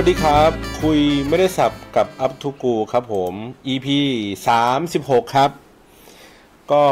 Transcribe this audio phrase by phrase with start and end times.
[0.00, 3.34] สวัสดีครับ คุยไม่ได้สับกับอัพทูกูครับผม
[3.72, 3.88] EP
[4.58, 5.50] 36 ครับ
[6.72, 6.84] ก็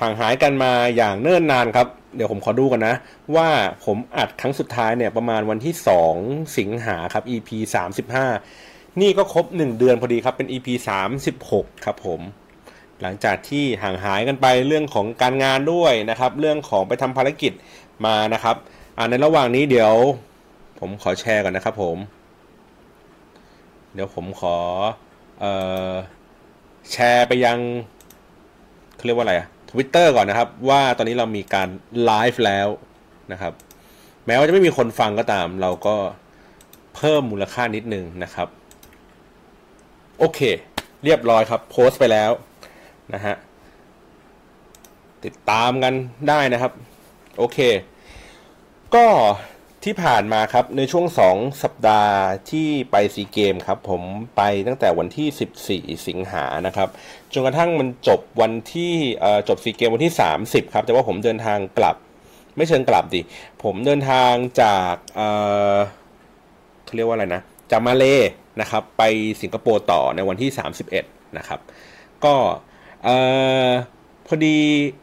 [0.00, 2.94] ห่างหายกันมาอย่างเนิ่นนานครับ เดี๋ยวผมขอดูกันนะ
[3.36, 3.48] ว่า
[3.84, 5.74] ผมอัดครั้งสุดท้ายเนี่ยประมาณวันที่
[6.14, 7.48] 2 สิงหาครับ EP
[8.26, 10.68] 35 นี่ก็ครบ 1 เดือนพอดีครับเป็น EP
[11.26, 12.20] 36 ครับผม
[13.02, 17.52] หลังจากที่ห่างหายกันไปเรื่องของการงานด้วยนะครับ เรื่องของไปทำภารกิจ
[18.06, 18.56] มานะครับ
[18.96, 19.92] อ่าในระหว่างนี้เดี๋ยว
[20.80, 21.98] ผมขอแชร์ก่อนนะครับผม
[24.00, 24.56] ดี๋ยวผมขอ
[25.40, 25.52] เอ่
[25.90, 25.92] อ
[26.92, 27.58] แชร์ไปยัง
[28.94, 31.68] เขาเรียกว่าอะไรอะทวิตเตอร์ก่อนนะครับ ว่าตอนนี้เรามีการ
[32.04, 32.68] ไลฟ์แล้ว
[33.32, 33.52] นะครับ
[34.26, 35.96] แม้ว่าจะไม่มีคนฟังก็ตาม เราก็
[36.96, 38.48] เพิ่มมูลค่านิดนึงนะครับ
[40.18, 40.40] โอเค
[41.04, 42.30] เรียบร้อยครับ โพสต์ไปแล้ว
[43.14, 43.34] นะฮะ
[45.24, 45.94] ติดตามกัน
[46.28, 46.72] ได้นะครับ
[47.38, 47.58] โอเค
[48.94, 49.06] ก็
[49.84, 52.16] ที่ผ่านมาครับในช่วง 2 สัปดาห์
[52.50, 54.02] ที่ไปซีเกมครับผม
[54.36, 56.88] ไปตั้งแต่วันที่ 14 สิงหานะครับ
[57.32, 58.92] จนกระทั่งมันจบวันที่
[59.48, 61.96] จบซีเกมวันที่ 30 ครับ แต่ว่าผมเดินทางกลับ
[62.56, 63.20] ไม่เชิงกลับดิ
[63.64, 68.04] ผมเดินทางจากเเขาเรียกว่าอะไรนะจากมาเล
[68.60, 69.02] นะครับ ไป
[69.42, 70.50] สิงคโปร์ต่อในวันที่
[70.94, 71.60] 31 นะครับ
[72.24, 72.34] ก็
[74.30, 74.56] พอดี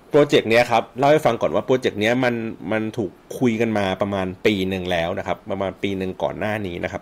[0.10, 2.36] โปรเจกต์เนี้ยครับเล่าให้ฟังก่อนว่าโปรเจกต์เนี้ยมัน
[2.72, 7.02] มันถูกคุยกันมาประมาณปีหนึ่งแล้วนะครับ ประมาณปีหนึ่งก่อนหน้านี้นะครับ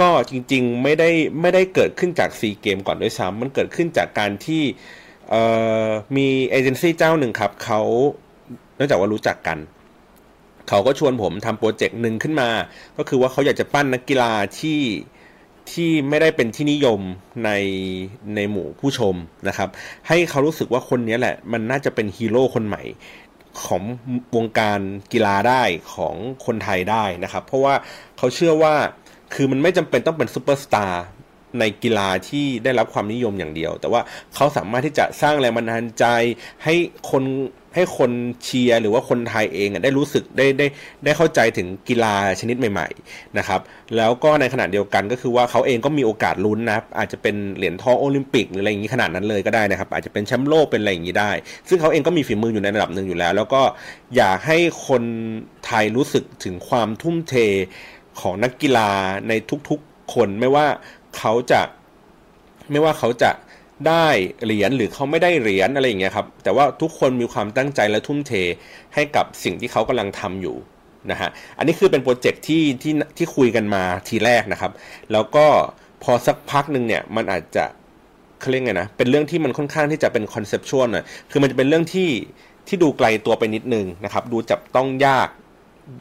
[0.00, 4.62] ก็จริงๆไม่ได้ไม่ได้เกิดขึ้นจากซีเกมก่อนด้วยซ้ำมันเกิดขึ้นจากการที่
[6.16, 7.80] มีเอเจนซี่เจ้าหนึ่งครับเขา
[8.76, 9.58] เนื่องจากว่ารู้จักกัน
[10.68, 12.50] เขาก็ชวนผมทำโปรเจกต์หนึ่งขึ้นมา
[12.98, 14.80] ก็คือว่าเขาอยากจะปั้นนักกีฬาที่
[15.72, 17.00] ที่ไม่ได้เป็นที่นิยม
[17.44, 17.50] ใน
[18.34, 19.14] ในหมู่ผู้ชม
[19.48, 19.68] นะครับ
[20.08, 22.82] ให้เขารู้สึกว่าคนนี้แหละ มันน่าจะเป็นฮีโร่คนใหม่
[23.64, 23.82] ของ
[24.36, 24.80] วงการ
[25.12, 25.62] กีฬาได้
[25.94, 26.14] ของ
[26.46, 27.74] คนไทยได้นะครับ เพราะว่า
[28.18, 28.74] เขาเชื่อว่า
[29.34, 31.04] คือมันไม่จำเป็นต้องเป็นซูเปอร์สตาร์
[31.60, 34.00] ในกีฬาที่ได้รับความนิยมอย่างเดียว แต่ว่า
[34.34, 36.04] เขาสามารถที่จะสร้างแรงบันดาลใจ
[36.64, 36.74] ให้
[37.10, 37.24] คน
[37.74, 38.12] ให้คน
[38.44, 40.66] เชียร์หรือว่าคนไทยเองได้รู้สึกได้ได้
[41.04, 43.60] ได้เข้าใจถึงกีฬาชนิดใหม่ๆนะครับ
[43.96, 51.30] แล้วก็ในขณะเดียวกันก็คือว่าเขาเองก็มีโอกาสลุ้นนะอาจจะเป็นเหรียญทองโอลิมปิกหรืออะไรอย่างนี้ขนาดนั้นเลยก็ได้นะครับอาจจะเป็นแชมป์โลกเป็นอะไรอย่างนี้ได้
[51.68, 53.62] ซึ่งเขาเองก็มีฝีมืออยู่ในระดับหนึ่งอยู่แล้ว แล้วก็
[54.16, 55.02] อยากให้คน
[55.66, 57.34] ไทยรู้สึกถึงความทุ่มเท
[58.20, 58.90] ของนักกีฬา
[59.28, 59.32] ใน
[59.68, 60.66] ทุกๆคนไม่ว่า
[61.18, 61.60] เขาจะ
[62.70, 63.30] ไม่ว่าเขาจะ
[63.88, 64.06] ได้
[64.44, 68.32] เหรียญหรือเขาไม่ได้เหรียญอะไรอย่างเงี้ยครับ แต่ว่าทุกคนมีความตั้งใจและทุ่มเท
[68.94, 70.56] ให้กับสิ่งที่เขากำลังทำอยู่
[71.10, 74.72] นะฮะ อันนี้คือเป็นโปรเจกต์ที่ที่ที่คุยกันมาทีแรกนะครับ
[75.12, 75.46] แล้วก็
[76.02, 77.64] พอสักพักหนึ่งเนี่ยมันอาจจะ
[78.40, 82.10] เขาเรียกไงนะ เป็นเรื่องที่มันค่อนข้างที่จะเป็น conceptual หน่อยคือมันจะเป็นเรื่องที่
[82.68, 85.28] ที่ดูไกลตัวไปนิดนึงนะครับ ดูจับต้องยาก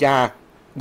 [0.08, 0.30] ยาก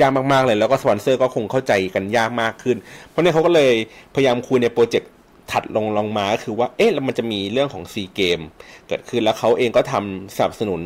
[0.01, 2.77] ยากมากๆเลย แล้วก็สปอนเซอร์ก็คงเข้าใจกันยากมากขึ้น
[3.09, 3.73] เพราะนี่เขาก็เลย
[4.15, 5.11] พยายามคุยในโปรเจกต์
[5.53, 8.41] ถัดลงลงมาก็คือว่า เอ๊ะแล้วมันจะมีเรื่องของซีเกม
[8.89, 10.83] เกิดขึ้นแล้วเขาเองก็ทำสนับสนุน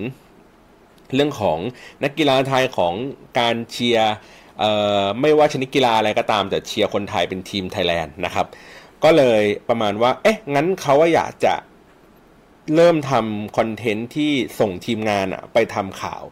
[1.15, 1.59] เรื่องของ
[2.03, 2.95] นักกีฬาไทยของ
[3.39, 4.13] การเชียร์
[5.21, 8.47] ไม่ว่าชนิดกีฬาอะไรก็ตามแต่เชียร์คนไทยเป็นทีมไทยแลนด์นะครับ
[9.05, 11.55] ก็เลยประมาณว่า เอ๊ะ งั้นเขาว่าอยากจะ
[12.75, 16.23] เริ่มทำคอนเทนต์ที่ส่งทีมงานอะไปทำข่าว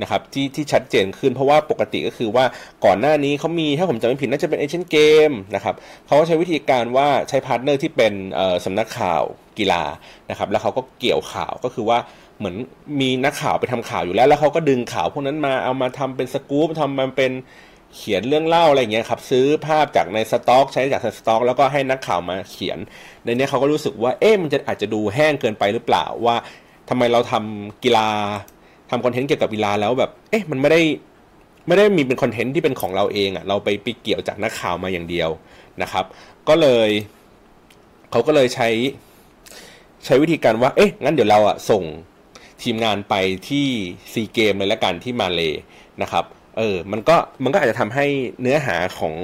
[0.00, 2.44] นะครับที่ที่ชัดเจนขึ้นเพราะว่าปกติก็คือว่า
[2.84, 4.98] ก่อนหน้านี้เขามีถ้าผมจำไม่ผิดน่าจะเป็นเอเชียนเก
[5.28, 5.74] มนะครับ
[6.06, 8.12] เขาก็ใช้วิธีการว่าใช้ partner ที่เป็น
[8.64, 9.22] สำนักข่าว
[9.58, 9.82] กีฬา
[10.30, 11.98] นะครับแล้วเขาก็เกี่ยวข่าวก็คือว่า
[12.38, 12.56] เหมือน
[13.00, 17.32] มีนักข่าวไปทำข่าวอยู่แล้ว แล้วเขาก็ดึงข่าวพวกนั้นมาเอามาทำเป็นสกู๊ปทำมันเป็น
[17.96, 22.78] เขียนเรื่องเล่าอะไรเงี้ยครับซื้อภาพจากในสต็อก ใช้จากสต็อก แล้วก็ให้นักข่าวมาเขียน
[23.24, 26.36] ในนี้เขาก็รู้สึกว่าเอ๊ะมันจะอาจจะดูแห้งเกินไปหรือเปล่าว่า
[26.88, 28.08] ทำไมเราทำกีฬา
[28.92, 30.80] ทำคอนเทนต์เกี่ยวกับกีฬาแล้วแบบ เอ๊ะมันไม่ได้
[31.66, 35.30] ไม่ได้มีเป็นคอนเทนต์ที่เป็นของเราเองอะ่ะเราไปไปเกี่ยวจากนักข่าวมาอย่างเดียว
[35.82, 36.04] นะครับ
[36.48, 36.88] ก็เลย
[38.10, 38.68] เขาก็เลยใช้
[40.04, 41.84] ใช้วิธีการว่า เอ๊ะงั้นเดี๋ยวเราอะส่ง
[42.62, 43.14] ทีมงานไป
[43.48, 43.66] ที่
[44.12, 45.52] ซีเกมเลยละกันที่มาเลย
[46.02, 46.24] นะครับ
[46.58, 48.06] เออ มันก็มันก็อาจจะทำให้
[48.40, 49.14] เนื้อหาของ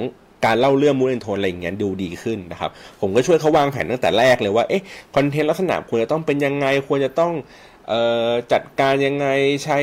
[0.45, 2.71] การเล่าเรื่องมูนโทนอะไรอย่างเงี้ยดูดีขึ้นนะครับ
[3.01, 4.83] ผมก็ช่วยเขาวางแผนตั้งแต่แรกเลยว่า เอ๊ะ
[5.15, 7.33] คอนเทนต์ลักษณะควรจะต้องเป็นยังไง ควรจะต้อง
[8.51, 9.27] จัดการยังไง
[9.63, 9.77] ใช้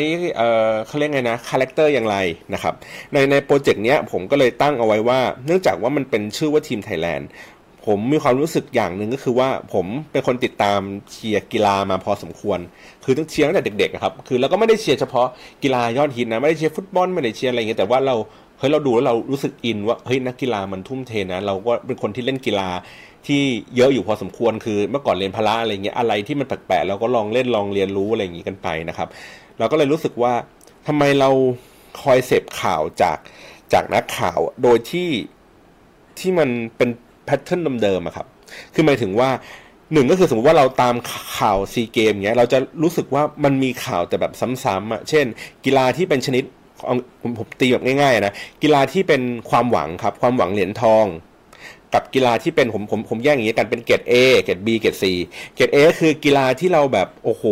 [0.87, 2.17] เขาเรียกไงนะคาแรคเตอร์อย่างไร
[2.55, 2.75] นะครับ
[3.13, 7.29] ในในโปรเจกต์เนี้ยผมก็เลยตั้งเอาไว้ว่า เนื่องจากว่ามันเป็นชื่อว่าทีมไทยแลนด์
[7.87, 10.81] ผมมีความรู้สึกอย่างหนึ่งก็คือว่าผมเป็นคนติดตาม
[11.13, 12.59] เชียร์กีฬามาพอสมควร
[13.05, 15.27] คือตั้งเชียร์ตั้งแต่เด็กๆครับคือเราก็ไม่ได้เชียร์เฉพาะ
[15.63, 18.17] กีฬายอดฮิตนะไม่ได้เชียร์ฟุตบอลไม่ได้เชียร์อะไรอย่างเงี้ยแต่ว่าเรา
[18.59, 22.69] เฮ้ยเราดูแล้วเรารู้สึกอินว่าเฮ้ยนักกีฬามันทุ่มเทนะ เราก็เป็นคนที่เล่นกีฬา
[23.27, 23.43] ที่
[23.77, 29.09] เยอะอยู่พอสมควรคือเมื่อก่อนเรียนพละอะไรเงี้ยอะไรที่มันแปลกๆเราก็ลองเล่นลองเรียนรู้อะไรอย่างงี้กันไปนะครับ
[29.59, 30.33] เราก็เลยรู้สึกว่า
[30.87, 31.31] ทำไมเรา
[32.03, 33.19] คอยเสพข่าวจาก
[33.73, 35.09] จากนักข่าวโดยที่
[36.19, 36.89] ที่มันเป็น
[37.25, 38.27] แพทเทิร์นเดิมๆอะครับ
[38.75, 39.31] คือหมายถึงว่า
[39.93, 40.95] หนึ่งก็คือสมมติว่าเราตาม
[41.37, 44.33] ข่าวซีเกมเงี้ยเราจะรู้สึกว่ามันมีข่าวแต่แบบ
[44.65, 45.27] ซ้ำๆอะเช่น
[45.65, 46.45] กีฬาที่เป็นชนิด
[47.23, 51.07] ผมผมตีแบบง่ายๆนะกีฬาที่เป็นความหวังครับ ความหวังเหรียญทอง
[51.95, 55.05] กับกีฬาที่เป็นผมผมผมแยกอย่างนี้กันเป็นเกรด A เกรด B เกรด C
[55.57, 57.45] เกรด A คือกีฬาที่เราแบบโอ้โห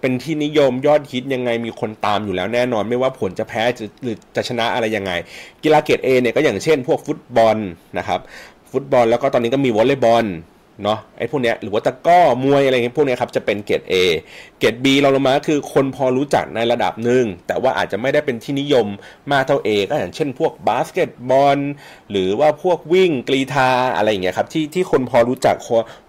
[0.00, 3.62] เป็นที่นิยมยอดฮิตยังไงมีคนตามอยู่แล้วแน่นอน ไม่ว่าผลจะแพ้
[4.02, 5.12] หรือจะชนะอะไรยังไง
[5.62, 7.56] กีฬาเกรด A เนี่ยก็อย่างเช่น พวกฟุตบอล
[7.98, 8.20] นะครับ
[8.72, 10.26] ฟุตบอลแล้วก็ตอนนี้ก็มีวอลเลย์บอล
[10.82, 13.94] เนาะไอ้พวกเนี้ยหรือว่าตะก้อมวยอะไรเงี้ยพวกเนี้ยครับจะเป็นเกรด A
[14.58, 18.86] เกรด B เราลงมาคือคนพอรู้จักในระดับหนึ่งแต่ว่าอาจจะไม่ได้เป็นที่นิยม
[19.32, 21.58] มากเท่า A ก็อย่างเช่นพวกบาสเกตบอล
[22.10, 25.56] หรือว่าพวกวิ่งกรีธาอะไรอย่างเงี้ยครับที่ที่คนพอรู้จัก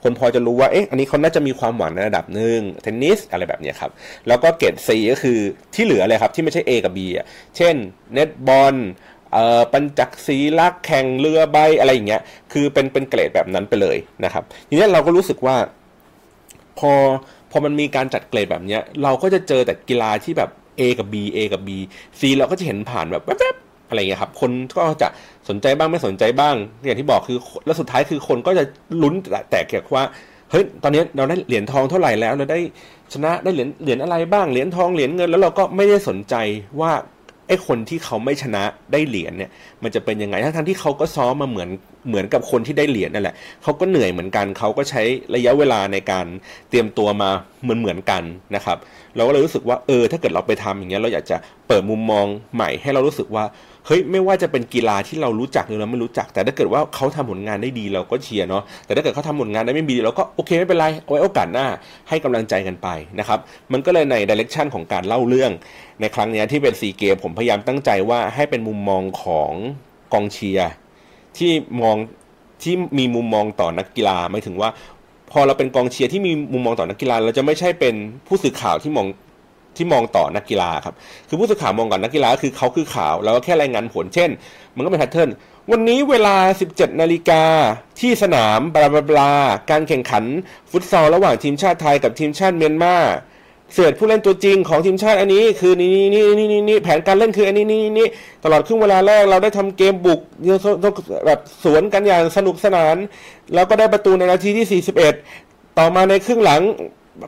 [0.04, 3.92] คนพอจะรู้ว่าเอ๊ะอันนี้เขาน่าจะมีความหวังในระดับหนึ่งเทนนิสอะไรแบบเนี้ยครับ
[4.28, 5.40] แล้วก็เกรด C ก็คือ
[5.76, 7.26] ที่เหลือเลยครับที่ไม่ใช่ A กับ B อะ
[7.58, 7.76] เช่น
[8.14, 8.76] เน็ตบอล
[9.74, 12.22] ปันจักสีลัตแข่งเรือใบอะไรอย่างเงี้ย
[12.54, 15.56] คือเป็นเป็นเกรดแบบนั้นไปเลยนะครับทีนี้เราก็รู้สึกว่า
[16.80, 16.92] พอ
[17.52, 20.50] พอมันมีการจัดเกรดแบบเนี้ย เราก็จะเจอแต่กีฬาที่แบบ
[20.80, 21.70] A กับ B A กับ B
[22.20, 25.08] C เราก็จะเห็นผ่านแบบแวบๆอะไรเงี้ยครับคนก็จะ
[25.50, 28.64] สนใจบ้างไม่สนใจบ้างอย่างที่บอกคือแล้วสุดท้ายคือคนก็จะ
[29.02, 29.14] ลุ้น
[29.52, 30.06] แต่เกี่ยวกับว่า
[30.52, 32.60] เฮ้ย ตอนนี้เราได้เหรียญทองเท่าไหร่แล้ว เราได้
[33.14, 36.36] ชนะได้เหรียญเหรียญอะไรบ้าง เหรียญทอง เหรียญเงิน แล้วเราก็ไม่ได้สนใจ
[36.82, 36.92] ว่า
[37.48, 39.52] ไอ้คนที่เขาไม่ชนะได้เหรียญเนี่ย
[39.84, 41.70] มันจะเป็นยังไงทั้งที่เขาก็ซ้อมมาเหมือน
[42.08, 45.02] เหมือนกับคนที่ได้เหรียญนั่นแหละเขาก็เหนื่อยเหมือนกันเขาก็ใช้
[45.36, 46.26] ระยะเวลาในการ
[46.70, 47.32] เตรียมตัวมา
[47.64, 48.24] เหมือนเหมือนกัน
[48.56, 48.78] นะครับ
[49.16, 51.38] เราก็เลยรู้สึกว่าเออถ้าเกิดเราไปทำอย่างเงี้ยเราอยากจะ
[51.68, 52.26] เปิดมุมมอง
[52.56, 53.44] ใหม่ให้เรารู้สึกว่า
[53.86, 61.68] เฮ้ยไม่ว่าจะเป็นกีฬาที่เรารู้จักหรือเราไม่รู้จัก แต่ถ้าเกิดว่าเขาทำผลงานได้ดีเราก็เชียร์เนาะแต่ถ้าเกิดเขาทำผลงานได้ไม่ดีเราก็โอเคไม่เป็นไรเอาไว้โอกาสหน้า
[62.10, 62.88] ให้กำลังใจกันไป
[63.20, 63.40] นะครับ
[63.74, 65.52] มันก็เลยในดิเรกชันของการเล่าเรื่อง
[66.02, 69.52] ในครั้งนี้ที่เป็นซีเกมผมพยายามตั้งใจว่าให้เป็นมุมมองของ
[70.14, 70.72] กองเชียร์
[71.38, 71.52] ที่
[71.82, 71.98] มอง
[72.64, 74.70] ที่มีมุมมองต่อนักกีฬาหมายถึงว่า
[75.34, 77.96] พอเราเป็นกองเชียร์ที่มีมุมมองต่อนักกีฬา เราจะไม่ใช่เป็น
[78.28, 79.08] ผู้สื่อข่าวที่มอง
[79.78, 80.96] ที่มองต่อนักกีฬาครับ
[81.30, 84.30] คือผู้สื่อข่าวมองก่อนนักกีฬาคือเขาคือข่าวแล้วก็แค่รายงานผลเช่น
[84.76, 85.30] มันก็เป็นแพทเทิร์น
[85.72, 86.36] วันนี้เวลา
[86.70, 87.44] 17 นาฬิกา
[88.00, 89.32] ที่สนามบลาบลาบลา
[89.72, 90.24] การแข่งขัน
[90.72, 92.96] ฟุตซอลระหว่างทีมชาติไทยกับทีมชาติเมียนมา
[93.74, 98.08] เสือผู้เล่นตัวจริงของทีมชาติอันนี้คือนี่นี่นี่นี่นี่แผนการเล่นคืออันนี้นี่นี่
[98.44, 100.20] ตลอดครึ่งเวลาแรกเราได้ทำเกมบุก
[101.26, 102.96] แบบสวนกันอย่างสนุกสนาน
[103.54, 104.82] แล้วก็ได้ประตูในนาทีที่
[105.36, 106.62] 41 ต่อมาในครึ่งหลัง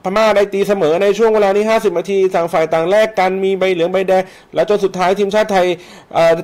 [0.04, 4.24] พม่าได้ตีเสมอในช่วงเวลานี้ 50 นาทีต่างฝ่ายต่างแลกกันมีใบเหลืองใบแดง
[4.56, 5.66] แล้วจนสุดท้ายทีมชาติไทย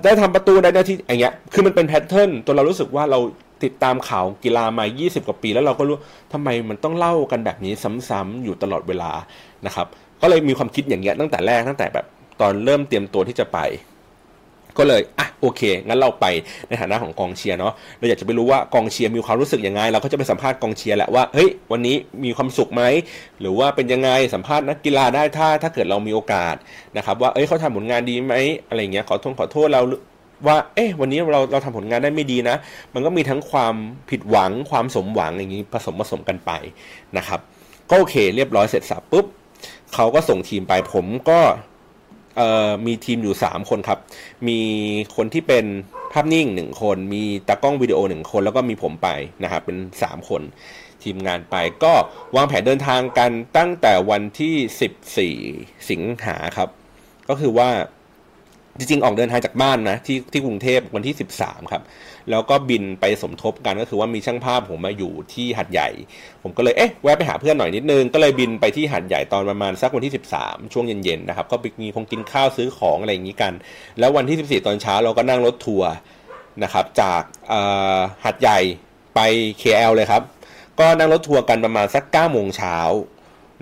[0.03, 3.19] ได้ทำประตูในนาทีอย่างเงี้ยคือมันเป็นแพทเทิร์นตัวเรารู้สึกว่าเรา
[3.63, 5.97] ติดตามข่าวกีฬามา 20 กว่าปี แล้วเราก็รู้
[6.33, 7.73] ทำไมมันต้องเล่ากันแบบนี้
[8.09, 9.11] ซ้ำๆอยู่ตลอดเวลา
[9.65, 9.87] นะครับ
[10.21, 12.05] ก็เลยมีความคิดอย่างเงี้ยตั้งแต่แรกตั้งแต่แบบ
[12.41, 13.59] ตอนเริ่มเตรียมตัวที่จะไป
[14.77, 16.25] ก็เลยอะโอเค งั้นเราไป
[16.67, 22.83] ในฐานะของกองเชียร์เนาะเราอยากจะไปรู้ว่ากองเชียร์มีความรู้สึกยังไง เราก็จะไปสัมภาษณ์กองเชียร์แหละว่าเฮ้ยวันนี้มีความสุขไหม
[23.39, 26.55] หรือว่าเป็นยังไงสัมภาษณ์นักกีฬาได้ถ้าถ้าเกิดเรามีโอกาส
[26.97, 28.33] นะครับ ว่าเอ้ยเขาทำผลงานดีไหม
[28.67, 29.81] อะไรเงี้ยขอโทษขอโทษเรา
[30.47, 32.55] ว่า เอ๊ะ วันนี้เรา เราทำผลงานได้ไม่ดีนะ
[32.93, 33.75] มันก็มีทั้งความ
[34.09, 36.51] ผิดหวัง ความสมหวังอย่างนี้ผสมผสมกันไป
[37.17, 37.39] นะครับ
[37.89, 39.25] ก็โอเค เรียบร้อยเสร็จสับปุ๊บ
[39.93, 41.39] เขาก็ส่งทีมไปผมก็
[42.85, 43.99] มีทีมอยู่ 3 คนครับ
[44.47, 44.59] มี
[45.15, 45.65] คนที่เป็น
[46.11, 49.09] ภาพนิ่ง1คน มีตากล้องวิดีโอ1คน แล้วก็มีผมไป
[49.43, 50.41] นะครับเป็น 3 คน
[51.03, 51.93] ทีมงานไป ก็
[52.35, 56.69] วางแผนเดินทางกันตั้งแต่วันที่ 14 สิงหาครับ
[57.29, 57.69] ก็คือว่า
[58.77, 61.83] จริงๆ ออกเดินทางจากบ้านนะที่ที่กรุงเทพวันที่ 13 ครับ
[62.29, 65.89] แล้วก็บินไปสมทบกันก็คือว่ามีช่างภาพผมมาอยู่ที่หัดใหญ่
[66.43, 73.53] ผมก็เลยเอ๊ะแวะไปหาเพื่อนหน่อยนิดนึงก็เลยบินไปที่หัดใหญ่ตอนประมาณสักวันที่ 13 ช่วงเย็นๆนะครับก็มีคงกินข้าวซื้อของอะไรอย่างนี้กัน
[73.99, 75.91] แล้ววันที่ 14 ตอนเช้าเราก็นั่งรถทัวร์
[76.63, 77.21] นะครับจาก
[78.25, 78.59] หัดใหญ่
[79.15, 79.19] ไป
[79.61, 80.23] KL เลยครับ
[80.79, 82.77] ก็นั่งรถทัวร์กันประมาณสัก9โมงเช้า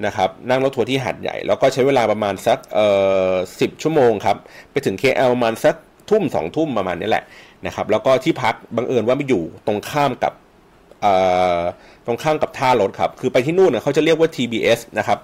[0.06, 2.88] นะครับนั่งรถทัวร์ที่หัดใหญ่ แล้วก็ใช้เวลาประมาณสักเอ่
[3.32, 4.38] อสิบชั่วโมงครับ
[4.72, 5.76] ไปถึง KL ประมาณสัก
[6.10, 7.24] ทุ่มสองทุ่มประมาณนี้แหละ
[7.66, 10.34] นะครับ แล้วก็ที่พักบังเอิญว่าไปอยู่ตรงข้ามกับ
[12.06, 15.20] ตรงข้ามกับท่ารถครับ คือไปที่นู่นเขาจะเรียกว่า TBS นะครับ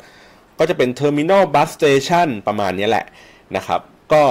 [0.59, 3.05] ก็จะเป็น Terminal Bus Station ประมาณนี้แหละ
[3.55, 3.81] นะครับ
[4.13, 4.23] ก็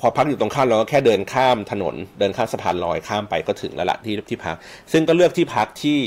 [0.00, 4.56] พอพักอยู่ตรงข้ามเราก็แค่เดินข้ามถนน เดินข้ามสะพานลอยข้ามไปก็ถึงแล้วละที่ที่พัก
[4.92, 5.98] ซึ่งก็เลือกที่พักที่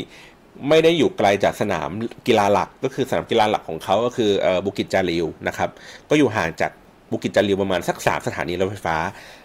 [0.70, 1.90] ไม่ได้อยู่ไกลจากสนาม
[2.28, 4.32] กีฬาหลัก ก็คือสนามกีฬาหลักของเขาก็คือ
[4.66, 5.70] บุกิจจาริวนะครับ
[6.10, 6.72] ก็อยู่ห่างจาก
[7.14, 8.98] บุกิจจาริวประมาณสักสามสถานีรถไฟฟ้า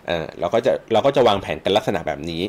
[0.06, 2.42] เออเราก็จะเราก็จะวางแผนกันลักษณะแบบนี้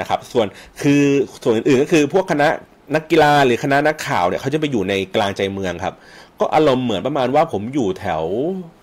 [0.00, 0.46] นะครับ ส่วน
[0.82, 1.02] คือ
[1.42, 2.48] ส่วนอื่นๆก็คือพวกคณะ
[2.94, 5.94] นักกีฬาหรือคณะนักข่าวเนี่ยเขาจะไปอยู่ในกลางใจเมืองครับ
[6.40, 8.24] ก็อารมณ์เหมือนประมาณว่าผมอยู่แถว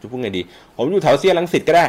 [0.02, 0.42] จะพูดไงดี
[0.78, 1.86] ผมอยู่แถวเซียรังสิตก็ได้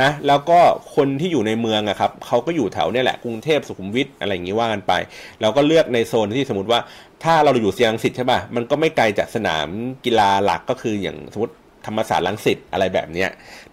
[0.00, 0.58] นะแล้วก็
[0.96, 4.92] คนที่อยู่ในเมืองอะครับเขาก็อยู่แถวเนี่ยแหละกรุงเทพสุขุมวิทอะไรอย่างนี้ว่ากันไป
[5.40, 6.80] เราก็เลือกในโซนที่สมมติว่า
[7.24, 9.68] ถ้าเราอยู่เซียงสิทธิ์ใช่ป่ะมันก็ไม่ไกลจากสนาม
[10.04, 11.54] กีฬาหลักก็คืออย่างสมมติ
[11.86, 13.26] ธรรมศาสตร์ลังสิตอะไรแบบนี้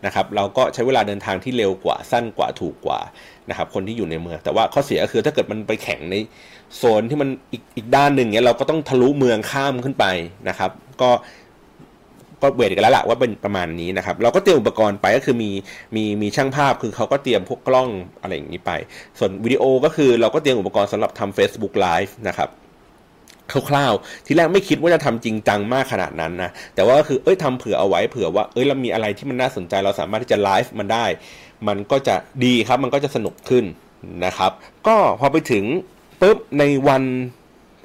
[0.06, 3.00] นะครับเราก็ใช้เวลาเดินทางที่เร็วกว่าสั้นกว่าถูกกว่า
[3.50, 6.16] นะครับคนที่อยู่ในเมืองแต่ว่าข้อเสียก็คือถ้าเกิดมันไปแข่งใน
[6.76, 10.06] โซนที่มันอีกอีกด้านหนึ่งเนี้ยเราก็ต้องทะลุเมืองข้ามขึ้นไป
[10.50, 10.72] นะครับ
[11.02, 11.10] ก็
[12.42, 15.52] ก็เวทกันแล้วละว่าเป็นประมาณนี้นะครับ เราก็เตรียมอุปกรณ์ไปก็คือมี
[15.96, 17.90] มีมีช่างภาพคือเขาก็เตรียมพวกกล้อง
[18.22, 18.72] อะไรอย่างนี้ไป
[19.20, 22.50] ส่วนวิดีโอก็คือเราก็เตรียมอุปกรณ์สำหรับทำ Facebook Live นะครับ
[23.70, 31.06] คร่าวๆ ทีแรกไม่คิดว่าจะทำจริงจังมากขนาดนั้นนะ แต่ว่าคือ เอ้ยทำเผื่อเอาไว้ เผื่อว่า เอ้ยเรามีอะไรที่มันน่าสนใจ เราสามารถที่จะไลฟ์มันได้
[31.68, 33.66] มันก็จะดีครับ มันก็จะสนุกขึ้น
[34.26, 34.52] นะครับ
[34.88, 35.64] ก็พอไปถึง
[36.22, 37.04] ปุ๊บในวัน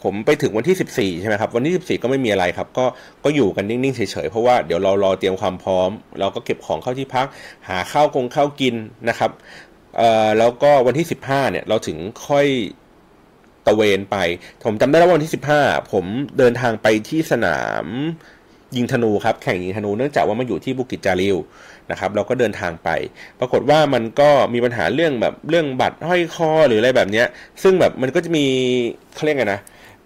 [0.02, 2.86] ผมไปถึงวันที่ 14 ใช่ไหมครับ วันที่ 14 ก็ไม่มีอะไรครับ ก็
[3.24, 5.90] ก็อยู่กันนิ่ง ๆ เฉย ๆ เพราะว่าเดี๋ยวเรารอเตรียมความพร้อม
[6.20, 7.26] เราก็เก็บของเข้าที่พัก
[7.68, 8.74] หาข้าวกงข้าวกิน
[9.08, 9.30] นะครับ
[9.96, 12.46] เอ่อ แล้วก็วันที่ 15 เนี่ย เราถึงค่อย
[13.66, 14.16] ตะเวนไป
[14.64, 16.04] ผมจำได้ว่าวันที่ 15 ผม
[16.38, 17.86] เดินทางไปที่สนาม
[18.76, 21.36] ยิงธนูครับ แข่งยิงธนูเนื่องจากว่ามันอยู่ที่บุกิจจาริว
[21.90, 22.88] นะครับ เราก็เดินทางไป
[23.40, 27.26] ปรากฏว่ามันก็มีปัญหาเรื่องแบบเรื่องบัตรห้อยคอหรืออะไรแบบเนี้ย
[27.62, 28.46] ซึ่งแบบมันก็จะมี
[29.14, 29.60] เขาเรียกไงนะ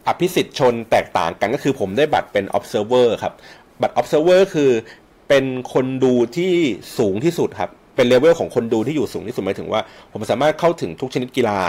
[0.07, 3.33] อภิสิทธิ์ชนแตกต่างกันก็คือผมได้บัตรเป็น observer ครับ
[3.81, 4.71] บัตร observer คือ
[5.29, 6.53] เป็นคนดูที่
[6.99, 9.81] สูงที่สุดครับ เป็นเลเวลของคนดูที่อยู่สูงที่สุดหมายถึงว่า
[10.13, 11.61] ผมสามารถเข้าถึงทุกชนิดกีฬา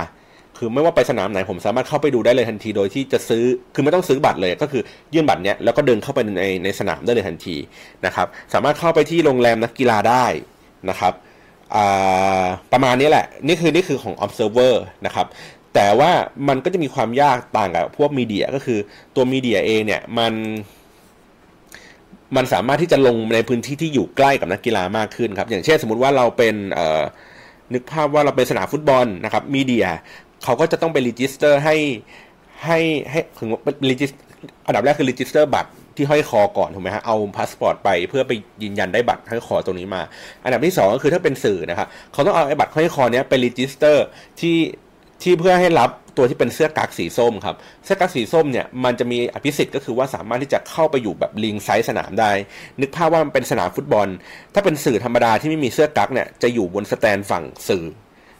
[0.57, 4.81] คือไม่ว่าไปสนามไหนผมสามารถเข้าไปดูได้เลยทันที โดยที่จะซื้อคือไม่ต้องซื้อบัตรเลย ก็คือ
[5.13, 7.55] ยื่นบัตรเนี้ยแล้วก็เดินเข้าไปในในสนามได้เลยทันที
[8.05, 10.25] นะครับสามารถเข้าไปที่โรงแรมนักกีฬาได้
[10.89, 11.13] นะครับ
[12.71, 14.73] ประมาณนี้แหละ นี่คือนี่คือของ observer
[15.05, 15.27] นะครับ
[15.73, 16.11] แต่ว่า
[16.47, 18.79] มันก็จะมีความยากต่างกับพวกมีเดียก็คือ
[19.15, 20.33] ตัว media เองเนี่ยมัน
[22.35, 26.55] มันสามารถที่จะลงในพื้นที่ที่อยู่ใกล้กับนักกีฬามากขึ้นครับ อย่างเช่นสมมติว่าเราเป็น
[27.73, 29.87] นึกภาพว่าเราเป็นสนามฟุตบอลนะครับ media
[30.43, 31.75] เขาก็จะต้องไป register ให้
[32.65, 32.79] ให้
[33.11, 33.49] ให้ถึง
[33.89, 34.11] regis
[34.65, 38.31] อันดับแรกคือ register บัตรที่ห้อยคอก่อนถูกไหมฮะเอาพาสปอร์ตไปเพื่อไป
[38.63, 40.01] ยืนยันได้บัตรห้อยคอตรงนี้มา
[40.43, 44.05] อันดับที่ 2 ก็คือถ้าเป็นสื่อนะครับเขาต้องเอาไอ้บัตรห้อยคอเนี้ยไป register
[44.39, 44.57] ที่
[45.23, 52.31] ที่เพื่อให้รับตัวที่เป็นเสื้อกั๊กสีส้มครับ เสื้อกั๊กสีส้มเนี่ยมันจะมีอภิสิทธิ์ก็คือว่าสามารถที่จะเข้าไปอยู่แบบลิงไซส์สนามได้
[52.81, 54.07] นึกภาพว่ามันเป็นสนามฟุตบอล
[54.53, 57.83] ถ้าเป็นสื่อธรรมดาที่ไม่มีเสื้อกั๊กเนี่ยจะอยู่บนสแตนฝั่งสื่อ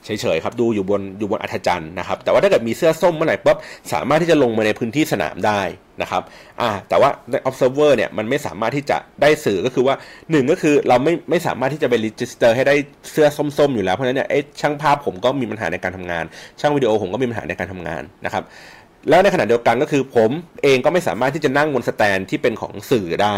[0.08, 3.58] เฉยๆครับดูอยู่บนอยู่บนอัธจันทร์นะครับแต่ว่าถ้าเกิดมีเสื้อส้มเมื่อไหร่ปุ๊บ
[3.94, 5.62] สามารถที่จะลงมาในพื้นที่สนามได้
[6.02, 6.24] นะครับ
[6.62, 9.96] อ่าแต่ว่าใน observer เนี่ยมันไม่สามารถที่จะได้สื่อก็คือว่า
[10.32, 12.76] หนึ่งก็คือเราไม่ไม่สามารถที่จะไป register ให้ได้
[13.12, 14.30] เสื้อส้มๆอยู่แล้วเพราะฉะนั้นเนี่ย
[14.62, 16.24] ช่างภาพผมก็มีปัญหาในการทำงาน
[16.60, 18.44] ช่างวิดีโอผมก็มีปัญหาในการทำงานนะครับ
[19.10, 20.32] แล้วในขณะเดียวกันก็คือผม
[20.64, 23.36] เองก็ไม่สามารถที่จะนั่งบนสแตนด์ที่เป็นของสื่อได้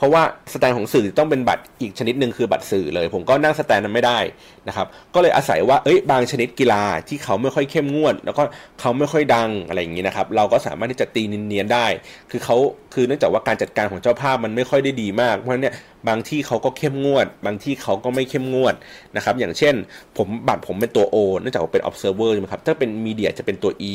[0.00, 4.18] เพราะว่าสแตนด์ของสื่อต้องเป็นบัตรอีกชนิดหนึ่งคือบัตรสื่อเลย ผมก็นั่งสแตนด์นั้นไม่ได้
[4.68, 8.42] นะครับ ก็เลยอาศัยว่าเอ้ยบางชนิดกีฬาที่เขาไม่ค่อยเข้มงวด แล้วก็
[8.80, 11.86] เขาไม่ค่อยดังอะไรอย่างนี้นะครับ เราก็สามารถที่จะตีเนียนๆได้
[12.30, 12.56] คือเขา
[12.94, 15.74] คือเนื่องจากว่าการจัดการของเจ้าภาพมันไม่ค่อยได้ดีมาก เพราะเนี่ย
[16.08, 18.74] บางที่เขาก็เข้มงวด บางที่เขาก็ไม่เข้มงวด
[19.16, 19.74] นะครับ อย่างเช่น
[20.16, 23.94] ผมบัตรผมเป็นตัว O เนื่องจากว่าเป็น observer ใช่ไหมครับถ้าเป็น media จะเป็นตัว E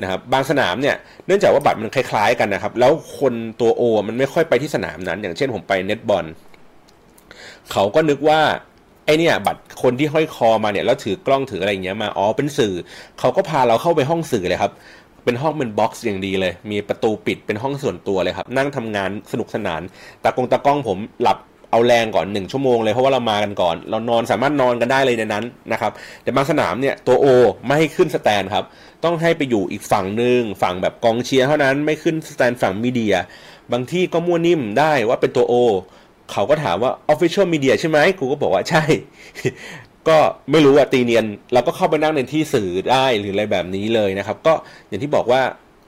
[0.00, 0.96] นะครับบางสนามเนี่ย
[1.26, 6.24] เนื่องจากว่าบัตรมันคล้ายๆกันนะครับ แล้วคนตัว O มันไม่ค่อยไปที่สนามนั้น อย่างเช่นผมไปเน็ตบอล
[7.72, 8.40] เขาก็นึกว่า
[9.06, 12.74] ไอเนี่ยบัตรคนที่ห้อยคอมาเนี่ยแล้วถือกล้องถืออะไรอย่างเงี้ยมาอ๋อเป็นสื่อ
[13.18, 14.72] เขาก็พาเราเข้าไปห้องสื่อเลยครับ
[15.24, 19.82] เป็นห้องเป็น box อย่างดีเลย มีประตูปิดเป็นห้องส่วนตัวเลยครับ นั่งทำงานสนุกสนาน
[20.24, 21.38] ตากงตากล้องผมหลับ
[21.70, 27.26] เอาแรงก่อนหนึ่งชั่วโมงเลยเพราะว่าเรามากันก่อน เรานอนสามารถนอนกันได้เลยในนั้นนะครับ แต่บางสนามเนี่ยตัวโอ
[27.66, 28.64] ไม่ให้ขึ้นสแตนครับ
[29.04, 33.16] ต้องให้ไปอยู่อีกฝั่งหนึ่งฝั่งแบบกองเชียร์เท่านั้นไม่ขึ้นสแตนฝั่งมีเดีย
[33.72, 35.54] บางที่ก็มั่วนิ่มได้ว่าเป็นตัวโอ
[36.32, 38.84] เขาก็ถามว่า Official Media ใช่ไหมกูก็บอกว่าใช่
[40.08, 40.18] ก็
[40.50, 44.54] ไม่รู้อะตีเนียน เราก็เข้าไปนั่งในที่สื่อได้หรืออะไรแบบนี้เลยนะครับ ก็
[44.88, 45.42] อย่างที่บอกว่า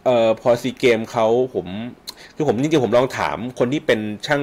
[0.04, 1.66] เอ่อพอซีเกมเขาผม
[2.36, 4.42] คือผมจริงๆผมลองถามคนที่เป็นช่าง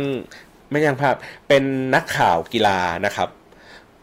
[0.70, 1.16] ไม่ช่างภาพ
[1.48, 1.64] เป็น
[1.96, 3.30] นักข่าวกีฬานะครับ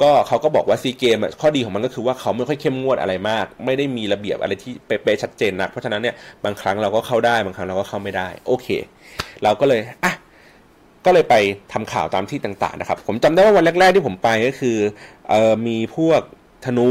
[0.02, 6.14] ก็เขาก็บอกว่าซีเกมข้อดีของมันก็คือว่าเขาไม่ค่อยเข้มงวดอะไรมาก ไม่ได้มีระเบียบอะไรที่เป๊ะๆชัดเจนนะเพราะฉะนั้นเนี่ย
[6.44, 8.68] บางครั้งเราก็เข้าได้บางครั้งเราก็เข้าไม่ได้ โอเค
[9.42, 10.12] เราก็เลยอะ
[11.04, 11.34] ก็เลยไป
[11.72, 14.76] ทำข่าวตามที่ต่างๆนะครับ ผมจำได้ว่าวันแรก ๆที่ผมไปก็คือ
[15.28, 16.20] เออมีพวก
[16.64, 16.90] ธนู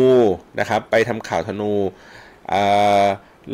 [0.60, 1.72] นะครับ ไปทำข่าวธนู
[2.50, 2.62] เอ่
[3.04, 3.06] อ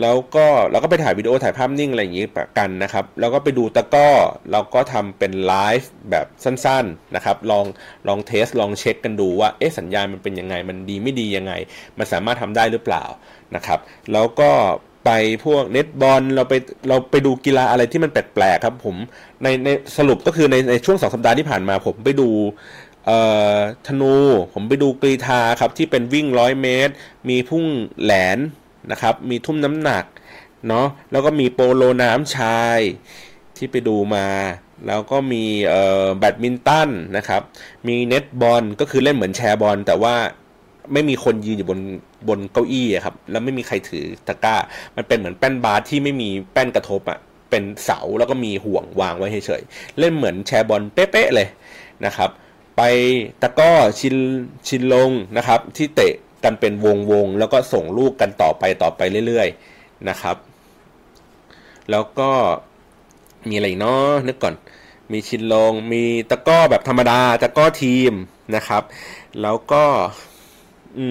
[0.01, 2.25] แล้วก็เราก็ไปถ่ายวิดีโอถ่ายภาพนิ่งอะไรอย่างนี้
[2.57, 4.09] กันนะครับ แล้วก็ไปดูตะก้อ
[4.51, 7.65] เราก็ทำเป็นไลฟ์แบบสั้นๆนะครับ ลอง
[8.07, 11.53] ลองเทสลองเช็คกันดูว่าเอ๊ะสัญญาณมันเป็นยังไง มันดีไม่ดียังไง
[11.97, 13.03] มันสามารถทำได้หรือเปล่า
[13.55, 13.79] นะครับ
[14.13, 14.51] แล้วก็
[15.05, 15.09] ไป
[15.45, 16.53] พวกเน็ตบอลเราไป
[16.87, 18.95] เราไปดูกีฬาอะไรที่มันแปลกๆครับผม
[19.43, 22.29] ในในสรุปก็คือในในช่วงสองสัปดาห์ที่ผ่านมา ผมไปดู
[23.05, 23.19] เอ่
[23.53, 23.55] อ
[23.87, 24.15] ธนู
[24.53, 26.93] ผมไปดูกรีธาครับที่เป็นวิ่งร้อยเมตร
[27.29, 27.65] มีพุ่ง
[28.03, 28.39] แหลน
[28.91, 30.03] นะครับมีทุ่มน้ำหนัก
[30.67, 32.79] เนาะแล้วก็มีโปโลน้ำชาย
[33.57, 34.27] ที่ไปดูมา
[34.87, 35.43] แล้วก็มี
[36.17, 37.41] แบดมินตันนะครับ
[37.87, 40.15] มีเน็ตบอลก็คือเล่นเหมือนแชร์บอลแต่ว่า
[40.93, 41.79] ไม่มีคนยืนอยู่บน
[42.27, 44.55] บนเก้าอี้อะครับ แล้วไม่มีใครถือตะกร้า
[44.95, 51.47] มันเป็นเหมือนแป้นบาสที่ไม่มีแป้นกระทบอะเป็นเสาแล้วก็มีห่วงวางไว้เฉยๆเล่นเหมือนแชร์บอลเป๊ะๆเลย
[52.05, 52.29] นะครับ
[52.77, 52.81] ไป
[53.41, 54.15] ตะก้อชิน
[54.67, 56.13] ชินลงนะครับ ที่เตะ
[56.43, 60.35] กันเป็นวงวงแล้วก็ส่งลูกกันต่อไปต่อไปเรื่อยๆนะครับ
[61.91, 62.31] แล้วก็
[63.49, 64.55] มีอะไรเนาะนึกก่อน
[65.11, 68.13] มีชินลง มีตะก้อแบบธรรมดาตะก้อทีม
[68.55, 68.83] นะครับ
[69.41, 69.83] แล้วก็
[70.97, 71.05] อื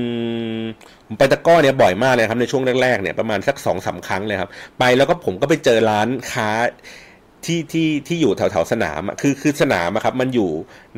[0.60, 0.62] ม
[1.06, 6.50] ผมไปตะก้อเนี่ยบ่อยมากเลยครับในช่วงแรกๆเนี่ยประมาณสักสองสาครั้งเลยครับ ไปแล้วก็ผมก็ไปเจอร้านค้า
[7.44, 10.50] ที่ที่ที่อยู่แถวแถวสนามคือคือสนามครับ มันอยู่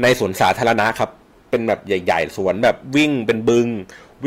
[0.03, 1.11] ในสวนสาธารณะครับ
[1.51, 3.67] เป็นแบบใหญ่ ๆ สวนแบบวิ่งเป็นบึง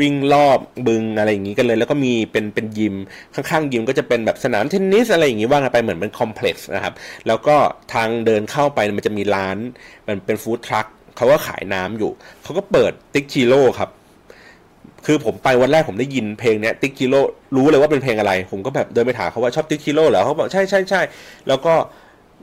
[0.00, 2.94] วิ่งรอบบึงอะไรอย่างนี้กันเลย แล้วก็มีเป็นเป็นยิม
[3.34, 6.94] ข้างๆยิมก็จะเป็นแบบสนามเทนนิสอะไรอย่างนี้ว่างไปเหมือนเป็นคอมเพล็กซ์นะครับ
[7.26, 7.56] แล้วก็
[7.94, 9.56] ทางเดินเข้าไปมันจะมีร้าน
[10.08, 10.86] มันเป็นฟู้ดทรัค
[11.16, 12.10] เขาก็ขายน้ำอยู่
[12.42, 13.90] เขาก็เปิดติ๊กชิโร่ครับ
[15.06, 17.14] คือผมไปวันแรกผมได้ยินเพลงเนี้ยติ๊กกิโล
[17.56, 21.00] รู้เลยว่าเป็นเพลงอะไร ผมก็แบบเดินไปถามเขาว่าชอบติ๊กกิโลเหรอเขาบอกใช่ใช่ใช่
[21.48, 21.74] แล้วก็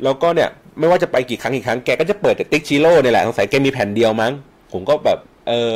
[0.04, 4.32] แล้วก็เนี่ยไม่ว่าจะไปกี่ครั้งกี่ครั้งแกก็จะเปิดแต่ติ๊กชิโร่เนี่ยแหละสงสัยแกมีแผ่นเดียวมั้ง
[4.72, 5.72] ผมก็แบบเออ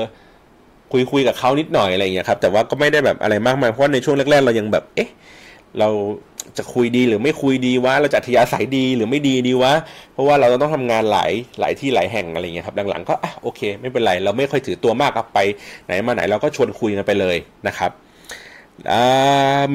[0.92, 5.10] คุยคุยกับเขานิดหน่อยอะไรอย่างเงี้ยครับแต่ว่าก็ไม่ได้แบบอะไรมากมายเพราะในช่วงแรกๆเรายังแบบ เอ๊ะ
[5.80, 5.90] เรา
[6.58, 9.74] จะคุยดีหรือไม่คุยดีวะเราจะทยาสายดีหรือไม่ดีดีวะ
[10.14, 15.40] เพราะว่าเราต้องทำงานหลายหลายที่หลายแห่งอะไรเงี้ยครับหลังๆก็อะโอเค ไม่เป็นไรเราไม่ค่อยถือตัวมากครับไป
[15.86, 17.38] ไหนมาไหนเราก็ชวนคุยกันไปเลย
[17.68, 17.92] นะครับ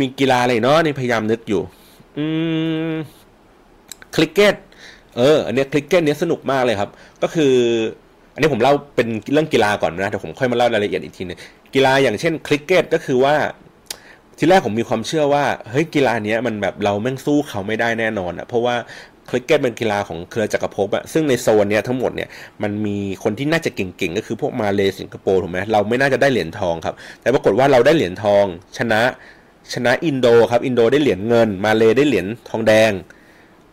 [0.01, 1.63] มีกีฬาอะไรเนาะนี่พยายามนึกอยู่
[2.19, 2.27] อื
[2.91, 2.93] ม
[4.15, 4.55] คริกเก็ต
[5.17, 6.91] เอออันนี้คริกเก็ตเนี้ยสนุกมากเลยครับ
[7.23, 7.55] ก็คือ
[8.35, 11.39] อันนี้ผมเล่าเป็นเรื่องกีฬาก่อนนะเดี๋ยวผมค่อยมาเล่ารายละเอียดอีกทีนึง
[11.75, 13.35] กีฬาอย่างเช่นคริกเก็ตก็คือว่า
[14.39, 18.75] ทีแรกผมมีความเชื่อว่าเฮ้ยกีฬาเนี้ยมันแบบเราแม่งสู้เขาไม่ได้แน่นอนอะเพราะว่า
[19.31, 22.29] คริกเก็ตเป็นกีฬาของเครือจักรภพอะซึ่งในโซนเนี้ยทั้งหมดเนี่ย
[22.63, 28.45] มันมีคนที่น่าจะเก่งๆ ก็คือพวกมาเลสิงคโปร์ถูกไหมเราไม่น่าจะได้เหรียญทองครับ แต่ปรากฏว่าเราได้เหรียญทอง
[28.79, 29.03] ชนะ
[29.75, 32.93] ชนะอินโดครับอินโดได้เหรียญเงิน มาเลได้เหรียญทองแดง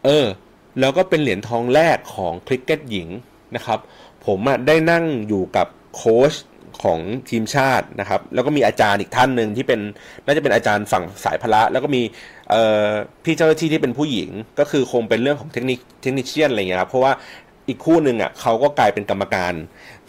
[0.05, 0.25] เออ
[0.79, 3.07] แล้วก็เป็นเหรียญทองแรกของคริกเก็ตหญิง
[3.55, 3.79] นะครับ
[4.25, 6.33] ผมอะได้นั่งอยู่กับโค้ช
[6.83, 9.79] ของทีมชาตินะครับ แล้วก็มีอาจารย์อีกท่านหนึ่งที่เป็น
[10.25, 12.01] น่าจะเป็นอาจารย์ฝั่งสายพละ แล้วก็มี
[13.23, 14.29] พี่เจ้าหน้าที่ที่เป็นผู้หญิง
[14.59, 17.11] ก็คือคงเป็นเรื่องของเทคนิคเทคนิคเชียนอะไรเงี้ยครับเพราะว่า
[17.67, 19.53] อีกคู่หนึ่งอะเขาก็กลายเป็นกรรมการ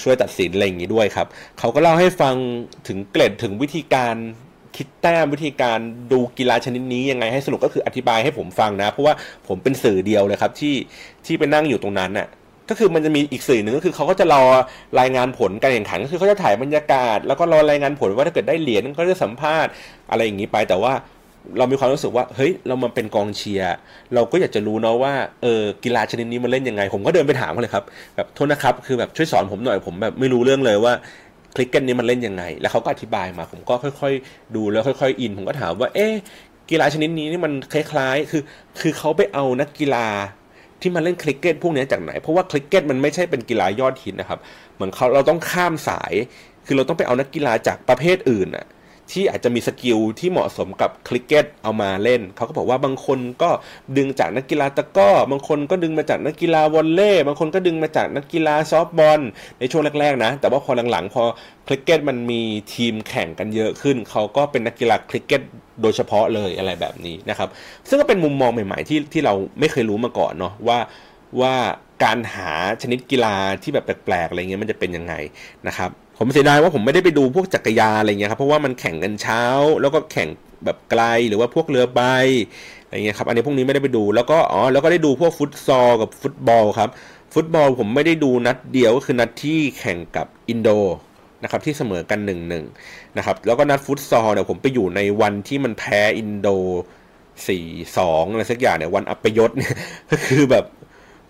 [0.02, 1.26] ช่วยตัดสินอะไรอย่างนี้ด้วยครับ
[1.58, 2.34] เขาก็เล่าให้ฟัง
[2.88, 4.16] ถึงเกร็ดถึงวิธีการ
[4.76, 5.78] คิดแต้มวิธีการ
[6.12, 9.14] ดูกีฬาชนิดนี้ยังไงให้สนุกก็คืออธิบายให้ผมฟังนะ เพราะว่า
[9.48, 10.74] ผมเป็นสื่อเดียวเลยครับที่
[11.26, 12.28] ที่ไปนั่งอยู่ตรงนั้นน่ะ
[12.70, 14.42] ก็คือมันจะมีอีกสื่อหนึ่งก็คือเขาก็จะรอ
[15.00, 19.70] รายงานผลการแข่งขันก็คือเขาจะถ่ายบรรยากาศ แล้วก็รอรายงานผลว่าถ้าเกิดได้เหรียญก็จะสัมภาษณ์
[20.10, 20.92] อะไรอย่างนี้ไปแต่ว่า
[21.58, 23.74] เรามีความรู้สึกว่าเฮ้ยเรามาเป็นกองเชียร์
[24.14, 27.84] เราก็อยากจะรู้เนาะว่าเออกีฬาชนิดนี้มันเล่นยังไง ผมก็เดินไปถามเขาเลยครับ
[28.16, 30.92] แบบโทษนะครับคือแบบช่วยสอนผมหน่อยผมแบบไม่รู้เรื่องเลยว่า
[31.54, 36.12] คลิกเกนนี้มันเล่นยังไง แล้วเขาก็อธิบายมาผมก็ค่อยๆ ดูแล้วค่อย ๆ อิน ผมก็ถามว่าเอ๊ะ
[36.70, 38.42] กีฬาชนิดนี้นี่มันคล้ายๆ คือ
[38.80, 40.06] คือเขาไปเอานักกีฬา
[40.82, 44.38] ที่มาเล่นคริกเก็ตพวกนี้จากไหน เพราะว่าคริกเก็ตมันไม่ใช่เป็นกีฬายอดฮิตนะครับ
[44.74, 46.12] เหมือนเขาเราต้องข้ามสาย
[46.66, 48.66] คือเราต้องไปเอานักกีฬาจากประเภทอื่นอะ
[49.12, 53.50] ที่อาจจะมี skill ที่เหมาะสมกับคริกเก็ตเอามาเล่น เขาก็บอกว่าบางคนก็
[53.96, 59.20] ดึงจากนักกีฬาตะก้อ บางคนก็ดึงมาจากนักกีฬาวอลเล่บางคนก็ดึงมาจากนักกีฬาซอฟบอล
[59.58, 61.22] ในช่วงแรกๆนะ แต่ว่าพอหลังๆ พอ
[61.66, 62.42] คริกเก็ตมันมี
[62.74, 65.42] ทีมแข่งกันเยอะขึ้น เขาก็เป็นนักกีฬาคริกเก็ต
[65.82, 67.48] โดยเฉพาะเลยอะไรแบบนี้นะครับ
[67.88, 70.78] ซึ่งก็เป็นมุมมองใหม่ๆที่ที่เราไม่เคยรู้มาก่อนเนาะว่า
[71.40, 71.54] ว่า
[72.04, 72.50] การหา
[72.82, 75.14] ชนิดกีฬาที่แบบแปลกๆอะไรเงี้ยมันจะเป็นยังไง
[75.66, 75.90] นะครับ
[76.24, 79.42] ผมเสียดายว่าผมไม่ได้ไปดูพวกจักรยานอะไรเงี้ยครับเพราะว่ามันแข่งกันเช้า
[79.80, 80.28] แล้วก็แข่ง
[80.64, 82.00] แบบไกลหรือว่าพวกเรือใบ
[82.84, 86.90] อะไรเงี้ยครับอันนี้พวกนี้ไม่ได้ไปดูแล้วก็อ๋อแล้วก็ได้ดูพวกฟุตซอลกับฟุตบอลครับ
[87.34, 90.68] ฟุตบอลผมไม่ได้ดูนัดเดียวก็คือนัดที่แข่งกับอินโด
[91.42, 92.64] นะครับที่เสมอกันหนึ่งหนึ่ง
[93.16, 96.48] นะครับแล้วก็นัดฟุตซอลเนี่ยผมไปอยู่ในวันที่มันแพ้อินโด
[97.48, 97.66] สี่
[97.98, 99.74] สองอะไรสักอย่างเนี่ยวันอัปยศเนี่ย
[100.10, 100.64] ก็คือแบบ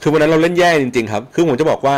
[0.03, 1.97] คือวันนั้นเราเล่นแย่จริงๆครับ คือผมจะบอกว่า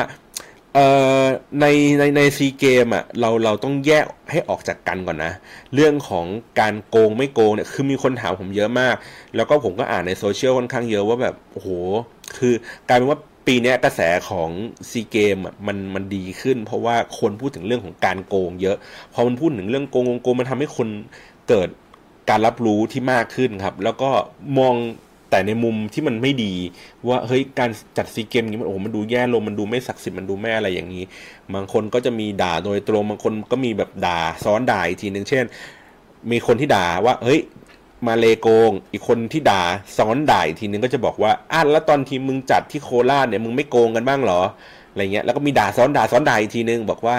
[0.74, 0.87] เอ่
[1.22, 1.24] อ
[1.60, 1.66] ใน
[1.98, 5.32] ในในซีเกมอะเราเราต้องแยกให้ออกจากกันก่อนนะ
[5.74, 6.26] เรื่องของ
[6.60, 8.96] การโกงไม่โกงเนี่ยคือมีคนถามผมเยอะมาก
[9.37, 11.68] แล้วก็ผมก็อ่านในโซเชียลค่อนข้างเยอะว่าแบบโอ้โห
[12.37, 12.54] คือ
[12.88, 14.50] กลายเป็นว่าปีนี้กระแสของ
[14.90, 18.76] ซีเกมอะมันมันดีขึ้น เพราะว่าคนพูดถึงเรื่องของการโกงเยอะ
[19.12, 20.88] พอมันพูดถึงเรื่องโกงโกงมันทำให้คน
[21.48, 21.68] เกิด
[22.30, 24.10] การรับรู้ที่มากขึ้นครับ แล้วก็
[24.58, 24.74] มอง
[25.35, 26.55] แต่ในมุมที่มันไม่ดี
[27.09, 31.05] ว่าเฮ้ยการจัดซีเกมนี้มันโอ้มันดูแย่ลงมันดูไม่ศักดิ์สิทธิ์มันดูไม่อะไรอย่างนี้
[31.55, 35.44] บางคนก็จะมีด่าโดยตรงบางคนก็มีแบบด่าซ้อนด่าอีกทีหนึ่งเช่น
[36.31, 37.40] มีคนที่ด่าว่า เฮ้ย
[38.07, 39.62] มาเลโกง อีกคนที่ด่า
[39.99, 44.40] ซ้อนด่าอีกทีนึงก็จะบอกว่าอะแล้วตอนทีมมึงจัดที่โคราชเนี่ยมึงไม่โกงกันบ้างเหรอ
[44.90, 47.16] อะไรเงี้ยแล้วก็มีด่าซ้อนด่าซ้อนด่าอีกทีนึงบอกว่า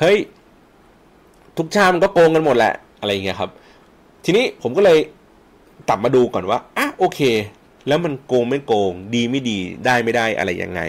[0.00, 0.18] เฮ้ย
[1.58, 3.50] ทุกชาติมันก็โกงกันหมดแหละอะไรเงี้ยครับ
[4.24, 4.98] ทีนี้ผมก็เลย
[5.88, 7.20] กลับมาดูก่อนว่าอะโอเค
[7.88, 10.80] แล้วมันโกงไม่โกง ดีไม่ดีได้ไม่ได้อะไรยังไง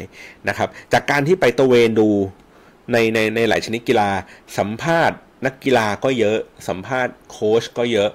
[0.47, 2.09] นะครับ จากการที่ไปตะเวนดู
[2.91, 4.09] ในในในหลายชนิดกีฬา
[4.57, 8.09] สัมภาษณ์ นักกีฬาก็เยอะ สัมภาษณ์โค้ชก็เยอะ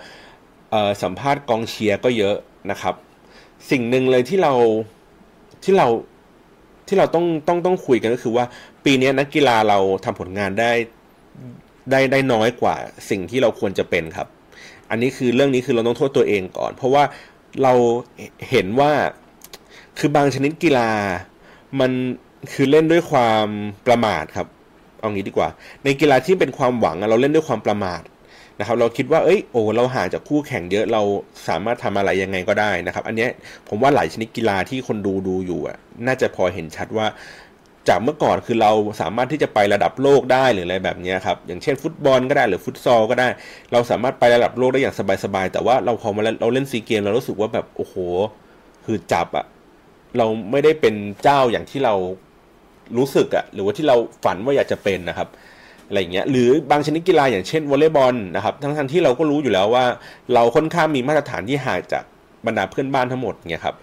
[1.02, 2.36] สัมภาษณ์กองเชียร์ก็เยอะ
[2.70, 2.94] นะครับ
[3.70, 4.52] สิ่งหนึ่งเลยที่เรา
[5.64, 5.88] ที่เรา
[6.88, 8.44] ที่เราต้องต้องต้องคุยกันก็คือว่า
[8.84, 10.72] ปีนี้นักกีฬาเราทำผลงานได้
[11.90, 12.76] ได้ได้น้อยกว่า
[13.10, 14.28] สิ่งที่เราควรจะเป็นครับ
[14.90, 17.04] อันนี้คือเรื่องนี้คือเราต้องโทษตัวเองก่อน เพราะว่า
[17.62, 17.72] เรา
[18.50, 18.92] เห็นว่า
[19.98, 20.90] คือบางชนิดกีฬา
[21.80, 21.92] มัน
[22.52, 23.46] คือเล่นด้วยความ
[23.86, 24.46] ประมาทครับ
[25.00, 25.48] เอางี้ดีกว่า
[25.84, 28.02] ในกีฬาที่เป็นความหวังเราเล่นด้วยความประมาท
[28.58, 31.02] นะครับเราคิดว่าเอ้ยโอ้เราห่างจากคู่แข่งเยอะเรา
[31.48, 33.28] สามารถทำอะไรยังไงก็ได้นะครับ อันนี้
[33.68, 37.06] ผมว่าหลายชนิดกีฬาที่คนดูดูอยู่อะน่าจะพอเห็นชัดว่า
[37.88, 43.28] จากเมื่อก่อนคือเราสามารถที่จะไประดับโลกได้หรืออะไรแบบนี้ครับอย่างเช่นฟุตบอลก็ได้หรือฟุตซอลก็ได้
[43.72, 44.94] เราสามารถไประดับโลกได้อย่าง
[45.24, 47.94] สบายๆแต่ว่าเราพอมาเราเล่นซีเกมเรารู้สึกว่าแบบโอ้โห
[48.84, 49.46] คือจับอะ
[50.18, 51.94] เราไม่ได้เป็นเจ้าอย่างที่เรา
[52.96, 55.28] รู้สึกอะหรือว่าที่เราฝันว่าอยากจะเป็นนะครับ
[55.88, 59.84] อะไรเงี้ยหรือบางชนิดกีฬาอย่างเช่นวอลเลย์บอลนะครับทั้งทั้งที่เราก็รู้อยู่แล้วว่า
[60.34, 62.04] เราค่อนข้างมีมาตรฐานที่ห่างจาก
[62.46, 63.76] บรรดาเพื่อนบ้านทั้งหมดเงี้ยครับ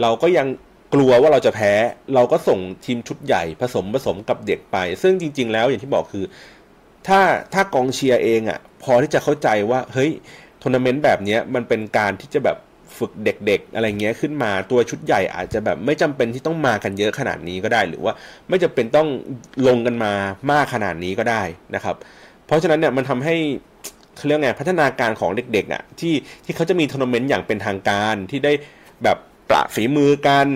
[0.00, 0.46] เราก็ยัง
[0.92, 1.72] กลัวว่าเราจะแพ้
[2.14, 6.24] เราก็ส่งทีมชุดใหญ่ผสมผสมกับเด็กไป ซึ่งจริง ๆ แล้วอย่างที่บอกคือ
[7.06, 7.20] ถ้า
[7.52, 10.10] ถ้ากองเชียร์เองอะ่ะ พอที่จะเข้าใจว่าเฮ้ย
[10.62, 12.58] ทัวร์นาเมนต์แบบนี้มันเป็นการที่จะแบบ
[12.98, 18.12] ฝึกเด็กๆ อะไรเงี้ยขึ้นมาตัวชุดใหญ่อาจจะแบบไม่จำเป็นที่ต้องมากันเยอะขนาดนี้ก็ได้ หรือว่า
[18.48, 19.08] ไม่จำเป็นต้อง
[19.66, 20.12] ลงกันมา
[20.50, 21.42] มากขนาดนี้ก็ได้
[21.74, 21.96] นะครับ
[22.46, 23.36] เพราะฉะนั้นเนี่ยมันทำให้
[24.16, 28.52] เขาเรียกไงพัฒนาการของเด็กๆอะที่ที่เขาจะมีทัวร์นาเมนต์อย่างเป็นทางการที่ได้
[29.04, 29.18] แบบ
[29.50, 30.46] ประฝีมือกัน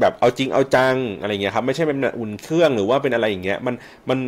[0.00, 3.74] แบบเอาจริงเอาจังอะไรเงี้ยครับไม่ใช่เป็นอุ่นเครื่องหรือว่าเป็นอะไรอย่างเงี้ยมัน
[4.08, 4.18] มัน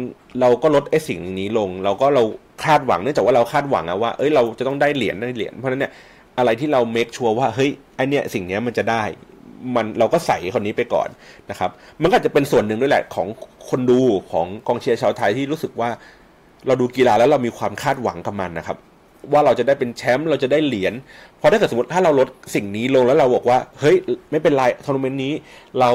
[0.41, 2.23] เราก็ลดไอ้สิ่งนี้ลง เราก็เรา
[2.65, 5.93] คาดหวังเนื่องจากว่าเราคาดหวังอะว่าเอ้ยเราจะต้องได้เหรียญได้เหรียญเพราะนั้นเนี่ย
[6.39, 9.03] อะไรที่เราเมคชัวร์ว่าเฮ้ยไอเนี้ยสิ่งเนี้ยมันจะได้
[9.75, 11.09] มันเราก็ใส่คนนี้ไปก่อน
[11.51, 11.71] นะครับ
[12.03, 13.27] มันก็จะเป็นส่วนหนึ่งด้วยแหละของ
[13.69, 14.01] คนดู
[14.33, 15.91] ของกองเชียร์ชาวไทยที่รู้สึกว่า
[16.67, 18.77] เราดูกีฬาแล้วเรามีความคาดหวังกับมันนะครับ
[19.33, 20.95] ว่าเราจะได้เป็นแชมป์เราจะได้เหรียญ
[21.41, 23.97] พอถ้าเกิดสมมติถ้าเราลดสิ่งนี้ลงแล้วเราบอกว่า เฮ้ย
[24.31, 25.33] ไม่เป็นไรทัวร์นาเมนต์นี้
[25.81, 25.91] เรา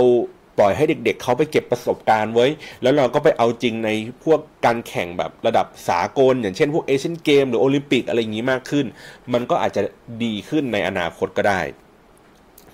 [0.59, 2.47] ปล่อยให้เด็กๆเเขาไปเก็บประสบการณ์ไว้
[2.81, 3.89] แล้วเราก็ไปเอาจริงใน
[4.23, 8.85] พวกการแข่งแบบระดับสากล อย่างเช่นพวกเอเชียนเกมหรือโอลิมปิกอะไรอย่างนี้มากขึ้น
[9.33, 9.81] มันก็อาจจะ
[10.23, 11.61] ดีขึ้นในอนาคตก็ได้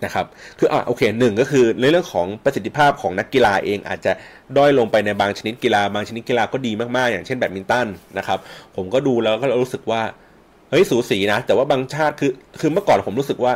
[0.06, 0.26] นะครับ
[0.60, 4.12] คืออะโอเคหนึ่งก็คือในเรื่องของประสิทธิภาพของนักกีฬาเองอาจจะ
[4.58, 8.40] ด้อยลงไปในบางชนิดกีฬา บางชนิดกีฬาก็ดีมากๆ อย่างเช่นแบดมินตันนะครับ
[8.76, 10.02] ผมก็ดูแล้วก็รู้สึกว่า
[10.70, 13.54] เฮ้ยสูสีนะ แต่ว่าบางชาติคือคือเมื่อก่อนผมรู้สึกว่า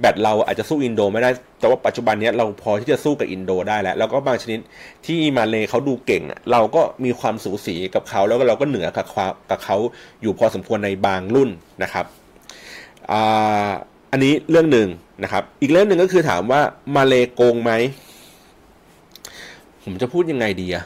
[0.00, 4.60] แบตเราอาจจะสู้อินโดไม่ได้ แต่ว่าปัจจุบันนี้เราพอที่จะสู้กับอินโดได้แล้ว แล้วก็บางชนิด
[5.06, 6.22] ที่มาเลเขาดูเก่ง
[6.52, 9.06] เราก็มีความสูสีกับเขาแล้วก็เราก็เหนือกับ
[9.50, 9.76] กับเขา
[10.22, 11.50] อยู่พอสมควรในบางรุ่น
[11.82, 12.06] นะครับ
[13.12, 13.14] อ
[14.12, 14.88] อันนี้เรื่องหนึ่ง
[15.22, 16.60] นะครับ อีกเรื่องหนึ่งก็คือถามว่า
[16.96, 17.72] มาเลโกงไหม
[19.84, 20.84] ผมจะพูดยังไงดีอะ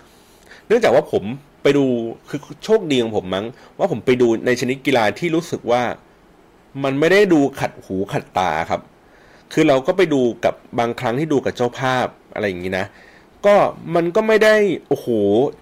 [0.66, 1.24] เนื่องจากว่าผม
[1.66, 1.86] ไปดู
[2.28, 3.46] คือโชคดีของผมมั้ง
[3.78, 5.82] ว่าผมไปดูในชนิดกีฬาที่รู้สึกว่า
[6.84, 8.80] มันไม่ได้ดูขัดหูขัดตาครับ
[9.52, 12.86] คือเราก็ไปดูกับบางครั้งที่ดูกับเจ้าภาพอะไรอย่างนี้นะ
[13.46, 13.56] ก็
[13.94, 14.54] มันก็ไม่ได้
[14.88, 15.06] โอ้โห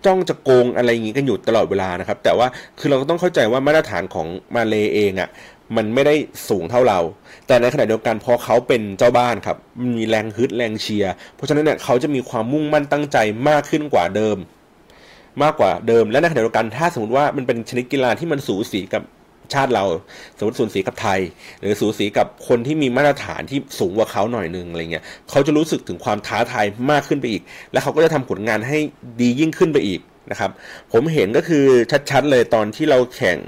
[0.07, 2.47] จ้องจะโกงอะไรอย่างนี้กันอยู่ตลอดเวลานะครับ แต่ว่า
[2.79, 5.29] คือเราก็ต้องเข้าใจว่ามาตรฐานของมาเลเองอะ่ะ
[5.77, 6.15] มันไม่ได้
[6.49, 7.01] สูงเท่าเรา
[7.47, 9.57] แต่ในขณะเดียวกันพอเขาเป็นเจ้าบ้านครับ
[9.97, 14.37] มีแรงฮึดแรงเชียร์ เพราะฉะนั้นเนี่ยเขาจะมีความมุ่งมั่นตั้งใจมากขึ้นกว่าเดิม
[15.43, 19.03] มากกว่าเดิม และในขณะเดียวกันถ้าสมมติว่ามันเป็นชนิดกีฬาที่มันสูสีกับ
[19.55, 19.85] ชาติเรา
[20.39, 21.21] สมมติสูสีกับไทย
[21.61, 27.43] หรือสูสีกับคนที่มีมาตรฐานที่สูงกว่าเขาหน่อยนึงอะไรเงี้ยเขาจะรู้สึกถึงความท้าทายมากขึ้นไปอีก
[27.73, 28.79] และเขาก็จะทำผลงานให้
[29.21, 30.51] ดียิ่งขึ้นไปอีกนะครับ
[30.93, 31.65] ผมเห็นก็คือ
[32.11, 33.39] ชัดๆเลยตอนที่เราแข่ง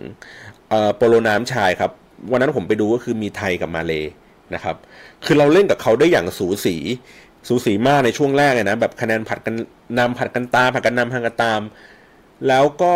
[0.96, 1.90] โปโลน้ำชายครับ
[2.30, 3.92] วันนั้นผมไปดูก็คือมีไทยกับมาเล
[4.54, 4.76] นะครับ
[5.24, 6.76] คือเราเล่นกับเขาได้อย่างสูสี
[7.46, 9.54] สูสีมากในช่วงแรกเลยนะแบบคะแนนผัดกัน
[9.98, 11.60] นำผัดกันตามผัดกันนำผัดกันตาม
[12.48, 12.94] แล้วก็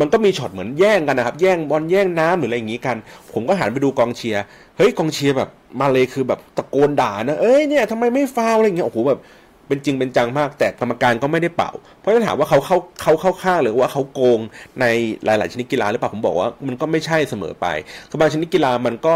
[0.00, 2.96] มันก็มีช็อตเหมือนแย่งกันนะครับ แย่งบอลแย่งน้ำหรืออะไรอย่างงี้กัน
[3.32, 4.42] ผมก็หันไปดูกองเชียร์
[4.76, 5.48] เฮ้ยกองเชียร์แบบ
[5.80, 9.20] มาเลยคือแบบตะโกนด่านะเอ้ยเนี่ยทำไมไม่ฟาวอะไรเงี้ยโอ้โหแบบ
[9.66, 14.40] เป็นจริงเป็นจังมากแต่กรรมการก็ไม่ได้เป่า เพราะถ้าถามว่าเขาเข้าเขาเข้าข้างหรือว่าเขาโกง
[14.80, 14.84] ใน
[15.24, 17.66] หลาย ๆ ชนิดกีฬาหรือเปล่าผมบอกว่ามันก็ไม่ใช่เสมอไป
[18.10, 19.14] คือบางชนิดกีฬามันก็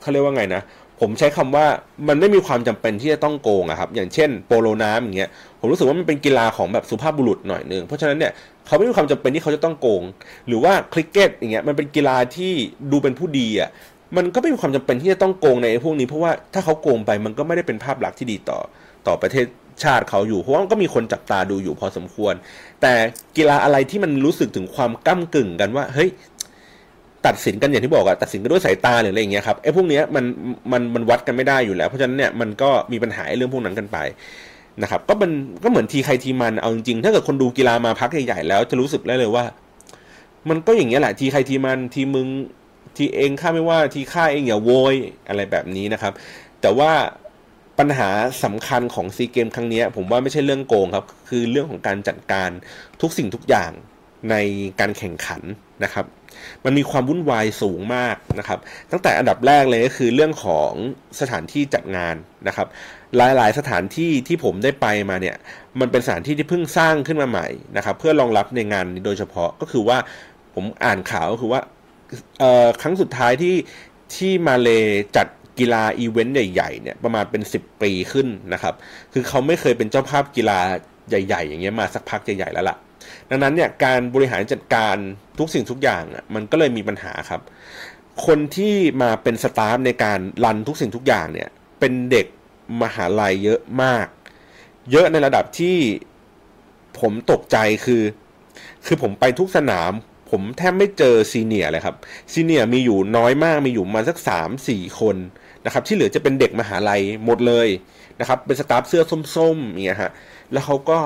[0.00, 0.62] เขาเรียกว่าไงนะ
[1.00, 1.66] ผมใช้คำว่า
[2.08, 5.30] มันไม่มีความจำเป็นที่จะต้องโกงอะครับ อย่างเช่นโปโลน้ำอย่างเงี้ย
[5.60, 8.32] ผมรู้สึกว่ามันเป็นกีฬาของแบบสุภาพบุรุษหน่อยนึงเพราะฉะนั้นเนี่ย
[8.66, 10.02] เขาไม่มีความจำเป็นที่เขาจะต้องโกง
[10.48, 12.52] หรือว่าคริกเก็ตอย่างเงี้ยมันเป็นกีฬาที่
[12.92, 13.70] ดูเป็นผู้ดีอะ
[14.16, 18.58] มันก็ไม่มีความจำเป็นที่จะต้องโกงในพวกนี้เพราะว่าถ้าเขาโกงไปมันก็ไม่ได้เป็นภาพลักษณ์ที่ดีต่อ
[19.06, 19.46] ต่อประเทศ
[19.84, 22.34] ชาติเขาอยู่เพราะว่าก็มีคนจับตาดูอยู่พอสมควร
[22.82, 22.92] แต่
[23.36, 26.10] กีฬาอะไรที่มันรู้สึกถึงความก้ากึ่งกันว่าเฮ้ย
[27.26, 30.24] ตัดสินกันอย่างที่บอกอะตัดสินกันด้วยสายตาหรืออะไรอย่างเงี้ยครับไอ้พวกเนี้ยมัน
[30.72, 33.98] มันมันวัดกันไม่ได้อยู่แล้ว เพราะฉะนั้นเนี่ยมันก็มีปัญหาเรื่องพวกนั้นกันไป
[34.82, 35.30] นะครับ ก็เป็น
[35.64, 39.44] ก็เหมือนทีใครทีมันเอาจริงๆถ้าเกิดคนดูกีฬามาพักใหญ่ๆแล้ว จะรู้สึกได้เลยว่า
[40.48, 42.28] มันก็อย่างเงี้ยแหละทีใครทีมันทีมึง
[42.96, 44.96] ทีเองข้าไม่ว่าทีข้าเองอย่าโวย
[45.28, 46.12] อะไรแบบนี้นะครับ
[46.60, 46.92] แต่ว่า
[47.78, 48.08] ปัญหา
[48.44, 52.50] สำคัญของซีเกมครั้งนี้ผมว่าไม่ใช่เรื่องโกงครับ คือเรื่องของการจัดการ
[53.00, 53.70] ทุกสิ่งทุกอย่าง
[54.30, 54.34] ใน
[54.80, 55.42] การแข่งขัน
[55.84, 56.06] นะครับ
[56.64, 58.58] มันมีความวุ่นวายสูงมากนะครับ
[58.90, 60.70] ตั้งแต่อันดับแรกเลยก็คือเรื่องของ
[61.20, 62.16] สถานที่จัดงาน
[62.48, 62.66] นะครับ
[63.16, 65.36] หลายๆ สถานที่ที่ผมได้ไปมาเนี่ย
[65.80, 69.98] มันเป็นสถานที่ที่เพิ่งสร้างขึ้นมาใหม่นะครับ เพื่อรองรับในงานโดยเฉพาะก็คือว่า
[70.54, 71.60] ผมอ่านข่าวก็คือว่า
[72.82, 73.54] ครั้งสุดท้ายที่
[74.16, 74.68] ที่มาเล
[75.16, 75.26] จัด
[75.58, 78.74] กีฬาอีเวนต์ใหญ่ๆเนี่ยประมาณเป็น 10 ปีขึ้นนะครับ
[79.12, 80.58] คือเขาไม่เคยเป็นเจ้าภาพกีฬา
[81.08, 82.76] ใหญ่ ๆ อย่างเงี้ยมาสักพักใหญ่ๆแล้วล่ะ
[83.30, 84.96] ดังนั้นเนี่ยการบริหารจัดการ
[85.38, 87.40] ทุกสิ่งทุกอย่างอะมันก็เลยมีปัญหาครับ
[88.26, 91.48] คนที่มาเป็น staff ในการ run ทุกสิ่งทุกอย่างเนี่ย
[91.80, 92.26] เป็นเด็ก
[92.82, 94.06] มหาลัยเยอะมาก
[94.90, 95.76] เยอะในระดับที่
[97.00, 98.02] ผมตกใจคือ
[98.86, 99.92] คือผมไปทุกสนาม
[100.30, 101.96] ผมแทบไม่เจอ senior เลยครับ
[102.32, 105.16] senior มีอยู่น้อยมากมีอยู่มาสักสามสี่คน
[105.64, 107.68] นะครับ ที่เหลือจะเป็นเด็กมหาลัยหมดเลย
[108.20, 109.02] นะครับ เป็น staff เสื้อ
[109.36, 110.12] ส้มๆอย่างเงี้ยฮะ
[110.52, 110.98] แล้วเขาก็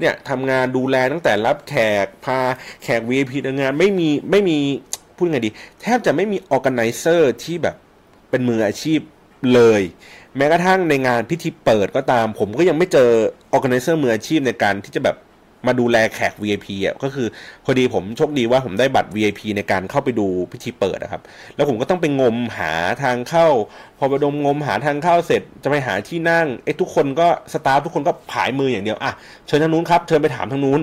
[0.00, 2.38] เนี่ยทำงานดูแลตั้งแต่รับแขกพา
[2.82, 4.58] แขก VIP งานไม่มีไม่มี
[5.16, 5.50] พูดไงดี
[5.82, 7.76] แทบจะไม่มี organizer ที่แบบ
[8.30, 9.00] เป็นมืออาชีพ
[9.54, 9.82] เลย
[10.36, 13.10] แม้กระทั่งในงานพิธีเปิดก็ตาม ผมก็ยังไม่เจอ
[13.52, 15.16] ออแกไนเซอร์มืออาชีพในการที่จะแบบ
[15.66, 17.26] มาดูแลแขก VIP อะก็คือ
[17.64, 21.22] พอดีผมโชคดีว่าผมได้บัตร VIP ในการเข้าไปดูพิธีเปิดนะครับ
[21.56, 23.48] แล้วผมก็ต้องไปงมหาทางเข้า
[23.98, 29.12] พอไปดมงมหาทางเข้าเสร็จจะไปหาที่นั่งไอ้ทุกคนก็สตาฟทุกคนก็ผายมืออย่างเดียวอะ
[29.46, 30.80] เชิญทางนู้นครับเชิญไปถามทางนู้น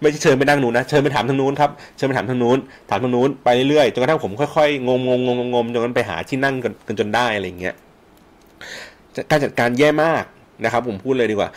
[0.00, 2.58] ไม่ใช่เชิญไปนั่งนู้นนะเชิญไปถามทางนู้นครับเชิญไปถามทางนู้น
[2.90, 6.54] ถามทางนู้นไปเรื่อยๆจนกระทั่งผมค่อยๆงมงงงงมจนกระทั่งไปหาที่นั่ง
[6.86, 7.74] กันจนได้อะไรเงี้ย
[9.30, 10.24] การจัดการแย่มาก
[10.64, 11.50] นะครับผมพูดเลยดีกว่า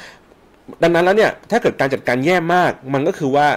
[0.83, 3.47] ดังนั้นแล้วเนี่ยถ้าเกิดการจัดการแย่มาก มันก็คือว่า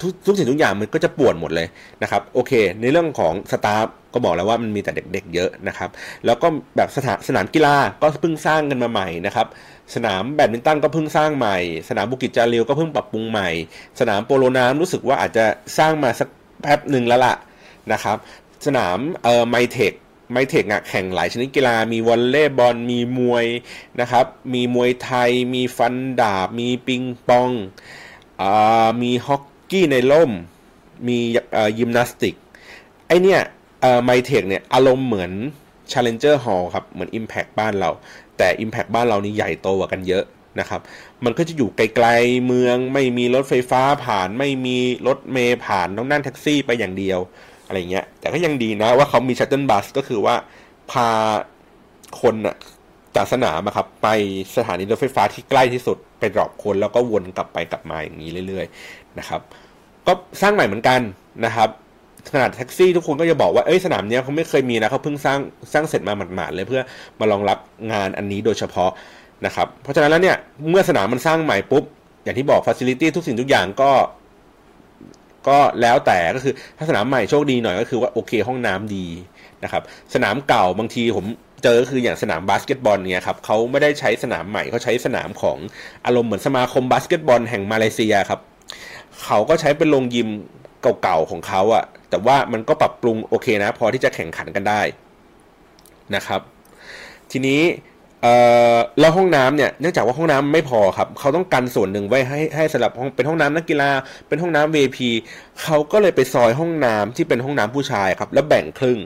[0.00, 1.68] ทุกทุกสิ่งทุกอย่างมันก็จะปวดหมดเลย
[2.02, 5.90] นะครับโอเค ในเรื่องของสตาฟก็บอกแล้วว่ามันมีแต่เด็กๆเยอะนะครับ
[6.26, 9.46] แล้วก็แบบสถานสนามกีฬาก็เพิ่งสร้างกันมาใหม่นะครับ
[9.94, 11.56] สนามแบดมินตันก็เพิ่งสร้างใหม่
[11.88, 13.48] สนามบุกิจจาริวก็เพิ่งปรับปรุงใหม่
[14.00, 15.44] สนามโปโลน้ำรู้สึกว่าอาจจะ
[15.78, 16.28] สร้างมาสัก
[16.60, 17.34] แป๊บหนึ่งแล้วล่ะ
[17.92, 18.16] นะครับ
[18.66, 19.92] สนามเอ่อไมเทค
[20.32, 23.46] ไมเทคอะแข่งหลายชนิดกีฬา มีวอลเลย์บอล มีมวย
[24.00, 27.50] นะครับ มีมวยไทย มีฟันดาบ มีปิงปอง
[28.42, 28.44] อ
[29.02, 30.32] มีฮอกกี้ในร่ม
[31.08, 31.18] มี
[31.78, 32.34] ยิมนาสติก
[33.06, 33.40] ไอเนี่ย
[34.04, 35.32] ไมเทคเนี่ยอารมณ์เหมือน
[35.90, 37.90] Challenger Hall ครับ เหมือน Impact บ้านเรา
[38.36, 40.24] แต่ Impact บ้านเรานี่ใหญ่โตกว่ากันเยอะ
[40.60, 40.80] นะครับ
[41.24, 47.18] มันก็จะอยู่ไกลๆเมือง ไม่มีรถไฟฟ้าผ่าน ไม่มีรถเมล์ผ่าน ต้องนั่งแท็กซี่ไปอย่างเดียว
[47.66, 50.34] อะไรเงี้ย แต่ก็ยังดีนะว่าเขามี shuttle bus ก็คือว่า
[50.90, 51.08] พา
[52.20, 52.56] คนอะ
[53.16, 54.08] จากสนามครับไป
[54.56, 59.40] สถานีรถไฟฟ้าที่ใกล้ที่สุดไป drop คนแล้วก็วนกลับไปกลับมาอย่างนี้เรื่อย ๆ นะครับ
[60.06, 61.00] ก็สร้างใหม่เหมือนกัน
[61.44, 61.68] นะครับ
[62.32, 65.38] ขนาดแท็กซี่ทุกคนก็จะบอกว่าเอ้ยสนามเนี้ยเขาไม่เคยมีนะเขาเพิ่งสร้าง
[65.72, 66.82] สร้างเสร็จมาหมาดๆเลยเพื่อ
[67.20, 67.58] มารองรับ
[67.92, 68.90] งานอันนี้โดยเฉพาะ
[69.46, 70.36] นะครับ เพราะฉะนั้นแล้วเนี่ย
[70.70, 71.84] เมื่อสนามมันสร้างใหม่ปุ๊บ
[72.24, 73.90] อย่างที่บอก facility ทุกสิ่งทุกอย่างก็
[75.48, 79.06] ก็แล้วแต่ก็คือถ้าสนามใหม่โชคดีหน่อยก็คือว่าโอเคห้องน้ำดี
[79.64, 79.82] นะครับ
[80.14, 81.24] สนามเก่าบางทีผม
[81.62, 85.58] เจอคืออย่างสนามบาสเกตบอลเนี่ยครับเขาไม่ได้ใช้สนามใหม่เขาใช้สนามของ
[86.06, 88.40] อารมณ์เหมือนสมาคมบาสเกตบอลแห่งมาเลเซียครับ
[89.24, 90.28] เขาก็ใช้เป็นโรงยิม
[91.02, 94.80] เก่าๆของเขาอะแต่ว่ามันก็ปรับปรุงโอเคนะ พอที่จะแข่งขันกันได้
[96.14, 96.40] นะครับ
[97.30, 97.60] ทีนี้
[98.24, 98.36] เอ่
[98.74, 103.90] อแล้วห้องน้ำเนี่ยเนื่องจากว่าห้องน้ำไม่พอครับ เขาต้องกันส่วนหนึ่งไว้ให้ให้สำหรับห้องเป็นห้องน้ำนักกีฬา
[104.28, 104.98] เป็นห้องน้ำ VIP
[105.62, 108.98] เขาก็เลยไปซอยห้องน้ำที่เป็นห้องน้ำผู้ชายครับ แล้วแบ่งครึ่ง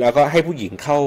[0.00, 0.98] แล้วก็ให้ผู้หญิงเข้า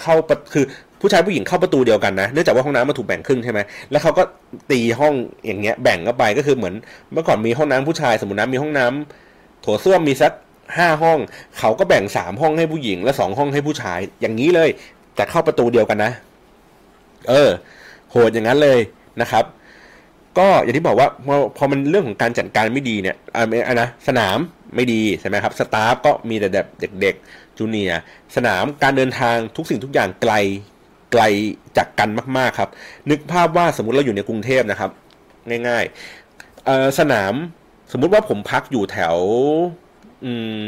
[0.00, 0.14] เข้า
[0.52, 0.64] คือ
[1.00, 3.60] ผู้ชายผู้หญิงเข้าประตูเดียวกันนะเนื่องจากว่าห้องน้ำมาถูกแบ่งครึ่งใช่ไหม
[3.90, 4.22] แล้วเขาก็
[4.70, 5.14] ตีห้อง
[5.46, 6.74] อย่างเงี้ยแบ่งเข้าไปก็คือเหมือน
[7.12, 10.32] เมื่อก่อนมีห้องน้ำผู้ชาย สมมตินะมีห้องน้ำโถส้วมมีสัก
[10.76, 11.18] ห้าห้อง
[11.58, 14.70] เขาก็แบ่งสามห้องให้ผู้หญิง และสองห้องให้ผู้ชายอย่างนี้เลย
[15.16, 16.12] แต่เข้าประตูเดียวกันนะ
[17.30, 17.50] เออ
[18.10, 18.78] โหดอย่างนั้นเลย
[19.20, 19.44] นะครับ
[20.38, 24.38] ก็อย่างที่บอกว่าพอพอมันเรื่องของการจัดการไม่ดีเนี่ยอ่านะสนาม
[24.74, 26.66] ไม่ดีใช่ไหมครับสตาฟก็มีแต่แบบ
[27.00, 27.92] เด็กๆจูเนีย
[28.36, 30.32] สนามการเดินทางทุกสิ่งทุกอย่างไกล
[31.12, 31.22] ไกล
[31.76, 32.70] จากกันมากๆครับ
[33.10, 34.90] นึกภาพว่าสมมติเราอยู่ในกรุงเทพนะครับ
[35.68, 37.34] ง่ายๆสนาม
[37.92, 39.16] สมมุติว่าผมพักอยู่แถว
[40.24, 40.60] อืม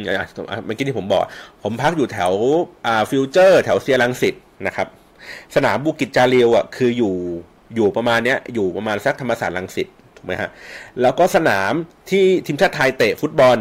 [0.64, 1.22] เมื่อกี้ที่ผมบอก
[1.62, 2.32] ผมพักอยู่แถว
[2.86, 4.34] อ่าฟิวเจอร์ แถวเซียรังสิต
[4.66, 4.88] นะครับ
[5.54, 7.14] สนามบุกิจจาเรียวอะคืออยู่
[7.74, 10.50] อยู่ประมาณเนี้ยอยู่ประมาณสักธรรมศาสตร์รังสิตถูกไหมฮะ
[11.00, 11.72] แล้วก็สนาม
[12.10, 13.58] ที่ทีมชาติไทยเตะฟุตบอล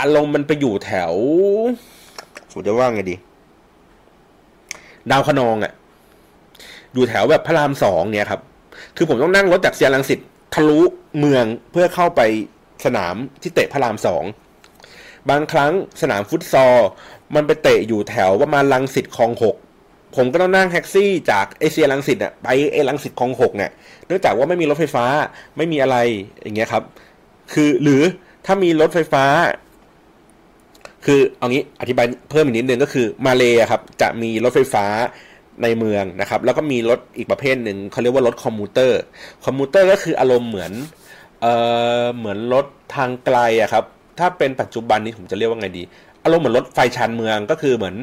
[0.00, 1.12] อารมณ์มันไปอยู่แถว
[2.52, 3.16] ผมจะว่าไงดี
[5.10, 5.72] ดาวขนองอะ
[6.94, 8.40] อยู่แถวแบบพระรามสองเนี่ยครับ
[8.96, 10.18] คือผมต้องนั่งรถจากเซียรังสิต
[10.54, 10.80] ทะลุ
[11.18, 12.20] เมืองเพื่อเข้าไป
[12.84, 14.24] สนามที่เตะพระรามสอง
[15.30, 15.72] บางครั้ง
[16.02, 16.76] สนามฟุตซอล
[17.34, 19.56] มันไปเตะอยู่แถวประมาณลังสิตคลองหก
[20.16, 23.70] ผมก็ต้องนั่งแท็กซี่จากเอเชียลังสิตอะไปเอลังสิตคลองหกเนี่ย
[24.06, 25.04] เนื่องจากว่าไม่มีรถไฟฟ้า
[25.56, 25.96] ไม่มีอะไร
[26.42, 26.82] อย่างเงี้ยครับ
[27.52, 28.02] คือหรือ
[28.46, 29.24] ถ้ามีรถไฟฟ้า
[31.04, 34.84] คือเอางี้อธิบายเพิ่มอีกนิดนึงก็คือมาเลยครับ จะมีรถไฟฟ้า
[35.62, 40.72] ในเมืองนะครับ แล้วก็มีรถอีกประเภทหนึ่งเขาเรียกว่ารถ commuter commuter ก็คืออารมณ์เหมือน
[41.40, 41.52] เอ่
[42.02, 43.84] อเหมือนรถทางไกลอะครับ
[44.18, 45.82] ถ้าเป็นปัจจุบันนี้ผมจะเรียกว่าไงดี
[46.24, 47.96] อารมณ์เหมือนรถไฟชานเมืองก็คือเหมือน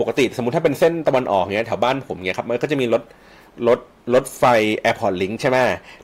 [0.00, 3.02] ปกติสมมติถ้าเป็นเส้นตะวันออกเนี้ยแถวบ้านผมเนี้ยครับมันก็จะมีรถ
[3.68, 3.78] รถ
[4.14, 4.44] รถไฟ
[4.78, 5.56] แอร์พอร์ตลิงก์ใช่ไหม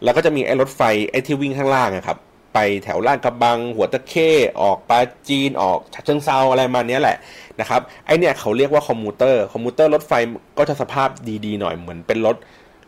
[0.02, 2.18] แล้วก็จะมีไอ้รถไฟไอ้ที่วิ่งข้างล่างอะครับ
[2.54, 4.30] ไปแถวลาดกระบัง หัวตะเข้
[4.62, 7.16] ออกปราจีนออกฉะเชิงเทราอะไรมาเนี้ยแหละ
[7.60, 10.12] นะครับไอเนี้ยเขาเรียกว่า commuter commuter รถไฟ
[10.58, 11.08] ก็จะสภาพ
[11.44, 12.36] ดีๆหน่อยเหมือนเป็นรถ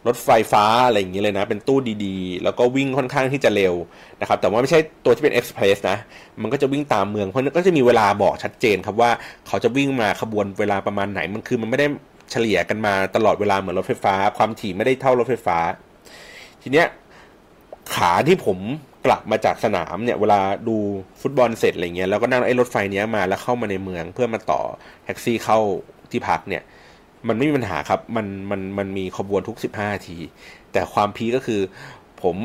[0.07, 3.75] รถไฟฟ้าอะไรอย่างเงี้ยเลยนะ เป็นตู้ดีๆ แล้วก็วิ่งค่อนข้างที่จะเร็ว
[4.21, 5.99] นะครับ แต่ว่าไม่ใช่ตัวที่เป็น express นะ
[6.43, 9.11] มันก็จะวิ่งตามเมือง เพราะนั้นก็จะมีเวลาบอกชัดเจนครับว่า
[9.47, 11.87] เขาจะวิ่งมาขบวนเวลาประมาณไหน มันคือมันไม่ได้
[12.31, 15.59] เฉลี่ยกันมาตลอดเวลาเหมือนรถไฟฟ้า ความถี่ไม่ได้เท่ารถไฟฟ้า
[16.63, 16.87] ทีเนี้ย
[17.95, 18.59] ขาที่ผม
[19.07, 20.77] กลับมาจากสนามเนี่ยเวลาดู
[21.21, 24.61] ฟุตบอลเสร็จอะไรเงี้ยแล้วก็นั่งไอ้รถไฟเนี้ยมาแล้วเข้ามาในเมืองเพื่อมาต่อ
[25.05, 25.59] แท็กซี่เข้า
[26.11, 26.63] ที่พักเนี่ย
[27.29, 30.17] มันไม่มีปัญหาครับ มันมันมันมีขบวนทุกสิบห้าที
[30.73, 31.61] แต่ความพีก็คือ
[32.23, 32.37] ผม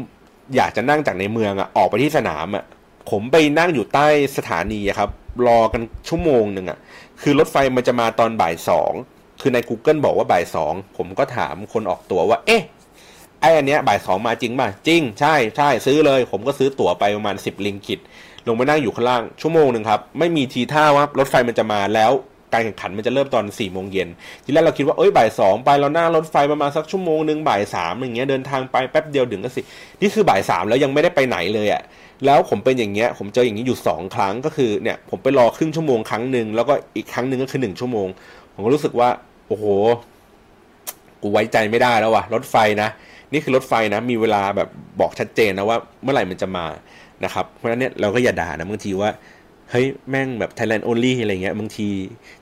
[0.56, 2.63] อยากจะนั่งจากในเมืองอะออกไปที่สนามอะ
[3.12, 5.10] ผมไปนั่งอยู่ใต้สถานีครับ
[5.48, 6.78] รอกันชั่วโมงหนึ่งอะ
[7.22, 8.92] คือรถไฟมันจะมาตอนบ่ายสอง
[9.42, 12.63] คือใน Google บอกว่าบ่ายสองผมก็ถามคนออกตั๋วว่า เอ๊ะ
[13.42, 18.00] ไอ้อันเนี้ยบ่ายสองมาจริงป่ะจริง ใช่ใช่ซื้อเลย ผมก็ซื้อตั๋วไปประมาณสิบลิงกิต
[18.48, 22.12] ลงไปนั่งอยู่ข้างล่างชั่วโมงหนึ่งครับ ไม่มีทีท่าว่ารถไฟมันจะมาแล้ว
[22.54, 24.10] การแข่งขันมันจะเริ่มตอน4ี่โมงเย็น
[24.44, 29.62] ทีแรกเราคิดว่าเอ้ยบ่ายสองไปเรานั่งรถไฟประมาณสักชั่วโมงหนึ่งบ่ายสามอย่างเงี้ยเดินทางไปแป๊บเดียวถึงก็สิ
[30.02, 31.82] นี่คือบ่ายสามแล้วยังไม่ได้ไปไหนเลยอะ่ะ
[32.26, 38.08] แล้วผมเป็นอย่างเงี้ยผมเจออย่างนี้อยู่สองครั้งก็คือเนี่ยผมไปรอครึ่งชั่วโมงครั้งหนึ่งแล้วก็อีกครั้งหนึ่งก็คือหนึ่งชั่วโมง
[38.54, 39.10] ผมก็รู้สึกว่า
[39.48, 39.66] โอ้โห
[41.22, 42.90] กูไว้ใจไม่ได้แล้ววะรถไฟนะ
[43.34, 46.66] นี่คือรถไฟนะ มีเวลาแบบบอกชัดเจนนะว่าเมื่อไหร่มันจะมา
[47.26, 49.10] นะครับ เพราะฉะนั้นเนี่ยเราก็อย่าด่านะบางทีว่า
[49.72, 51.90] เฮ้ยแม่งแบบ Thailand only อะไรเงี้ยบางที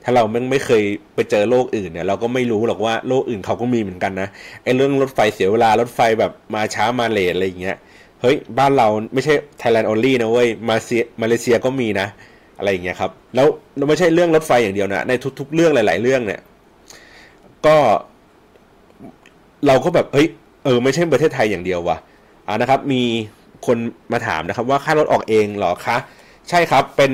[0.04, 0.84] ถ้าเราแม่งไม่เคย
[1.16, 4.28] ไปเจอโลกอื่นเนี่ย เราก็ไม่รู้หรอกว่าโลกอื่นเขาก็มีเหมือนกันนะ
[4.64, 7.78] ไอ้เรื่องรถไฟเสียเวลารถไฟแบบมาช้ามาเลทอะไรเงี้ย
[8.22, 12.08] เฮ้ยบ้านเราไม่ใช่ Thailand only นะเว้ยมาเซียมาเลเซียก็มีนะ
[12.58, 13.48] อะไรอย่างเงี้ยครับ แล้ว
[13.90, 16.42] ไม่ใช่เรื่องรถไฟอย่างเดียวนะ ในทุก ๆ เรื่องหลาย ๆ เรื่องเนี่ย
[17.66, 17.78] ก็
[19.68, 20.28] เราก็แบบเฮ้ย
[20.64, 21.98] เออไม่ใช่ประเทศไทยอย่างเดียววะ
[22.48, 23.04] อ่านะครับ มี
[23.66, 23.78] คน
[24.14, 25.98] มาถามนะครับ ว่าค่ารถออกเองหรอคะ
[26.50, 27.14] ใช่ครับเป็น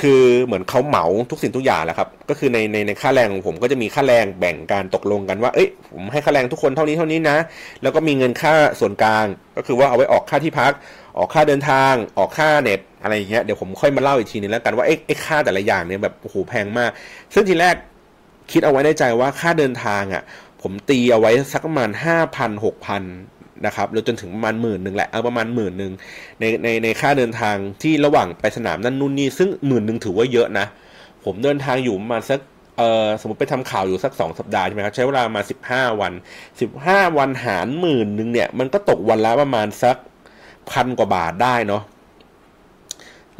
[0.00, 7.36] คือเหมือนเขาเหมาทุกสิ่งทุกอย่างแหละครับ ก็คือในในในค่าแรงของผมก็จะมีค่าแรงแบ่งการตกลงกันว่าเอ้ยผมให้ค่าแรงทุกคนเท่านี้เท่านี้นะ
[7.82, 10.72] แล้วก็มีเงินค่าส่วนกลาง ก็คือว่าเอาไว้ออกค่าที่พัก
[11.18, 16.90] ออกค่าเดินทาง ออกค่าเน็ตอะไรอย่างเงี้ยเดี๋ยวผมค่อยมาเล่าอีกทีนึงแล้วกันว่าไอ้ไอ้ค่าแต่ละอย่างเนี่ยแบบโอ้โหแพงมาก
[17.34, 17.74] ซึ่งทีแรก
[18.52, 20.22] คิดเอาไว้ในใจว่าค่าเดินทางอะ
[20.62, 23.02] ผมตีเอาไว้สักประมาณห้าพันหกพัน
[23.66, 25.92] นะครับหรือจนถึงประมาณหมื่นหนึ่งแหละเอาประมาณหมื่นหนึ่ง
[26.40, 30.66] ในในในค่าเดินทางที่ระหว่างไปสนามนั่นนู่นนี่ซึ่งหมื่นหนึ่งถือว่าเยอะนะ
[31.24, 32.40] ผมเดินทางอยู่มาสัก
[32.78, 36.12] เออสมมติไปทำข่าวอยู่สักสองสัปดาห์ใช่ไหมครับใช้เวลามาสิบห้าวัน
[36.60, 39.96] สิบห้าวันหารหมื่นหนึ่งเนี่ย มันก็ตกวันละประมาณสัก
[40.70, 41.82] พันกว่าบาทได้เนาะ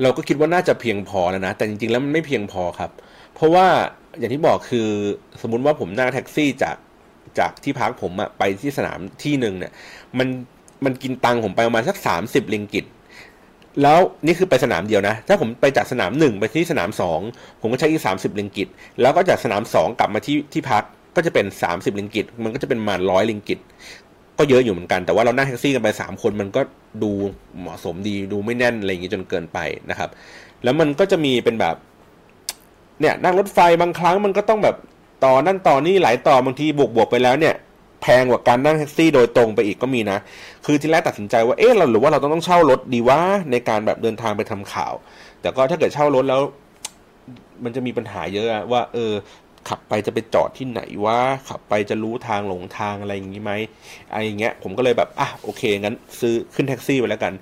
[0.03, 2.91] เราก็คิดว่าน่าจะเพียงพอแล้วนะ แต่จริงๆแล้วมันไม่เพียงพอครับ
[3.35, 3.67] เพราะว่า
[4.19, 4.89] อย่างที่บอกคือ
[5.43, 6.77] สมมุติว่าผมนั่งแท็กซี่จาก
[7.39, 9.73] จากที่พักผมอะไปที่สนามที่หนึ่งเนี่ย
[10.19, 10.29] มัน
[10.85, 12.85] มันกินตังผมไปประมาณสักสามสิบลิงกิต
[13.83, 17.21] แล้วนี่คือไปสนามเดียวนะ ถ้าผมไปจากสนามหนึ่งไปที่สนามสอง
[17.61, 18.69] ผมก็ใช้อีกสามสิบลิงกิต
[19.01, 20.83] แล้วก็จากสนามสองกลับมาที่ที่พัก
[21.17, 23.59] ก็จะเป็นสามสิบลิงกิตมันก็จะเป็นมาร้อยลิงกิต
[24.39, 26.61] ก็เยอะอยู่เหมือนกันแต่ว่าเรานั่งแท็กซี่กันไปสามคนมันก็
[27.03, 27.11] ดู
[27.61, 29.59] เหมาะสมดีดูไม่แน่นอะไรอย่างงี้จนเกินไป
[29.91, 30.11] นะครับ
[30.65, 31.77] แล้วมันก็จะมีเป็นแบบ
[33.01, 34.77] เนี่ยนั่งรถไฟบางครั้งมันก็ต้องแบบ
[35.25, 37.55] ต่อนั่นต่อนี่หลายต่อบางทีบวกบวกไปแล้วเนี่ย
[38.03, 40.19] แพงกว่าการนั่งแท็กซี่โดยตรงไปอีกก็มีนะ
[40.65, 44.95] คือที่แรกตัดสินใจว่าเอ๊ะเราหรือว่าเราต้องต้องเช่ารถดีวะในการแบบเดินทางไปทำข่าว
[45.41, 46.41] แต่ก็ถ้าเกิดเช่ารถแล้ว
[47.65, 49.13] มันจะมีปัญหาเยอะว่า เออ
[49.69, 51.19] ขับไปจะไปจอดที่ไหนวะ
[51.49, 53.53] ขับไปจะรู้ทางหลงทางอะไรอย่างนี้ไหม
[54.11, 57.33] อะไรอย่างเงี้ย ผมก็เลยแบบอะโอเคงั้น ซื้อขึ้นแท็กซี่ไปแล้วกัน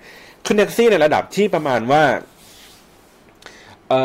[0.47, 2.03] ขึ้นแท็กซี่ในระดับที่ประมาณว่า
[3.89, 4.01] เอ่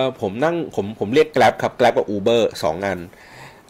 [0.00, 2.98] อผมนั่งผมผมเรียก Grab ครับ Grab กับ Uber สองอัน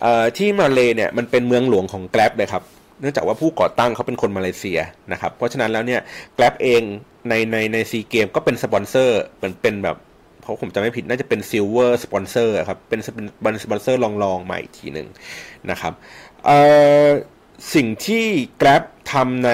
[0.03, 2.63] เอ่อที่มาเลเนี่ยมันเป็นเมืองหลวงของ Grab เลยครับ
[3.01, 4.81] เนื่องจากว่าผู้ก่อตั้งเขาเป็นคนมาเลเซีย
[5.13, 6.01] นะครับ เพราะฉะนั้นแล้วเนี่ย
[6.37, 6.83] Grab เอง
[7.29, 9.97] ในในในซีเกมก็เป็นสปอนเซอร์เหมือนเป็นแบบ
[10.41, 13.01] เพราะผมจำไม่ผิดน่าจะเป็น silver sponsor ครับเป็น
[13.43, 15.09] เป็นสปอนเซอร์รองๆใหม่ทีหนึ่ง
[15.71, 15.93] นะครับ
[16.45, 16.59] เอ่
[17.05, 17.07] อ
[17.75, 18.25] สิ่งที่
[18.61, 19.53] Grab ทำใน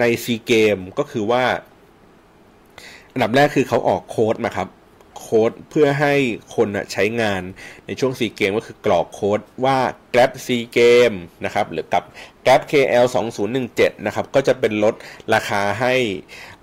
[0.00, 1.44] ในซีเกมก็คือว่า
[3.12, 4.68] อันดับแรกคือเขาออกโค้ดมาครับ
[5.28, 6.14] โค้ดเพื่อให้
[6.56, 7.42] คนใช้งาน
[7.86, 9.78] ในช่วง C เกมก็คือกรอกโค้ดว่า
[10.12, 12.02] Grab C Game นะครับหรือกับ
[12.44, 13.06] Grab KL
[13.56, 14.94] 2017นะครับก็จะเป็นลด
[15.34, 15.94] ราคาให้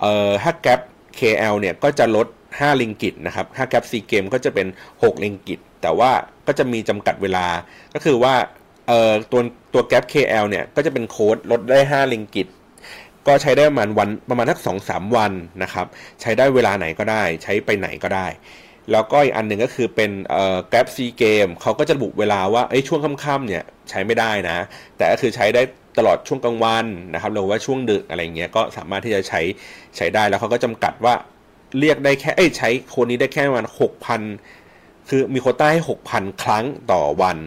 [0.02, 0.82] เอ่อถ้า Grab
[1.20, 6.12] KL เนี่ยก็จะลด 5 ลิงกิตนะครับถ้า Grab C Game ก็จะเป็น 6 ลิงกิตแต่ว่า
[6.48, 7.48] ก็จะมีจำกัดเวลา
[7.94, 8.36] ก็คือว่า
[8.88, 9.42] เอ่อตัว
[9.74, 12.48] ตัว Grab KL เนี่ยก็จะเป็นโค้ดลดได้ 5 ลิงกิต
[13.28, 15.32] ก็ใช้ได้ประมาณวันประมาณทักสองสามวัน
[15.64, 15.86] นะครับ
[16.22, 18.28] ใช้ได้เวลาไหนก็ได้ ใช้ไปไหนก็ได้
[18.92, 24.58] แล้วก็อีกอันหนึ่งก็คือเป็นเอ่อ Grab C Game เขาก็จะระบุเวลาว่าไอ้ช่วงค่ำๆเนี่ยใช้ไม่ได้นะ
[24.98, 25.62] แต่ก็คือใช้ได้
[25.98, 29.42] ตลอดช่วงกลางวันนะครับหรือว่าช่วงดึกอะไรเงี้ยก็สามารถที่จะใช้
[29.98, 31.16] ใช้ได้แล้วเขาก็จำกัดว่า
[31.80, 34.22] เรียกได้แค่ใช้โคนนี้ได้แค่ประมาณหกพัน
[35.10, 37.38] คือมีโคต้าให้หกพันครั้งต่อวัน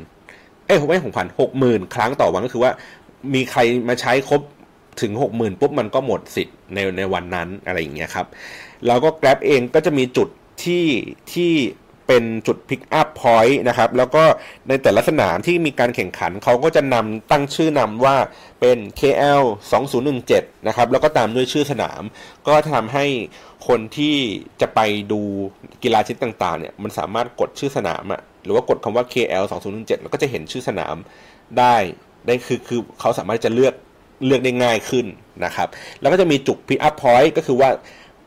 [0.67, 2.73] เอ้ยไม่หกพันหกหมื่นครั้งต่อวันก็คือว่า
[3.35, 4.43] มีใครมาใช้ครบ
[5.01, 8.27] ถึง 60,000ปุ๊บมันก็หมดสิทธิ์ในในวันนั้นอะไรอย่างเงี้ยครับ
[8.87, 10.29] แล้วก็ Grab เองก็จะมีจุด
[10.65, 10.87] ที่
[11.33, 11.53] ที่
[12.07, 14.25] เป็นจุด Pick up Point นะครับ แล้วก็
[14.69, 18.17] ในแต่ละสนามที่มีการแข่งขันเขาก็จะนำตั้งชื่อนำว่า
[18.61, 19.43] เป็น KL
[20.05, 22.03] 2017นะครับ แล้วก็ตามด้วยชื่อสนาม
[22.49, 23.07] ก็ทำให้
[23.69, 24.17] คนที่
[24.61, 24.81] จะไป
[25.13, 25.21] ดู
[25.83, 30.97] กีฬาชนิดต่างๆเนี่ยมันสามารถกดชื่อสนามอะหรือว่ากดคำว่า KL 2017แล้วก็จะเห็นชื่อสนาม
[31.59, 31.77] ได้
[32.27, 33.75] ได้คือคือเขาสามารถจะเลือก
[34.25, 35.07] เลือกได้ง่ายขึ้น
[35.45, 35.69] นะครับ
[36.01, 37.71] แล้วก็จะมีจุด pickup point ก็คือว่า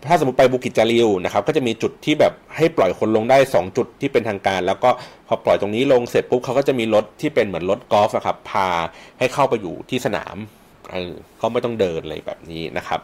[0.07, 4.89] ถ้าสมมติไปบูกิตจาลิลนะครับก็จะมีจุดที่แบบให้ปล่อยคนลงได้ 2 จุดที่เป็นทางการ แล้วก็
[5.27, 8.67] พอปล่อยตรงนี้ลงเสร็จปุ๊บเขาก็จะมีรถที่เป็นเหมือนรถกอล์ฟครับพา
[9.19, 10.37] ให้เข้าไปอยู่ที่สนาม
[10.91, 12.99] เออเขาไม่ต้องเดินอะไรแบบนี้นะครับ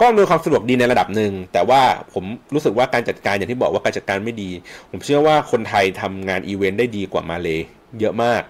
[0.00, 2.24] ก็มีความสะดวกดีในระดับหนึ่งแต่ว่าผม
[2.54, 4.50] รู้สึกว่าการจัดการอย่างที่บอกว่าการจัดการไม่ดี
[4.90, 7.58] ผมเชื่อว่าคนไทยทำงานอีเวนต์ได้ดีกว่ามาเลย
[8.00, 8.42] เยอะมาก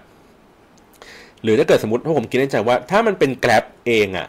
[1.43, 4.27] หรือถ้าเกิดสมมติถ้าผมคิดในใจว่า ถ้ามันเป็นแกร็บเองอะ่ะ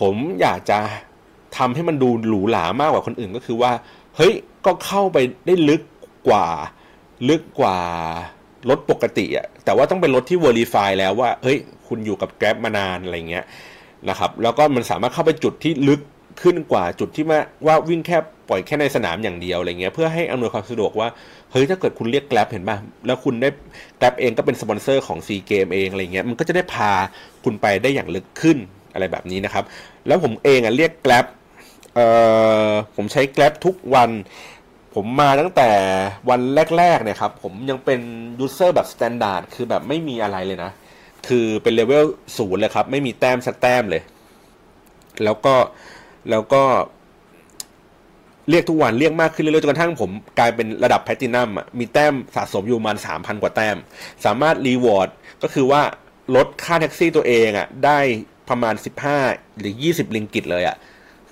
[0.00, 0.78] ผมอยากจะ
[1.56, 3.72] ทำให้มันดูหรูหรามากกว่าคนอื่นก็คือว่า
[4.16, 4.32] เฮ้ย
[4.66, 5.82] ก็เข้าไปได้ลึก
[6.28, 6.46] กว่า
[7.28, 7.78] ลึกกว่า
[8.68, 13.44] รถปกติอะ่ะแต่ว่าต้องเป็นรถที่ Verify แล้วว่า เฮ้ย คุณอยู่กับแกร็บมานานอะไรเงี้ย
[14.08, 16.00] นะครับ แล้วก็มันสามารถเข้าไปจุดที่ลึก
[16.42, 18.18] ขึ้นกว่าจุดที่ว่าว่าวิ่งแค่
[18.48, 21.08] ปล่อยแค่ในสนามอย่างเดียวอะไรเงี้ยเพื่อให้อำนวยความสะดวกว่า
[21.50, 22.76] เฮ้ยถ้าเกิดคุณเรียก Grab เห็นป่ะ
[23.06, 23.48] แล้วคุณได้
[23.98, 26.90] Grab เองก็เป็นสปอนเซอร์ของซีเกมส์เองอะไรเงี้ยมันก็จะได้พา
[27.44, 28.58] คุณไปได้อย่างลึกขึ้น
[28.92, 29.64] อะไรแบบนี้นะครับ
[30.06, 31.26] แล้วผมเองอะเรียก Grab
[31.94, 32.06] เอ่
[32.68, 34.10] อผมใช้ Grab ทุกวัน
[34.94, 35.70] ผมมาตั้งแต่
[36.30, 36.40] วัน
[36.78, 38.00] แรกๆเนี่ยครับผมยังเป็น
[38.40, 40.70] user แบบ standard คือแบบไม่มีอะไรเลยนะ
[41.28, 42.04] คือเป็นเลเวล
[42.36, 44.02] ศูนย์เลยครับ ไม่มีแต้มสักแต้มเลย
[45.24, 45.54] แล้วก็
[46.30, 46.62] แล้วก็
[48.50, 53.76] เรียกทุกวันเรียกมากขึ้นเรื่อยๆจนกระทั่งผมกลายเป็นระดับแพลตินัมอะมีแต้มสะสมอยู่ประมาณสามพันกว่าแต้ม
[54.24, 55.08] สามารถ reward
[55.42, 55.82] ก็คือว่า
[56.36, 57.98] ลดค่าแท็กซี่ตัวเองอะได้
[58.50, 59.18] ประมาณสิบห้า
[59.58, 60.76] หรือยี่สิบริงกิตเลยอะ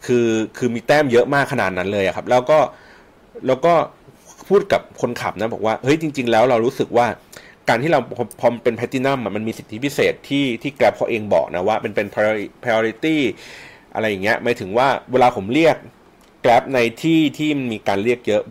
[0.07, 0.27] คือ
[0.57, 2.59] คือมีแต้มเยอะมากขนาดนั้นเลยครับ แล้วก็
[3.47, 3.75] แล้วก็
[4.49, 7.07] พูดกับคนขับนะบอกว่าเฮ้ยจริง ๆ แล้วเรารู้สึกว่า
[7.69, 8.01] การที่เรา
[8.41, 12.09] ผมเป็นแพลตินัมมันมีสิทธิพิเศษที่ที่ Grab เขาเองบอกนะว่าเป็นเป็น
[12.63, 13.17] priority
[13.95, 15.77] อะไรอย่างเงี้ยหมายถึงว่าเวลาผมเรียก
[16.43, 18.43] Grab ในที่ที่มีการเรียกเยอะ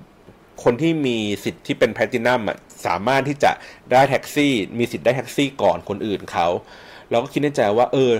[0.64, 3.52] คนที่มีสิทธิ์ที่เป็นแพลตินัมอะสามารถที่จะ
[3.92, 6.48] ได้แท็กซี่ มีสิทธิ์ได้แท็กซี่ก่อนคนอื่นเขา
[7.10, 8.14] เราก็คิดในใจว่า เออ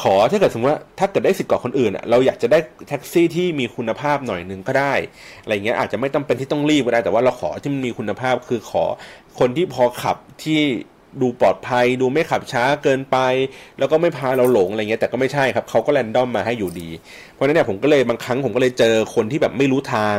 [0.00, 2.58] ขอถ้าเกิดสมมติว่าถ้าเกิดได้สิทธิ์ก่อนคนอื่นอะเราอยากจะได้
[2.88, 4.94] แท็กซี่ที่มีคุณภาพหน่อยหนึ่งก็ได้
[5.42, 8.84] อะไรเงี้ยอาจจะไม่ต้องเป็นที่ต้องรีบก็ได้แต่ว่าเราขอที่มันมีคุณภาพคือขอ
[9.38, 10.60] คนที่พอขับที่
[11.20, 13.16] ดูปลอดภัย ดูไม่ขับช้าเกินไป
[13.78, 16.88] แล้วก็ไม่พาเราหลงอะไรเงี้ยแต่ก็ไม่ใช่ครับเขาก็แรนดอมมาให้อยู่ดี
[17.32, 20.18] เพราะฉะนั้นเนี่ยผมก็เลยบางครั้งผมก็เลยเจอคนที่แบบไม่รู้ทาง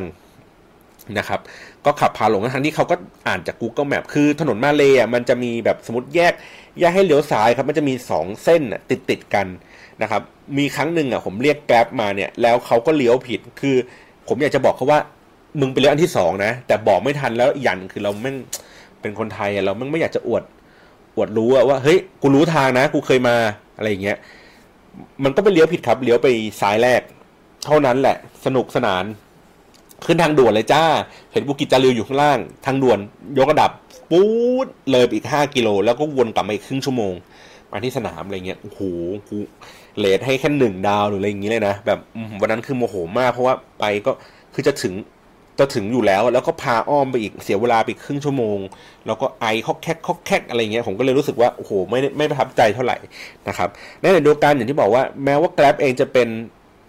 [1.17, 1.39] นะครับ
[1.85, 2.95] ก็ขับพาหลงทั้งที่เขาก็
[3.27, 6.33] อ่านจาก Google Map คือถนนมาเลยอะมันจะมีแบบสมมติแยก
[6.79, 9.47] แยกให้เลี้ยวซ้ายครับมันจะมี 2 เส้นติดติดกัน
[10.01, 10.21] นะครับ
[10.57, 13.75] มีครั้งหนึ่งอะผมเรียกแกร็บมาเนี่ยแล้วเขาก็เลี้ยวผิดคือ
[14.27, 14.99] ผมอยากจะบอกเขาว่า
[15.59, 18.35] มึงไปเลี้ยวอันที่สองนะแต่บอกไม่ทันแล้วอย่างคือเราไม่ง
[19.01, 20.43] เป็นคนไทยอะเราไม่อยากจะอวด
[21.19, 23.35] วดรู้ว่าเฮ้ยกูรู้ทางนะ กูเคยมา
[23.77, 24.17] อะไรอย่างเงี้ย
[25.23, 26.27] มันก็ไปเลี้ยวผิดครับเลี้ยวไป
[26.61, 27.01] ซ้ายแรก
[27.65, 28.15] เท่านั้นแหละ
[28.45, 29.03] สนุกสนาน
[30.05, 30.83] ขึ้นทางด่วนเลยจ้า
[31.31, 32.99] เห็นบุกิจจาริวอยู่ข้างล่าง ทางด่วน
[33.37, 33.71] ยกระดับ
[34.11, 34.29] ปู๊
[34.65, 37.13] ดเลยไปอีกห้ากิโล แล้วก็วนกลับมาอีกครึ่งชั่วโมง
[37.71, 38.81] มาที่สนามอะไรเงี้ยโอ้โห
[39.27, 39.37] กู
[39.99, 41.99] เลทให้แค่หนึ่งดาวหรืออะไรอย่างเงี้ยเลยนะแบบ
[42.41, 44.11] วันนั้นคือโมโหมากเพราะว่าไปก็
[44.53, 44.93] คือจะถึง
[45.59, 48.57] จะถึงอยู่แล้ว แล้วก็พาอ้อมไปอีกเสียเวลาไปครึ่งชั่วโมง
[49.05, 52.97] แล้วก็ไอคอกแคกคอกแคกอะไรเงี้ยผมก็เลยรู้สึกว่าโอ้โหไม่ไม่ประทับใจเท่าไหร่
[53.47, 56.27] นะครับในเดียวกันอย่างที่บอกว่าแม้ว่า Grab เองจะเป็น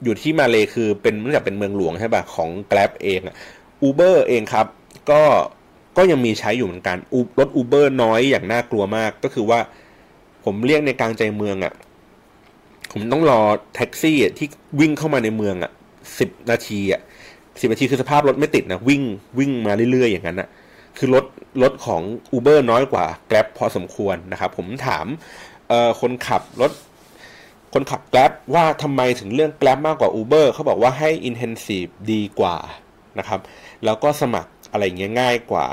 [0.05, 3.35] อยู่ที่มาเลยคือเป็นเนื่องจากเป็นเมืองหลวงใช่ป่ะของ Grab เองอะ
[3.89, 4.67] Uber เองครับ
[5.11, 5.23] ก็
[5.97, 6.97] ก็ยังมีใช้อยู่เหมือนกัน
[7.39, 9.61] รถ Uber น้อยอย่างน่ากลัวมากก็คือว่า
[10.45, 11.73] ผมเรียกในกลางใจเมืองอะ่ะ
[12.93, 13.41] ผมต้องรอ
[13.75, 14.49] แท็กซี่ที่
[14.81, 15.73] วิ่งเข้ามาในเมืองอะ่ะ
[16.19, 17.01] สิบนาทีอะ่ะ
[17.61, 19.03] สิบนาทีคือสภาพรถไม่ติดนะวิ่ง
[19.39, 20.49] วิ่งมาเรื่อยๆอย่างนั้นนะ
[20.99, 21.25] คือรถ
[21.63, 22.03] รถของ
[22.37, 25.07] Uber น้อยกว่า Grab พอสมควรนะครับ ผมถาม
[26.01, 26.73] คนขับรถ
[27.75, 32.57] คนขับ Grab ว่าทำไมถึงเรื่อง Grab มากกว่า Uber เขาบอกว่าให้ intensive ดีกว่า
[33.19, 33.41] นะครับ
[33.85, 35.67] แล้วก็สมัครอะไรเงี้ยง่ายกว่า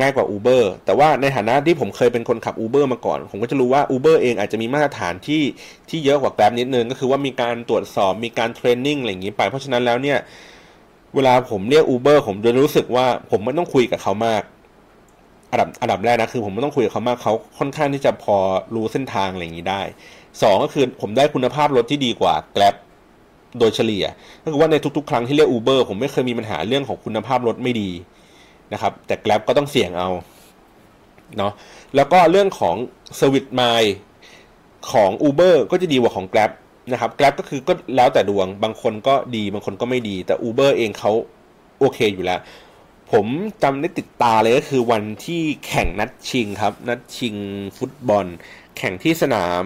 [0.00, 5.42] ง่ายกว่า Uber แต่ว่าในฐานะที่ผมเคยเป็นคนขับ Uber มาก่อน ผมก็จะรู้ว่า Uber เองอาจจะมีมาตรฐานที่
[5.88, 10.18] ที่เยอะกว่า Grab นิดนึง ก็คือว่ามีการตรวจสอบมีการเทรนนิ่งอะไรอย่างนี้ไป เพราะฉะนั้นแล้วเนี่ย
[11.16, 14.42] เวลาผมเรียก Uber ผมจะรู้สึกว่าผมไม่ต้องคุยกับเขามาก
[15.50, 18.36] อันดับอันดับแรกนะคือ ผมไม่ต้องคุยกับเขามากเขาค่อนข้างที่จะพอ
[18.74, 19.82] รู้เส้นทางอะไรอย่างนี้ได้
[20.42, 22.74] สองก็คือผมได้คุณภาพรถที่ดีกว่า Grab
[23.58, 24.04] โดยเฉลี่ย
[24.42, 27.90] ก็คือว่าในทุกๆ ครั้งที่เรียก Uber ผมไม่เคยมีปัญหาเรื่องของคุณภาพรถไม่ดี
[28.72, 30.08] นะครับ แต่ Grab ก็ต้องเสี่ยงเอา
[31.36, 31.52] เนาะ
[31.96, 32.76] แล้วก็เรื่องของ
[33.18, 33.82] Service m i
[34.92, 36.50] ของ Uber ก็จะดีกว่าของ Grab
[36.92, 41.12] นะครับ Grab ก็คือก็แล้วแต่ดวง บางคนก็ดีบางคนก็ไม่ดี แต่ Uber เองเขา
[41.78, 42.40] โอเคอยู่แล้ว
[43.12, 43.26] ผม
[43.62, 47.34] จำได้ติดตาเลยก็คือวันที่แข่งนัดชิงครับ นัดชิง
[47.78, 48.26] ฟุตบอล
[48.76, 49.64] แข่งที่สนาม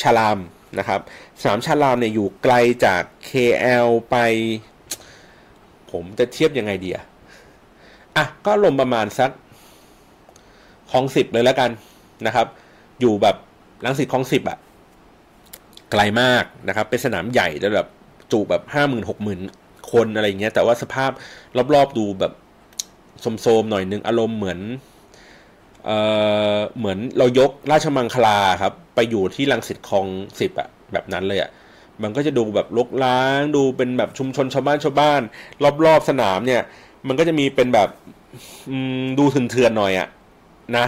[0.00, 0.38] ชาลาม
[0.78, 1.00] นะครับ
[1.40, 2.54] สนามชาลามเนี่ยอยู่ไกล
[2.84, 4.16] จาก KL ไป
[5.90, 7.04] ผมจะเทียบยังไงดีอะ
[8.16, 9.30] อะก็ลมประมาณสัก
[10.90, 11.70] คลองสิบเลยแล้วกัน
[12.26, 12.46] นะครับ
[13.00, 13.36] อยู่แบบ
[13.84, 14.58] ลังสิตคลองสิบอะ
[15.90, 17.88] ไกลมากนะครับ เป็นสนามใหญ่แบบ
[18.32, 19.40] จุแบบห้าหมื่นหกหมื่น
[19.92, 21.10] คนอะไรเงี้ย แต่ว่าสภาพ
[21.74, 22.32] รอบๆดูแบบ
[23.20, 24.60] โสมๆหน่อยนึงอารมณ์เหมือน
[25.84, 25.98] เอ่
[26.56, 30.06] อเหมือนเรายกราชมังคลาครับ ไปอยู่ที่ลังสิตคลอง
[30.40, 31.50] สิบอะแบบนั้นเลยอะ
[32.02, 35.20] มันก็จะดูแบบลกล้างดูเป็นแบบชุมชนชาวบ้านชาวบ้าน
[35.84, 36.62] รอบๆสนามเนี่ย
[37.08, 37.88] มันก็จะมีเป็นแบบ
[39.18, 40.08] ดูเถื่อนๆหน่อยอะ
[40.76, 40.86] นะ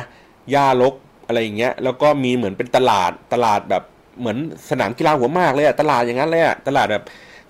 [0.51, 0.95] หญ้าลก
[1.27, 3.83] อะไรอย่างเงี้ย แล้วก็มีเหมือนเป็นตลาดตลาดแบบ
[4.21, 4.39] เหมือน
[4.71, 7.05] สนามกีฬาหัวมากเลยอะตลาดอย่างนั้นเลยอะตลาดแบบ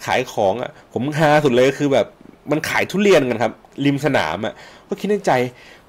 [0.05, 2.07] ขายของอะผมฮาสุดเลยคือแบบ
[2.51, 3.53] มันขายทุเรียนกันครับ
[3.85, 4.55] ริมสนามอะ
[4.89, 5.33] ก็คิดในใจ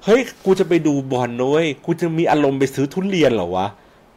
[0.04, 3.66] เฮ้ยกูจะไปดูบอลด้วยกูจะมีอารมณ์ไปซื้อทุเรียนเหรอวะ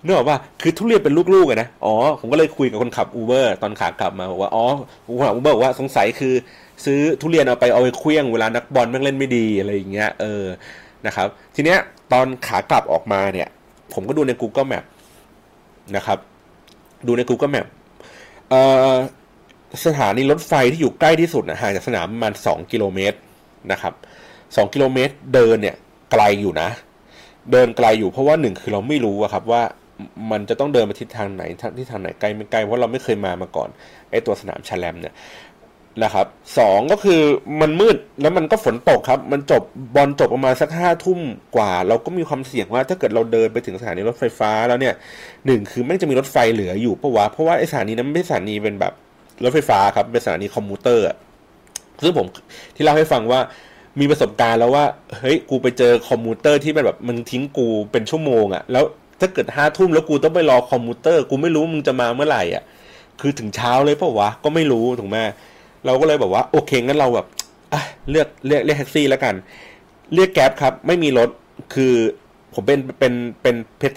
[0.04, 4.66] นึกออกว่าคือทุเรียนเป็นลูกๆนะอ๋อผมก็เลยคุยกับคนขับอูเบอร์ตอนขากลับมาบอกว่าอ๋อ
[5.06, 6.34] คนขับอูเบอร์บอกว่าสงสัยคือ
[6.86, 10.44] ซื้อทุเรียนเอาไปเอาไปเคลี้ยงเวลานักบอลแม่งเล่นไม่ดีอะไรอย่างเงี้ยเออ
[11.06, 11.80] นะครับ ทีเนี้ย
[12.12, 13.48] ตอนขากลับออกมาเนี่ย
[13.94, 14.86] ผมก็ดูใน Google Map
[15.96, 16.20] นะครับ
[17.08, 17.68] ดูใน Google Map
[18.50, 18.62] เอ่
[18.94, 18.96] อ
[19.86, 23.18] สถานีรถไฟที่อยู่ใกล้ที่สุดนะห่างจากสนามประมาณสองกิโลเมตร
[23.72, 23.94] นะครับ
[24.56, 25.76] สองกิโลเมตรเดินเนี่ย
[26.12, 26.70] ไกลอยู่นะ
[27.52, 29.62] เดินไกลอยู่เพราะว่าหนึ่งคือเราไม่รู้อะครับว่า
[30.32, 31.44] มันจะต้องเดินไปทิศทางไหน
[31.80, 33.70] ทิศทางไหนไกลไม่ไกลเพราะเราไม่เคยมามาก่อน
[34.12, 35.14] ไอตัวสนาม Shah Alam เนี่ย
[36.04, 36.28] นะครับ
[36.58, 37.22] สองก็คือ
[37.62, 39.64] มันมืดแล้วมันก็ฝนตกครับ มันจบ
[39.96, 41.20] บอลจบประมาณสักห้าทุ่ม
[41.56, 44.94] กว่า เราก็มีความเสี่ยงว่าถ้าเกิดเราเดินไปถึงสถานีรถไฟฟ้าแล้วเนี่ย
[45.46, 48.94] หนึ่งคือแม่งจะมีรถไฟเหลืออยู่ปะวะเพราะว่าไอสถานีนั้นไม่ใช่สถานีเป็นแบบ
[49.44, 51.06] รถไฟฟ้าครับเป็นสถานี commuter
[52.04, 52.26] ซึ่งผม
[52.76, 53.40] ที่เล่าให้ฟังว่า
[54.00, 54.86] มีประสบการณ์แล้วว่า
[55.20, 58.84] เฮ้ยกูไปเจอ commuter ที่แบบมันทิ้งกูเป็นชั่วโมงอะแล้ว
[59.20, 62.64] ถ้าเกิดห้าทุ่มแล้วกูต้องไปรอ commuter กูไม่รู้มึงจะมาเมื่อไหร่อะ
[63.22, 65.18] คือถึงเช้าเลยเปล่าวะก็ไม่รู้ถูกไหม
[65.86, 67.28] เราก็เลยแบบว่าโอเคงั้นเราแบบ
[68.10, 69.36] เลือกเรียกเรียกแท็กซี่แล้วกัน
[70.14, 71.30] เรียก Grab ครับ ไม่มีรถ
[71.74, 71.94] คือ
[72.54, 73.56] ผมเป็นเป็นเป็น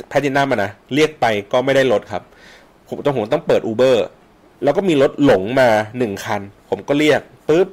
[0.09, 2.23] แพทินัมนะเรียกไปก็ไม่ได้รถครับ
[2.89, 4.07] ผมต้องผมต้องเปิด Uber
[4.63, 5.69] แล้วก็มีรถหลงมา
[5.99, 7.69] หนึ่งคัน ผมก็เรียกปุ๊บ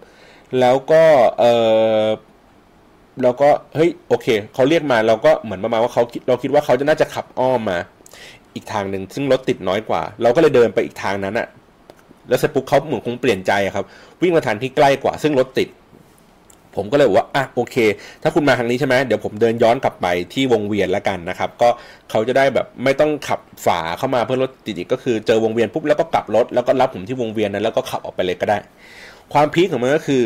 [0.60, 1.04] แล้วก็
[1.40, 1.44] เอ
[2.04, 2.06] อ
[3.24, 7.80] แล้วก็เฮ้ยโอเคเขาเรียกมาเราก็เหมือนประมาณว่าเขาเราคิดว่าเขาจะน่าจะขับอ้อมมา
[8.54, 11.48] อีกทางหนึ่งซึ่งรถติดน้อยกว่า เราก็เลยเดินไปอีกทางนั้นอะ
[12.30, 13.86] แล้วเสร็จปุ๊บเขาเหมือนคงเปลี่ยนใจครับ
[14.22, 15.70] วิ่งมาทางที่ใกล้กว่า ซึ่งรถติด
[16.76, 17.76] ผมก็เลยบอกว่าอะโอเค
[18.24, 21.70] ถ้าคุณมาทางนี้ใช่ไหมเดี๋ยวผมเดินย้อนกลับไปที่วงเวียนแล้วกันนะครับ ก็
[22.10, 28.58] เขาจะได้แบบไม่ต้องขับฝาเข้ามาเพื่อรถติดอีกก็คือเจอวงเวียนปุ๊บแล้วก็กลับรถแล้วก็รับผมที่วงเวียนนั้นแล้วก็ขับออกไปเลยก็ได้
[29.34, 30.24] ความพีคของมันก็คือ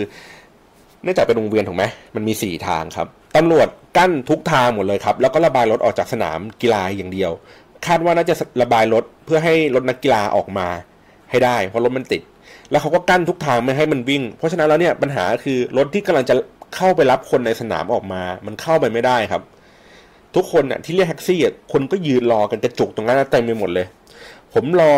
[1.04, 1.84] เนื่องจากเป็นวงเวียนถูกไหม
[2.16, 7.32] มันมีสี่ทางครับตำรวจกั้นทุกทางหมดเลยครับ แล้วก็ระบายรถออกจากสนามกีฬาอย่างเดียว
[7.88, 10.68] คาดว่าน่าจะระบายรถเพื่อให้รถนักกีฬาออกมา
[11.32, 12.22] ให้ได้ เพราะรถมันติด
[12.72, 16.36] แล้วเขาก็กั้นทุกทางไม่ให้มันวิ่ง เพราะฉะนั้นแล้วเนี่ยปัญหาคือรถที่กำลังจะ
[16.76, 19.42] เข้าไปรับคนในสนามออกมา มันเข้าไปไม่ได้ครับ
[20.36, 23.88] ทุกคนน่ะที่เรียกแท็กซี่อะคนก็ยืนรอกันกระจุกตรงนั้นเต็มไปหมดเลย
[24.54, 24.94] ผมรอ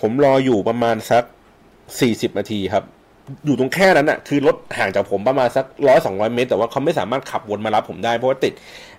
[0.00, 1.24] ผมรออยู่ประมาณสัก
[2.00, 2.84] สี่สิบนาทีครับ
[3.44, 8.52] อยู่ตรงแค่นั้นอะ คือรถห่างจากผมประมาณสักร้อยสองร้อยเมตร แต่ว่าเขาไม่สามารถขับวนมารับผมได้เพราะว่าติด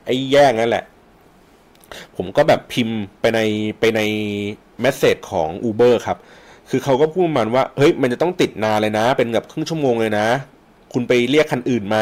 [0.06, 0.84] ไอ้แย่งนั่นแหละ
[2.18, 3.40] ผมก็แบบพิมพ์ไปใน
[3.80, 4.02] ไปใน
[4.82, 6.18] เมสเซจของ Uber ครับ
[6.76, 10.28] คือเขาก็พูดมันว่าเฮ้ยมันจะต้องติดนานเลยนะ เป็นแบบครึ่งชั่วโมงเลยนะ
[10.94, 11.98] คุณไปเรียกคันอื่นไหม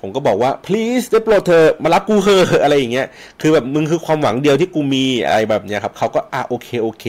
[0.00, 3.06] ผมก็บอกว่า please ได้โปรดเธอมารับกูเถอะอะไรอย่างเงี้ย
[3.40, 7.04] คือแบบมึงคือความหวังเดียวที่กูมีอะไรแบบเนี้ยครับเขาก็อะโอเคโอเค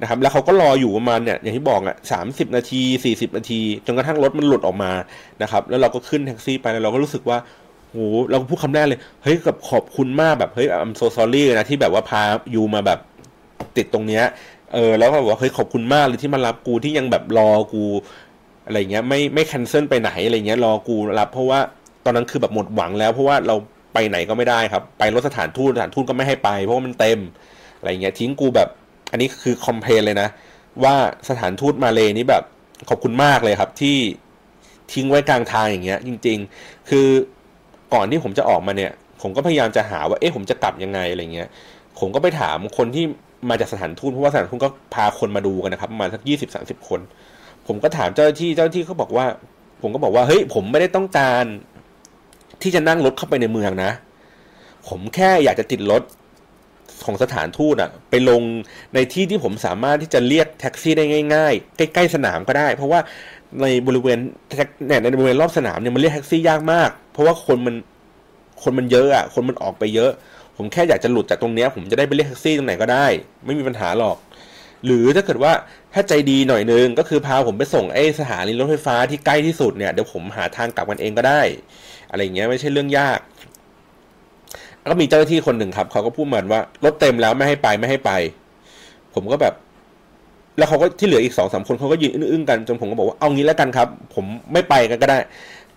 [0.00, 4.92] นะครับแล้วเขาก็รออยู่ประมาณเนี่ยอย่างที่บอกอะสามสิบนาทีสี่สิบนาทีจนกระทั่งรถมันหลุดออกมา
[5.42, 7.38] นะครับแล้วเราก็ขึ้นแท็กซี่ไปแล้วเราก็รู้สึกว่า
[7.90, 7.96] โห
[8.30, 12.22] เราก็พูดคำแรกเลยเฮ้ยกับขอบคุณมากแบบเฮ้ย I'm so sorry นะที่แบบว่าพา
[12.54, 13.00] ยูมาแบบ
[13.76, 14.24] ติดตรงเนี้ย
[14.74, 17.84] เออแล้วก็บอกว่าเฮ้ยขอบคุณมากเลยที่มารับกูที่ยังแบบรอกู
[18.66, 21.60] อะไรเงี้ยไม่ไม่แคนเซิลไปไหนอะไรเงี้ยรอกูรับ เพราะว่า
[22.04, 23.56] ตอนนั้นคือแบบหมดหวังแล้วเพราะว่าเรา
[23.94, 27.18] ไปไหนก็ไม่ได้ครับ ไปรถสถานทูตสถานทูตก็ไม่ให้ไป เพราะว่ามันเต็ม
[27.78, 28.68] อะไรเงี้ยทิ้งกูแบบ
[29.10, 30.28] อันนี้คือคอมเพลนเลยนะ
[30.84, 30.94] ว่า
[31.28, 32.42] สถานทูตมาเลนี่แบบ
[32.88, 33.96] ขอบคุณมากเลยครับที่
[34.92, 37.06] ทิ้งไว้กลางทางอย่างเงี้ย จริง ๆ คือ
[37.94, 38.92] ก่อนที่ผมจะออกมาเนี่ย
[39.22, 41.48] ผมก็พยายามจะหาว่าเอ๊ะผมจะกลับยังไงอะไรเงี้ย
[41.98, 43.04] ผมก็ไปถามคนที่
[43.48, 47.00] มาจากสถานทูตเพราะว่าสถานทูตก็พาคนมาดูกันนะครับประมาณสักยี่สิบสาสิบคน
[47.66, 49.26] ผมก็ถามเจ้าหน้าที่เจ้าหน้าที่เขาบอกว่า
[49.82, 51.44] ผมก็บอกว่าเฮ้ยผมไม่ได้ต้องการ
[52.62, 53.92] ที่จะนั่งรถเข้าไปในเมืองนะ
[54.88, 56.02] ผมแค่อยากจะติดรถ
[57.04, 58.42] ของสถานทูตอะไปลง
[58.94, 63.00] ในที่ที่ผมสามารถที่จะเรียกแท็กซี่ได้ง่ายๆ ใกล้ๆสนามก็ได้ เพราะว่า
[63.62, 64.18] ในบริเวณ
[64.86, 67.74] เนี่ยในบริเวณรอบสนามเนี่ยมันเรียกแท็กซี่ยากมาก เพราะว่าคนมัน
[68.62, 70.10] คนมันเยอะอะคนมันออกไปเยอะ
[70.56, 73.06] ผมแค่อยากจะหลุดจากตรงเนี้ยผมจะได้ไปเรียกแท็กซี่ตรงไหนก็ได้
[73.46, 74.16] ไม่มีปัญหาหรอก
[74.86, 75.52] หรือถ้าเกิดว่า
[75.94, 81.42] ถ้าใจดีหน่อยนึงก็คือพาผมไปส่งไอ้สถานีรถไฟฟ้าที่ใกล้ที่สุดเนี่ยเดี๋ยวผมหาทางกลับกันเองก็ได้
[82.10, 83.18] อะไรเงี้ยไม่ใช่เรื่องยาก
[84.90, 88.10] ก็มีเจ้าหน้าที่คนหนึ่งครับเขาก็พูดเหมือนว่ารถเต็มแล้วไม่ให้ไปไม่ให้ไป
[89.14, 89.54] ผมก็แบบ
[90.58, 95.18] แล้วเขาก็ที่เหลืออีกสองสามคนเขาก็ยืนอึ้งๆกันจนผมก็บอกว่าเอางี้แล้วกันครับ ผมไม่ไปกันก็ได้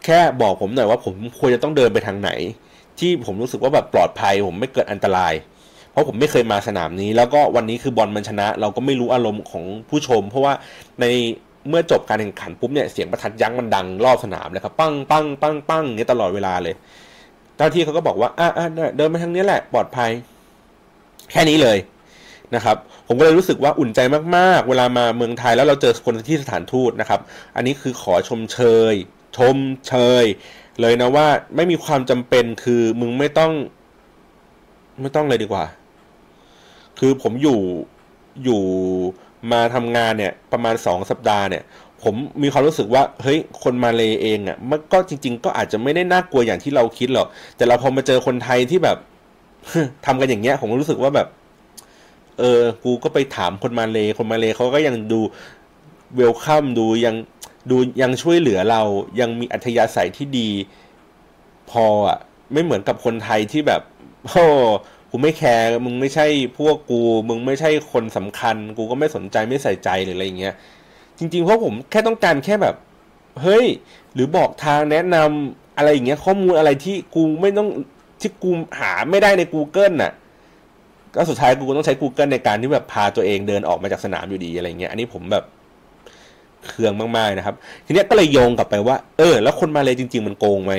[0.06, 2.30] แค่บอกผมหน่อยว่าผมควรจะต้องเดินไปทางไหน
[3.00, 5.34] ที่ผมรู้สึกว่าแบบปลอดภัย ผมไม่เกิดอันตราย
[5.92, 10.54] เพราะผมไม่เคยมาสนามนี้ แล้วก็วันนี้คือบอลมันชนะ เราก็ไม่รู้อารมณ์ของผู้ชม เพราะว่า
[11.02, 11.06] ใน
[11.70, 16.76] เมื่อจบการแข่งขันปุ๊บเนี่ยเสียงประทัดยั้งมันดังรอบสนามเลยครับปั้งปั้งปั้งปั้งเนี่ยตลอดเวลาเลย
[17.56, 18.66] เจ้าที่เขาก็บอกว่าอะอะ
[18.98, 20.12] เดินไปทางนี้แหละปลอดภัย
[21.32, 21.78] แค่นี้เลย
[22.56, 22.78] นะครับ
[23.08, 24.00] ผมก็เลยรู้สึกว่าอุ่นใจ
[24.36, 27.20] มากๆ เวลามาเมืองไทยแล้วเราเจอคนที่สถานทูตนะครับ
[27.56, 28.60] อันนี้คือขอชมเช
[28.92, 28.94] ย
[29.38, 29.94] ชมเช
[30.24, 30.26] ย
[30.82, 33.52] เลยนะว่าไม่มีความจำเป็นคือมึงไม่ต้อง
[35.02, 35.66] ไม่ต้องเลยดีกว่า
[37.00, 37.60] คือผมอยู่
[38.44, 38.62] อยู่
[39.52, 41.64] มาทำงานเนี่ย ประมาณสองสัปดาห์เนี่ย
[42.04, 48.98] ผมมีความรู้สึกว่า เฮ้ย คนมาเลเองอะ่ะ มันก็จริง ๆ ก็อาจจะไม่ได้น่ากลัวอย่างที่เราคิดหรอก แต่เราพอมาเจอคนไทยที่แบบ
[50.06, 51.28] ทำกันอย่างเงี้ย ผมรู้สึกว่าแบบ
[52.40, 55.20] เออ กูก็ไปถามคนมาเลคนมาเลเขาก็ยังดู
[56.16, 57.16] เวลคัมดูยัง
[57.70, 58.82] ดูยังช่วยเหลือเรา
[59.20, 60.50] ยังมีอัธยาศัยที่ดี
[61.72, 62.18] พออะ
[62.54, 63.82] ไม่เหมือนกับคนไทยที่แบบ
[64.26, 64.46] โอ้
[65.12, 70.56] กูไม่แคร์มึงไม่ใช่พวกกู มึงไม่ใช่คนสำคัญ กูก็ไม่สนใจไม่ใส่ใจหรืออะไรอย่างเงี้ย
[71.18, 72.76] จริงๆเพราะผมแค่ต้องการแค่แบบ
[73.42, 73.66] เฮ้ย
[74.14, 77.68] หรือบอกทางแนะนำอะไรอย่างเงี้ย ข้อมูลอะไรที่กูไม่ต้อง
[78.22, 80.14] ที่กูหาไม่ได้ใน Google น่ะ
[81.16, 85.46] ก็สุดท้ายกูต้องใช้ Google ในการที่แบบพาตัวเองเดินออกมาจากสนามอยู่ดีอะไรเงี้ยอันนี้ผมแบบ
[86.68, 87.56] เคืองมากๆนะครับ
[87.86, 90.74] ทีนี้ก็เลยโยงกลับไปว่า เออ แล้วคนมาเลยจริง ๆ มันโกงไหม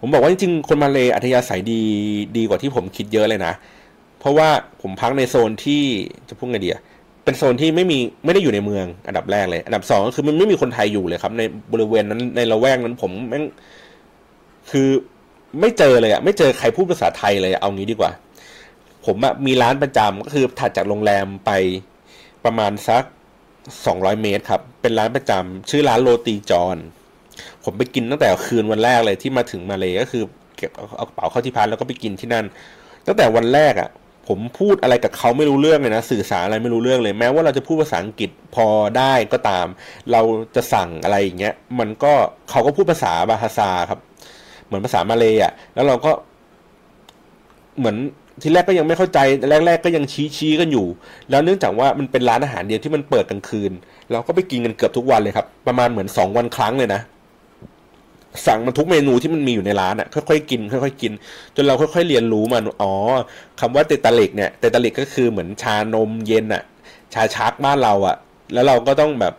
[0.00, 1.82] ผมบอกว่าจริงๆคนมาเลยอัธยาศัยดี
[2.36, 3.52] ดีกว่าที่ผมคิดเยอะเลยนะ
[4.20, 4.48] เพราะว่า
[4.82, 5.82] ผมพักในโซนที่
[6.28, 6.82] จะพูดไงดีอะ
[7.24, 11.42] เป็นโซนที่ไม่มีไม่ได้อยู่ในเมืองอันดับแรกเลย อันดับสองก็คือมันไม่มีคนไทยอยู่เลยครับ ใน
[11.72, 13.44] บริเวณนั้นในละแวกนั้นผมแม่ง
[14.70, 14.88] คือ
[15.60, 18.10] ไม่เจอเลยอะไม่เจอใครพูดภาษาไทยเลยเอางี้ดีกว่า
[19.06, 21.50] ผมอะมีร้านประจำก็คือถัดจากโรงแรมไป
[22.44, 23.04] ประมาณสัก
[23.86, 26.76] สองร้อยเมตรครับ เป็นร้านประจำชื่อร้านโรตีจอน
[27.64, 30.22] ผมไปกินตั้งแต่คืนวันแรกเลยที่มาถึงมาเลยก็คือ
[30.56, 32.44] เก็บเอากระเป๋าเข้าที่พักแล้วก็ไปกินที่นั่น
[33.06, 33.90] ตั้งแต่วันแรกอะ่ะ
[34.28, 38.66] ผมพูดอะไรกับเขาไม่รู้เรื่องเลยนะ สื่อสารอะไรไม่รู้เรื่องเลย แม้ว่าเราจะพูดภาษาอังกฤษพอ
[38.98, 39.66] ได้ก็ตาม
[40.12, 40.20] เรา
[40.56, 42.12] จะสั่งอะไรอย่างเงี้ย มันก็
[42.50, 44.00] เขาก็พูดภาษาบาฮาซาครับ
[44.66, 46.12] เหมือนภาษามาเลยอะ่ะ แล้วเราก็
[47.78, 47.96] เหมือน
[48.42, 49.18] ทีแรกก็ยังไม่เข้าใจ
[49.66, 50.86] แรก ๆ ก็ยังชี้ชี้กันอยู่
[51.30, 53.72] แล้วเนื่องจากว่ามันเป็นร้านอาหารเดียวที่มันเปิดกลางคืน
[54.12, 57.00] เราก็ไปกินกันเกือบทุกวันเลยครับ ประมาณเหมือนสองวันครั้งเลยนะ
[58.46, 61.12] สั่งมันทุกเมนูที่มันมีอยู่ในร้านอะ่ะค่อยๆกินค่อยๆกิน
[61.56, 62.92] จนเราค่อยๆเรียนรู้มันอ๋อ
[63.60, 66.62] คำว่าเตตาลิกเนี่ยเตตาลิกก็คือเหมือนชานมเย็นอะ่ะ
[67.14, 68.16] ชาชักบ้านเราอะ่ะ
[68.54, 69.34] แล้วเราก็ต้องแบบ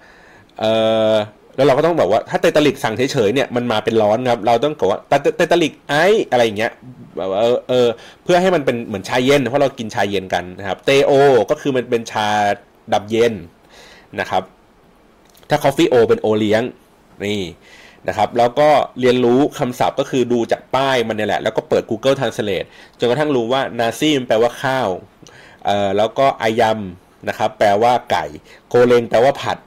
[0.59, 0.65] เอ
[1.11, 1.13] อ
[1.55, 4.99] แล้วเราก็ต้องบอกว่าถ้า teh tarik สั่งเฉยๆเนี่ยมันมาเป็นร้อนครับ เราต้องบอกว่า
[5.37, 5.93] teh tarik ais
[6.31, 6.71] อะไรอย่างเงี้ย
[7.17, 7.87] แบบเออเออ
[8.23, 11.11] เพื่อให้มันเป็นเหมือนชาเย็น เพราะเรากินชาเย็นกันนะครับ teh o
[11.49, 12.27] ก็คือมันเป็นชา
[12.93, 13.33] ดำเย็น
[14.19, 14.43] นะครับ
[15.49, 16.63] ถ้า coffee O เป็นโอเลี้ยง
[17.25, 17.41] นี่
[18.07, 22.67] นะครับแล้วก็เรียนรู้คำศัพท์ก็คือดูจากป้ายมันเนี่ยแหละ แล้วก็เปิด Google Translate
[22.99, 24.89] จนกระทั่งรู้ว่านาซีมแปลว่าข้าว
[25.65, 28.25] เอ่อแล้วก็อายำนะครับแปลว่าไก่
[28.69, 29.57] โกเลงแปลว่าผัด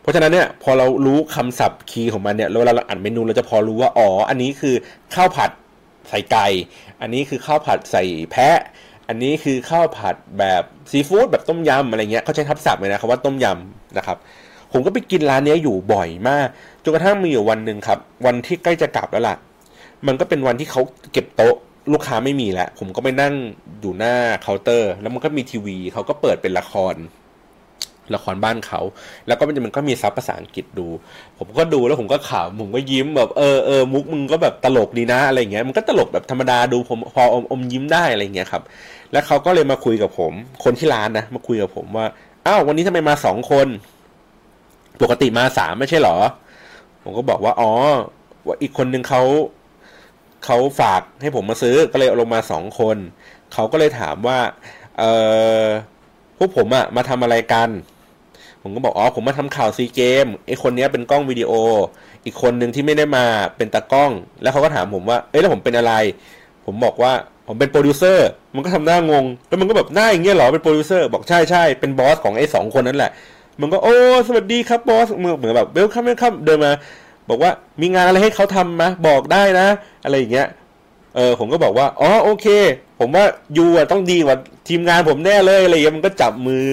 [0.00, 4.74] เพราะฉะนั้นเนี่ยพอเรารู้คำศัพท์คีย์ของมันเนี่ยเวลาเราอ่านเมนูเราจะพอรู้ว่าอ๋ออันนี้คือ
[5.14, 5.50] ข้าวผัด
[6.08, 6.46] ใส่ไก่
[7.00, 8.58] อันนี้คือข้าวผัดใส่แพะ
[9.08, 14.16] อันนี้คือข้าวผัดแบบซีฟู้ดแบบต้มยำอะไรเงี้ยเขาใช้ทับศัพท์เลยนะครับว่าต้มยำนะครับ
[14.72, 16.46] ผมก็ไปกินร้านนี้อยู่บ่อยมาก
[16.82, 19.36] จนกระทั่งมีอยู่วันหนึ่งครับ วันที่ใกล้จะกลับแล้วล่ะ
[20.06, 20.82] มันก็เป็นวันที่เขา
[21.12, 21.54] เก็บโต๊ะ
[21.92, 23.34] ลูกค้าไม่มีแล้ว ผมก็ไปนั่ง
[23.80, 26.94] อยู่หน้าเคาน์เตอร์ แล้วมันก็มีทีวีเขาก็เปิดเป็นละคร
[28.14, 28.80] ละครบ้านเขา
[29.26, 30.86] แล้วก็มันก็มีซับภาษาอังกฤษดู
[31.38, 38.62] ผมก็ดูแล้วผมก็ขำผมก็ยิ้มแบบเออเออมุกมึงก็แบบตลกดีนะอะไรเงี้ยมันก็ตลกแบบธรรมดาดูผมพออมอมยิ้มได้อะไรเงี้ยครับ
[39.12, 40.32] แล้วเขาก็เลยมาคุยกับผม
[40.64, 42.06] คนที่ร้านนะมาคุยกับผมว่า
[42.46, 43.66] อ้าววันนี้ทำไมมาสองคน
[45.02, 46.16] ปกติมาสามไม่ใช่หรอ
[47.02, 47.72] ผมก็บอกว่าอ๋อ
[48.46, 49.22] ว่าอีกคนนึงเขา
[50.44, 52.96] เขาฝากให้ผมมาซื้อก็เลยลงมาสองคน
[53.52, 54.38] เขาก็เลยถามว่า
[54.98, 55.04] เอ
[55.62, 55.64] อ
[56.38, 57.68] พวกผมอะมาทำอะไรกัน
[58.62, 61.52] ผมก็บอกอ๋อผมมาทำข่าวซีเกมส์ไอคนนี้เป็นกล้องวิดีโอ
[62.24, 63.24] อีกคนหนึ่งที่ไม่ได้มา
[63.56, 64.10] เป็นตากล้อง
[64.42, 65.92] แล้วเขาก็ถามผมว่าเอ้ยแล้วผมเป็นอะไร
[66.66, 67.12] ผมบอกว่า
[67.46, 73.10] ผมเป็นโปรดิวเซอร์มันก็ทำหน้างง แล้วมันก็แบบหน้าอย่างเงี้ยหรอเป็นโปรดิวเซอร์บอกใช่ใช่เป็น boss ของไอ้สองคนนั่นแหละ
[73.60, 73.94] มันก็โอ้
[74.26, 76.72] สวัสดีครับบอสเหมือนแบบเวลคัมเวลคัมเดินมา
[77.28, 77.50] บอกว่า
[77.80, 79.66] มีงานอะไรให้เขาทำมะบอกได้นะ
[80.04, 80.46] อะไรอย่างเงี้ย
[81.16, 82.46] เออผมก็บอกว่าอ๋อโอเค
[83.00, 83.24] ผมว่า
[83.56, 84.36] ยูอะต้องดีกว่า
[84.68, 86.68] ทีมงานผมแน่เลยอะไรอย่างเงี้ยมันก็จับมือ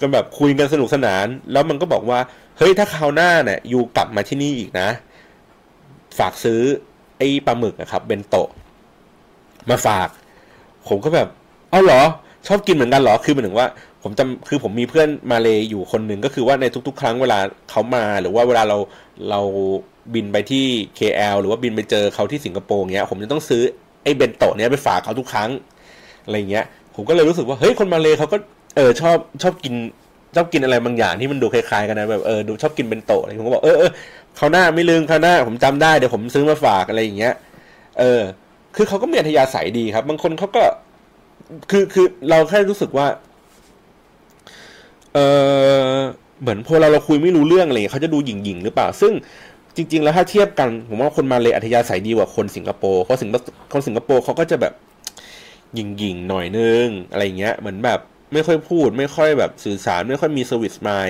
[0.00, 2.18] กันแบบคุยกันสนุกสนาน แล้วมันก็บอกว่า
[2.58, 4.88] เฮ้ยถ้าคราวหน้าเนี่ยยูกลับมาที่นี่อีกนะ
[6.18, 6.60] ฝากซื้อ
[7.18, 8.48] ไอ้ปลาหมึกนะครับเบนโตะ
[9.70, 10.08] มาฝาก
[10.88, 11.28] ผมก็แบบ
[11.70, 12.02] เอาเหรอ
[12.46, 13.68] ชอบกินเหมือนกันเหรอคือเหมือนว่า
[14.02, 17.38] ผมจำคือผมมีเพื่อนมาเลยอยู่คนหนึ่งก็คือว่าในทุก ๆ ครั้งเวลา
[17.70, 18.78] เขามาหรือว่าเวลาเรา
[19.30, 19.40] เรา
[20.14, 20.64] บินไปที่
[20.98, 23.62] KL หรือว่าบินไปเจอเขาที่สิงคโปร์เงี้ย ผมจะต้องซื้อ
[24.02, 25.50] ไอ้เบนโตะเนี้ยไปฝากเขาทุกครั้ง
[26.24, 26.64] อะไรเงี้ย
[26.94, 28.36] ผมก็เลยรู้สึกว่าเฮ้ยคนมาเลยเขาก็
[28.76, 29.74] เออชอบชอบกิน
[30.36, 33.90] ชอบกินอะไรบางอย่างที่มันดูคล้ายๆกันนะแบบเออดูชอบกินเบนโตะอะไรผมก็บอกเออเออ
[34.36, 37.34] เขาหน้าไม่ลืมเขาหน้าผมจำได้เดี๋ยวผมซื้อมาฝากอะไรอย่างเงี้ย
[37.98, 38.20] เออ
[38.76, 40.62] คือเขาก็มีอัธยาศัยดีครับ บางคนเขาก็
[41.70, 43.06] คือคือเราแค่รู้สึกว่า
[45.14, 45.18] เอ
[45.96, 45.98] อ
[46.40, 49.12] เหมือนพอเราเราคุยไม่รู้เรื่องอะไรเขาจะดูหยิ่งหยิ่งหรือเปล่า ซึ่ง
[49.76, 53.30] จริง ๆ แล้วถ้าเทียบกันผมว่าคนมาเลยอัธยาศัยดีกว่าคนสิงคโปร์เพราะสิง
[53.72, 54.72] คนสิงคโปร์เขาก็จะแบบ
[55.74, 58.00] หยิ่งหยิ่งหน่อยนึงอะไรเงี้ย เหมือนแบบ
[58.32, 61.08] ไม่ค่อยพูด ไม่ค่อยแบบสื่อสารไม่ค่อยมีสวิสมาย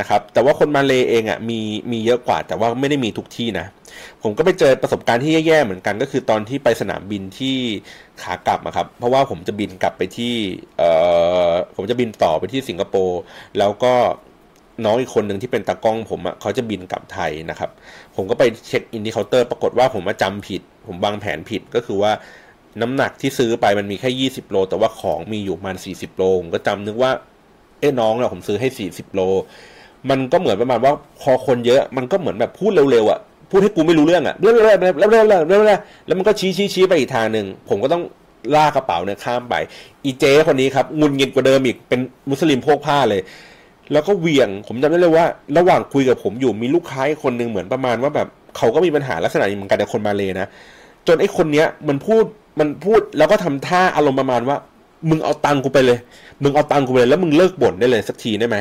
[0.00, 1.60] นะครับแต่ว่าคนมาเลเองอะมี
[1.92, 3.66] มีเยอะกว่า แต่ว่าไม่ได้มีทุกที่นะ
[4.22, 7.56] ผมก็ไปเจอประสบการณ์ที่แย่ๆเหมือนกัน ก็คือตอนที่ไปสนามบินที่
[8.22, 10.34] ขากลับครับ เพราะว่าผมจะบินกลับไปที่
[10.78, 10.90] เอ่
[11.48, 13.20] อผมจะบินต่อไปที่สิงคโปร์
[13.58, 13.94] แล้วก็
[14.84, 17.70] น้องอีกคนหนึ่งที่เป็นตากล้องผมอะเขาจะบินกลับไทยนะครับ
[18.16, 22.12] ผมก็ไปเช็คอินที่เคาน์เตอร์ปรากฏว่าผมมาจำผิด ผมวางแผนผิดก็คือว่า
[22.82, 27.10] น้ำหนักที่ซื้อไปมันมีแค่ยี่สิบโล แต่ว่าของมีอยู่มันสี่สิบโลผมก็จำนึกว่า
[27.80, 29.20] เอ้น้องเราผมซื้อให้สี่สิบโล
[30.10, 33.20] มันก็เหมือนประมาณว่าพอคนเยอะมันก็เหมือนแบบพูดเร็วๆอะ
[33.50, 38.02] พูดให้กูไม่รู้เรื่องอะเร็วๆแล้วแล้วแล้วแล้วแล้วแล้วมันก็ชี้ชี้ชี้ไปอีกทางหนึ่งผมก็ต้อง
[38.54, 39.54] ลากกระเป๋าเนี่ยข้ามไป
[40.04, 42.00] อีเจ้คนนี้ครับงุนเงินกว่าเดิมอีกเป็น
[42.30, 43.20] มุสลิมพวกผ้าเลย
[43.92, 45.26] แล้วก็เวียง ผมจำได้เลยว่า
[45.58, 50.48] ระหว่างคุยกับผมอยู่มีลูกค้าคนหนึ่งเหมือนประมาณว่าแบบเขาก็มีปัญหาลักษณะนี้เหมือนกันแต่คนมาเลยนะ
[51.06, 52.24] จนไอ้คนเนี้ยมันพูด
[52.58, 54.56] มันพูดแล้วก็ทำท่าอารมณ์ประมาณว่า
[55.10, 55.98] มึงเอาตังกูไปเลย
[56.42, 58.56] มึงเอาตังกูไปเลย แล้วมึงเลิกบ่นได้เลยสักทีได้ไหม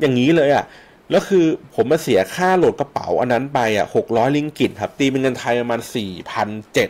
[0.00, 0.64] อย่างนี้เลยอะ
[1.10, 6.88] แล้วคือผมมาเสียค่าโหลดกระเป๋าอันนั้นไปอะหกร้อยลิงกิตครับตีเป็นเงินไทยประมาณสี่พันเจ็ด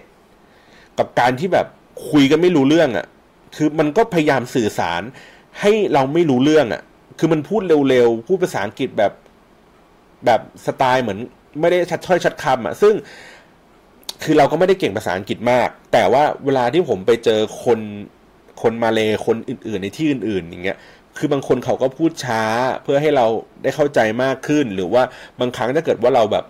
[0.99, 1.67] กับการที่แบบ
[2.11, 3.07] คุยกันไม่รู้เรื่องอะ
[3.57, 5.03] คือมันก็พยายามสื่อสาร
[5.61, 6.83] ให้เราไม่รู้เรื่องอะ
[7.19, 9.13] คือมันพูดเร็วๆ พูดภาษาอังกฤษแบบ
[10.27, 11.19] แบบสไตล์เหมือน
[11.61, 12.95] ไม่ได้ชัดถ้อยชัดคำอะ ซึ่ง
[14.23, 17.81] คือเราก็ไม่ได้เก่งภาษาอังกฤษมาก แต่ว่าเวลาที่ผมไปเจอคน
[18.63, 20.79] คนมาเลคนอื่น ๆ ในที่อื่น ๆ อย่างเงี้ย
[21.19, 22.43] คือบางคนเขาก็พูดช้า
[22.83, 23.27] เพื่อให้เรา
[23.63, 25.03] ได้เข้าใจมากขึ้น หรือว่า
[25.41, 26.45] บางครั้งถ้าเกิดว่าเราแบบ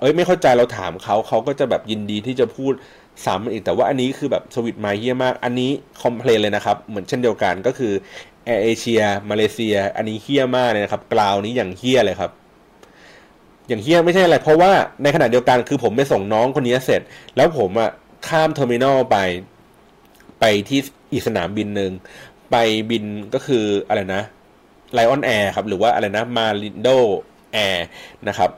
[0.00, 2.72] เอ้ยไม่เข้าใจเราถามเขาเขาก็จะแบบยินดีที่จะพูด
[3.26, 5.70] ซ้ำอีกแต่ว่าอันนี้คือแบบสวิตมาเฮียมาก อันนี้
[6.02, 7.92] คอมเพลนเลยนะครับ เหมือนเช่นเดียวกันก็คือ
[8.44, 12.30] แอร์เอเชียมาเลเซีย อันนี้เฮี้ยมากเลยนะครับกล่าวนี้อย่างเฮี้ยเลยครับ
[13.68, 14.70] อย่างเหี้ยไม่ใช่อะไร เพราะว่า
[15.02, 17.00] ในขณะเดียวกันคือผมไปส่งน้องคนนี้เสร็จ
[17.36, 17.90] แล้วผมอะ
[18.28, 19.16] ข้าม terminal ไป
[20.40, 20.80] ไปที่
[21.12, 21.92] อีกสนามบินหนึ่ง
[22.50, 22.56] ไป
[22.90, 23.04] บิน
[23.34, 24.22] ก็คืออะไรนะ
[24.94, 26.88] Lion Air ครับหรือว่าอะไรนะ Malindo
[27.52, 27.86] Air
[28.28, 28.50] นะครับ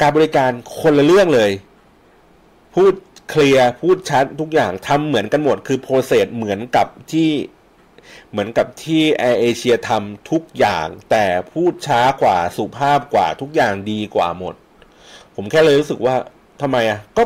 [0.00, 0.50] การบริการ
[0.80, 1.50] คนละเรื่องเลย
[2.74, 2.92] พูด
[3.30, 7.28] clear พูดชัดทุกอย่างทำเหมือนกันหมด คือ process เหมือนกับที่
[8.34, 14.54] เหมือนกับที่แอร์เอเชียทำทุกอย่างแต่พูดช้ากว่าสุภาพกว่าทุกอย่างดีกว่าหมด
[15.36, 16.14] ผมแค่เลยรู้สึกว่า
[16.62, 17.22] ทำไมอะก็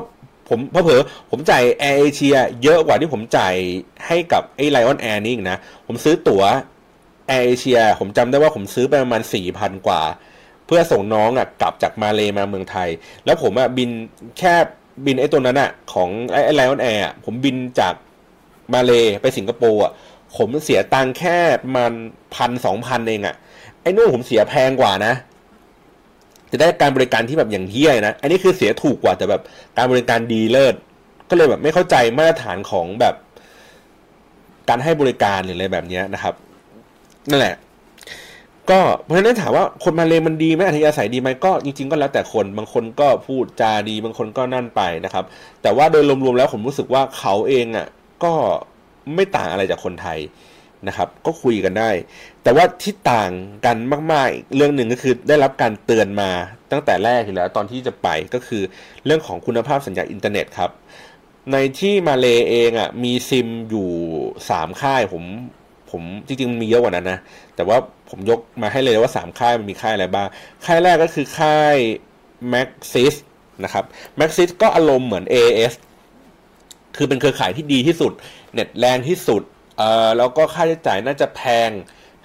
[0.48, 3.54] ผมเพเพอผมจ่ายแอร์เอเชียเยอะกว่าที่ผมจ่าย
[4.06, 6.42] ให้กับไอ้ Lion Air นี่อีกนะ ผมซื้อตั๋ว
[7.28, 10.02] แอร์เอเชียผมจำได้ว่าผมซื้อไปประมาณสี่พันกว่า
[10.66, 12.88] เพื่อส่งน้องอะกลับจากมาเลมาเมืองไทย
[13.24, 13.90] แล้วผมอะบิน
[14.38, 14.54] แค่
[15.06, 17.94] บินไอ้ตัวนั้นอะของไอ้ Lion Air ผมบินจาก
[18.74, 18.92] มาเล
[19.22, 19.92] ไปสิงคโปร์อะ
[20.36, 21.38] ผมเสียตังค์แค่
[21.76, 21.92] มัน
[22.34, 23.34] พันสองพันเองอะ
[23.82, 25.14] ไอ้นู่นผมเสียแพงกว่านะ
[26.50, 29.42] จะได้การบริการที่แบบอย่างเฮี้ยนะ อันนี้คือเสียถูกกว่าแต่แบบ
[29.76, 30.74] การบริการดีเลิศ
[31.28, 33.14] ก็เลยแบบไม่เข้าใจมาตรฐานของแบบ
[34.68, 36.34] การให้บริการหรืออะไรแบบนี้นะครับ
[37.30, 37.56] นั่นแหละ
[38.70, 45.24] ก็เพราะฉะนั้นถามว่าคนมาเลมันดีไหมอัธยาศัยดีไหมก็จริง ๆ ก็แล้วแต่คนบางคนก็พูดจาดี บางคนก็นั่นไปนะครับ
[45.62, 47.86] แต่ว่าโดยรวมๆแล้วผมรู้สึกว่าเขาเองอะ่ะ
[48.24, 48.32] ก็
[49.14, 50.18] ไม่ต่างอะไรจากคนไทย
[50.88, 51.90] นะครับ ก็คุยกันได้
[52.42, 53.30] แต่ว่าที่ต่าง
[53.66, 53.76] กัน
[54.12, 56.30] มากๆ เรื่องหนึ่งก็คือได้รับการเตือนมา
[56.72, 58.62] ตั้งแต่แรกอยู่แล้วตอนที่จะไปก็คือ
[59.04, 60.70] เรื่องของคุณภาพสัญญาณอินเทอร์เน็ตครับ
[61.52, 63.88] ในที่มาเลเองอะ่ะมีซิมอยู่
[64.50, 65.24] สามค่ายผม
[65.90, 67.18] ผมจริงๆมันมีเยอะกว่านั้นนะ
[67.56, 67.76] แต่ว่า
[68.10, 70.28] ผมยกมาให้เลยว่าสามค่ายมันมีค่ายอะไรบ้าง
[70.64, 71.76] ค่ายแรกก็คือค่าย
[72.52, 73.14] Maxis
[73.64, 73.84] นะครับ
[74.18, 75.72] Maxis ก็อารมณ์เหมือน AIS
[76.96, 78.12] คือเป็นเครือข่ายที่ดีที่สุด
[78.52, 79.42] เน็ตแรงที่สุด
[79.78, 81.70] เอ่อแล้วก็ค่าใช้จ่ายน่าจะแพง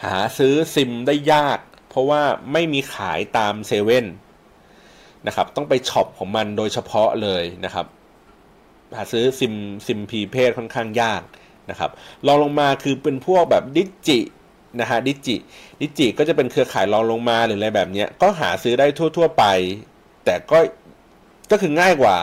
[0.04, 1.60] หาซื้อซิมได้ยาก
[1.90, 2.22] เพราะว่า
[2.52, 4.06] ไม่มีขายตามเซเว่น
[5.28, 7.86] นะครับ ต้องไป shop ของมันโดยเฉพาะเลยนะครับ
[8.96, 9.54] หาซื้อซิม
[9.88, 11.22] ซิมพีเพศค่อนข้างยาก
[11.70, 11.92] นะครับ
[12.28, 14.20] รองลงมาคือเป็นพวกแบบ Digi
[14.80, 15.36] นะฮะดิจิ
[15.82, 18.86] ดิจิก็จะเป็นเครือข่ายรองลงมาหรืออะไรแบบนี้ก็หาซื้อได้
[19.18, 19.44] ทั่ว ๆ ไป
[20.26, 20.60] แต่ก็
[21.52, 22.18] ก็คือง่ายกว่า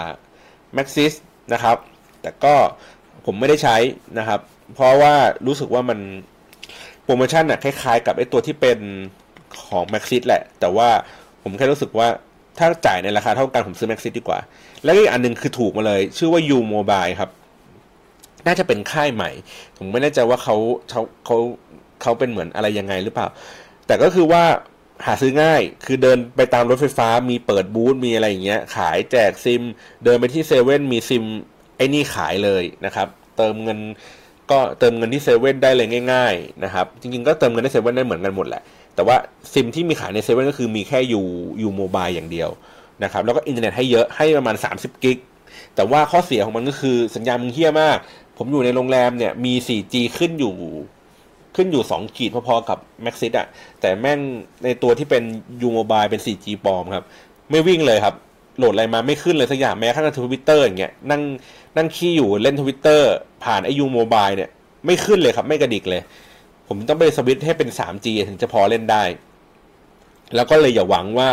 [0.76, 1.12] Maxis
[1.53, 1.76] นะครับ
[2.22, 2.55] แต่ก็
[3.26, 3.76] ผมไม่ได้ใช้
[4.18, 4.40] นะครับ
[4.74, 5.14] เพราะว่า
[5.46, 5.98] รู้สึกว่ามัน
[7.04, 8.78] โปรโมชั่นอะคล้ายๆ กับไอ้ตัวที่เป็น
[9.66, 10.88] ของ Maxis แหละ แต่ว่า
[11.42, 12.08] ผมแค่รู้สึกว่า
[12.58, 14.38] ถ้าจ่ายในราคาเท่ากันผมซื้อ Maxis ดีกว่า
[14.84, 17.30] แล้วอีกอันนึงคือถูกมาเลย ชื่อว่า U Mobile ครับ
[18.46, 19.30] น่าจะเป็นค่ายใหม่
[19.76, 20.56] ผมไม่แน่ใจว่าเขา
[20.90, 21.36] เขาเขา
[22.02, 23.26] เขาเป็นเหมือนอะไรยังไงหรือเปล่า
[23.86, 24.42] แต่ก็คือว่า
[25.06, 29.62] หาซื้อง่าย คือเดินไปตามรถไฟฟ้ามีเปิดบูธมีอะไรอย่างเงี้ย ขายแจกซิม
[30.04, 31.24] เดินไปที่เซเว่นมีซิม
[31.80, 33.78] อันนี้ขายเลยนะครับ เติมเงิน
[34.50, 38.62] ก็เติมเงินที่เซเว่นได้เลยง่ายๆนะครับ จริงๆก็เติมเงินในเซเว่นได้เหมือนกันหมดแหละ
[38.94, 39.16] แต่ว่า
[39.52, 41.20] ซิมที่มีขายในเซเว่นก็คือมีแค่ยู
[41.62, 42.50] U Mobile อย่างเดียว
[43.02, 45.18] นะครับ แล้วก็อินเทอร์เน็ตให้เยอะให้ประมาณ 30 กิ๊ก
[45.74, 47.98] แต่ว่าข้อเสียของมันก็คือสัญญาณมึงเหี้ยมาก
[48.36, 50.54] ผมอยู่ในโรงแรมเนี่ยมี 4G ขึ้นอยู่
[51.56, 53.46] ขึ้นอยู่ 2 ขีดพอๆกับ Maxis อะ
[53.80, 54.18] แต่แม่ง
[54.64, 55.22] ในตัวที่เป็น
[55.62, 57.04] U Mobile เป็น 4G ปลอมครับ
[57.50, 58.14] ไม่วิ่งเลยครับ
[58.58, 61.22] โหลดอะไรมาไม่ขึ้นเลยสักอย่างแม้กระทั่งทวิตเตอร์อย่างเงี้ยนั่ง
[61.76, 63.10] นั่งขี้อยู่เล่นทวิตเตอร์
[63.44, 64.50] ผ่านไอ U Mobile เนี่ย
[64.86, 66.02] ไม่ขึ้นเลยครับ ไม่กระดิกเลย
[66.68, 69.02] ผมต้องไปสวิตช์ให้เป็น 3G ถึงจะพอเล่นได้
[70.34, 71.28] แล้วก็เลยอย่าหวังว่า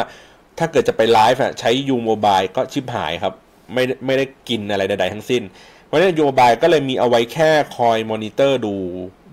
[0.59, 3.33] ถ้าเกิดจะไปไลฟ์ใช้ U Mobile ก็ชิบหายครับ
[3.73, 5.43] ไม่ไม่ได้กินอะไรใดๆทั้งสิ้น
[5.85, 8.75] เพราะฉะนั้น U Mobile ก็เลยมีเอาไว้แค่คอยมอนิเตอร์ดู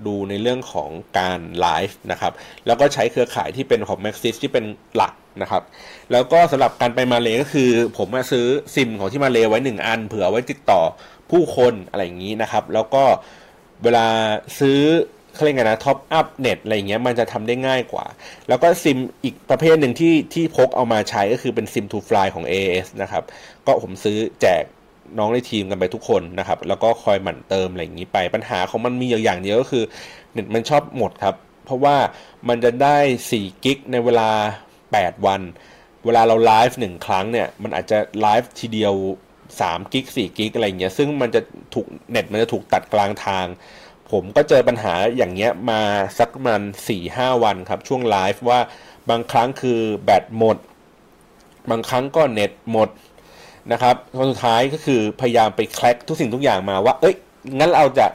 [0.07, 2.33] ดูในเรื่องของการไลฟ์นะครับ
[2.67, 4.65] แล้วก็ใช้เครือข่ายที่เป็นของ Maxis ที่เป็น
[4.97, 5.63] หลักนะครับ
[6.13, 10.81] แล้วก็สำหรับการไปมาเลก็คือ ผมมาซื้อซิมของที่มาเลไว้ 1 อัน เผื่อไว้ติดต่อ
[11.31, 13.05] ผู้คนอะไรอย่างนี้นะครับ แล้วก็
[13.83, 14.07] เวลา
[14.61, 14.81] ซื้อ
[15.35, 18.07] เขาเรียกไงนะ top up เน็ตอะไรเงี้ยมันจะทำได้ง่ายกว่า
[18.49, 23.25] แล้วก็ซิมอีกประเภทหนึ่งที่ที่พกเอามาใช้ก็คือเป็นซิมทูฟลายของ AS นะครับ
[23.67, 24.63] ก็ผมซื้อแจก
[25.19, 29.85] น้องในทีมกันไปทุกคนนะครับ แล้วก็คอยหมั่นเติมอะไรอย่างนี้ไป ปัญหาของมันมีอย่างเดียวก็คือ
[30.33, 31.97] เน็ตมันชอบหมดครับ เพราะว่า
[32.49, 32.97] มันจะได้
[33.33, 34.31] 4 gig ในเวลา
[34.79, 35.41] 8 วัน
[36.05, 38.95] เวลาเราไลฟ์หนึ่งครั้งเนี่ย มันอาจจะไลฟ์ทีเดียว
[39.43, 41.41] 3 gig 4 gig อะไรอย่างเงี้ย ซึ่งมันจะ
[41.75, 43.47] ถูกเน็ตมันจะถูกตัดกลางทาง
[44.11, 45.83] ผมก็เจอปัญหาอย่างเงี้ยมา
[46.19, 48.61] สักมันสี่ห้าวันครับ ช่วงไลฟ์ว่า
[49.11, 50.59] บางครั้งคือแบตหมด
[51.71, 52.89] บางครั้งก็เน็ตหมด
[53.73, 57.15] นะครับจนสุดท้ายก็คือพยายามไป crack ทุกสิ่งทุกอย่างมาว่า เอ้ย
[57.59, 58.07] งั้นเราจะ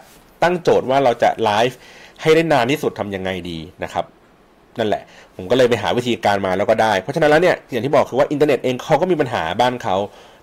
[0.43, 1.77] ตั้งโจทย์ว่าเราจะไลฟ์
[2.21, 4.05] ให้ได้นานที่สุดทำยังไงดีนะครับ
[4.79, 5.03] นั่นแหละ
[5.35, 9.95] ผมก็เลยไปหาวิธีการมาแล้วก็ได้ เพราะฉะนั้นแล้วเนี่ยอย่างที่บอกคือว่าอินเทอร์เน็ตเองเขาก็มีปัญหาบ้านเขา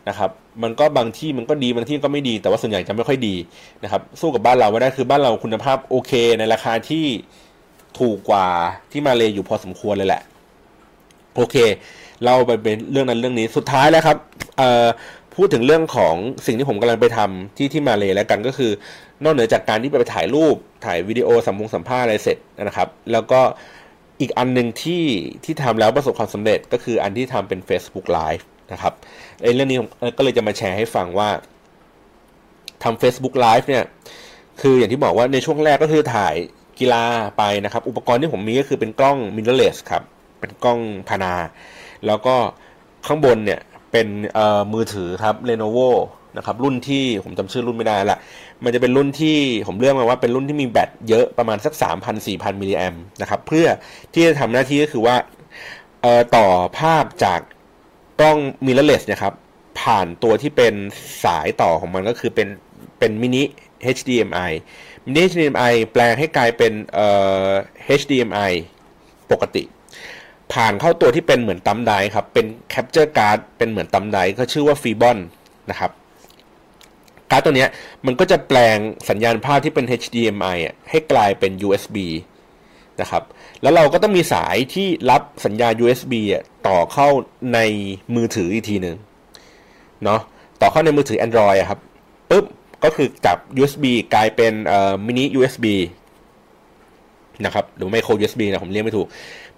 [0.08, 0.30] นะครับ
[0.62, 3.34] มันก็บางที่มันก็ดีบางที่ก็ไม่ดี แต่ว่าส่วนใหญ่จะไม่ค่อยดี
[3.82, 7.04] นะครับ สู้กับบ้านเราไม่ได้คือบ้านเราคุณภาพโอเค ในราคาที่
[7.98, 8.46] ถูกกว่า
[8.92, 10.22] ที่มาเลยอยู่พอสมควรเลยแหละ
[11.36, 11.56] โอเค
[12.24, 14.16] เราไปเป็นเรื่องนั้นเรื่องนี้สุดท้ายแล้วครับ
[15.34, 16.14] พูดถึงเรื่องของ
[16.46, 18.70] สิ่งที่ผมกำลังไปทำที่ที่มาเลยแล้วกันก็คือ
[19.24, 23.40] นอกเหนือจากการที่ไปถ่ายรูปถ่ายวิดีโอสัมพงสัมภาษณ์อะไรเสร็จนะครับ แล้วก็
[24.20, 25.04] อีกอันหนึ่งที่
[25.44, 28.92] ที่ทำแล้วประสบความสำเร็จก็คืออันที่ทำเป็น Facebook Live นะครับ
[29.42, 29.78] ไอ้เรื่องนี้
[30.16, 31.28] ก็เลยจะมาแชร์ให้ฟังว่า
[32.82, 33.84] ทำ Facebook Live เนี่ย
[34.60, 36.34] คืออย่างที่บอกว่าในช่วงแรกก็คือถ่าย
[36.80, 37.04] กีฬา
[37.38, 40.02] ไปนะครับ อุปกรณ์ที่ผมมีก็คือเป็นกล้อง mirrorless ครับ
[40.40, 41.34] เป็นกล้องพานา
[42.06, 42.36] แล้วก็
[43.06, 43.60] ข้างบนเนี่ย
[43.92, 44.08] เป็น
[44.72, 45.90] มือถือครับ Lenovo
[46.36, 48.18] นะครับรุ่นที่ผมจำชื่อรุ่นไม่ได้ละ
[48.64, 49.36] มันจะเป็นรุ่นที่
[49.66, 51.72] ผมเลือกมาว่าเป็นรุ่นที่มีแบตเยอะประมาณสัก
[52.16, 53.66] 3,000-4,000 มิลลิแอมนะครับเพื่อ
[54.12, 55.16] ที่จะทำหน้าที่ก็คือว่า
[56.36, 56.46] ต่อ
[56.78, 57.40] ภาพจาก
[58.20, 59.34] กล้อง mirrorless นะครับ
[59.80, 60.74] ผ่านตัวที่เป็น
[61.24, 62.48] สายต่อของมันก็คือเป็น
[62.98, 63.42] เป็นมินิ
[63.96, 64.52] HDMI
[65.04, 67.08] มินิ HDMI แปลงให้กลายเป็นเอ่
[67.46, 67.48] อ
[68.00, 68.52] HDMI
[69.32, 69.62] ปกติ
[70.52, 75.18] ผ่านเข้าตัวที่เป็นเหมือนตัมไดครับ เป็น Capture Card เป็นเหมือนตัมไดก็ชื่อว่า Fibon
[75.70, 75.90] นะครับ
[77.30, 77.66] การ์ดตัวนี้
[78.06, 78.78] มันก็จะแปลง
[79.08, 81.96] สัญญาณภาพที่เป็น HDMI อะให้กลายเป็น USB
[83.00, 83.22] นะครับ
[83.62, 87.08] แล้วเราก็ต้องมีสายที่รับสัญญาณ USB อะต่อเข้า
[87.54, 87.58] ใน
[88.14, 88.96] มือถืออีกทีหนึ่ง
[90.04, 90.20] เนาะ
[90.60, 91.80] ต่อเข้าในมือถือ Android ครับ
[92.30, 92.44] ปุ๊บ
[92.84, 93.84] ก็คือจับ USB
[94.14, 94.52] กลายเป็น
[95.06, 95.66] มินิ USB
[97.44, 99.08] นะครับหรือไมโคร USB นะผมเรียกไม่ถูก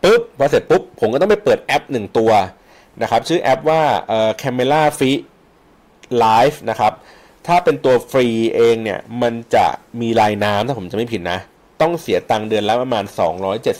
[0.03, 2.33] ปุ๊บพอเสร็จปุ๊บผมก็ต้องไปเปิดแอปหนึ่งตัว
[3.03, 5.19] นะครับ ชื่อแอปว่าเอ่อ Camera Free
[6.25, 6.93] Live นะครับ
[7.47, 9.67] ถ้าเป็นตัวฟรีเองเนี่ย มันจะ
[10.01, 11.39] มีลายน้ำถ้าผมจะไม่ผิดนะ
[11.81, 13.05] ต้องเสียตังค์เดือนละประมาณ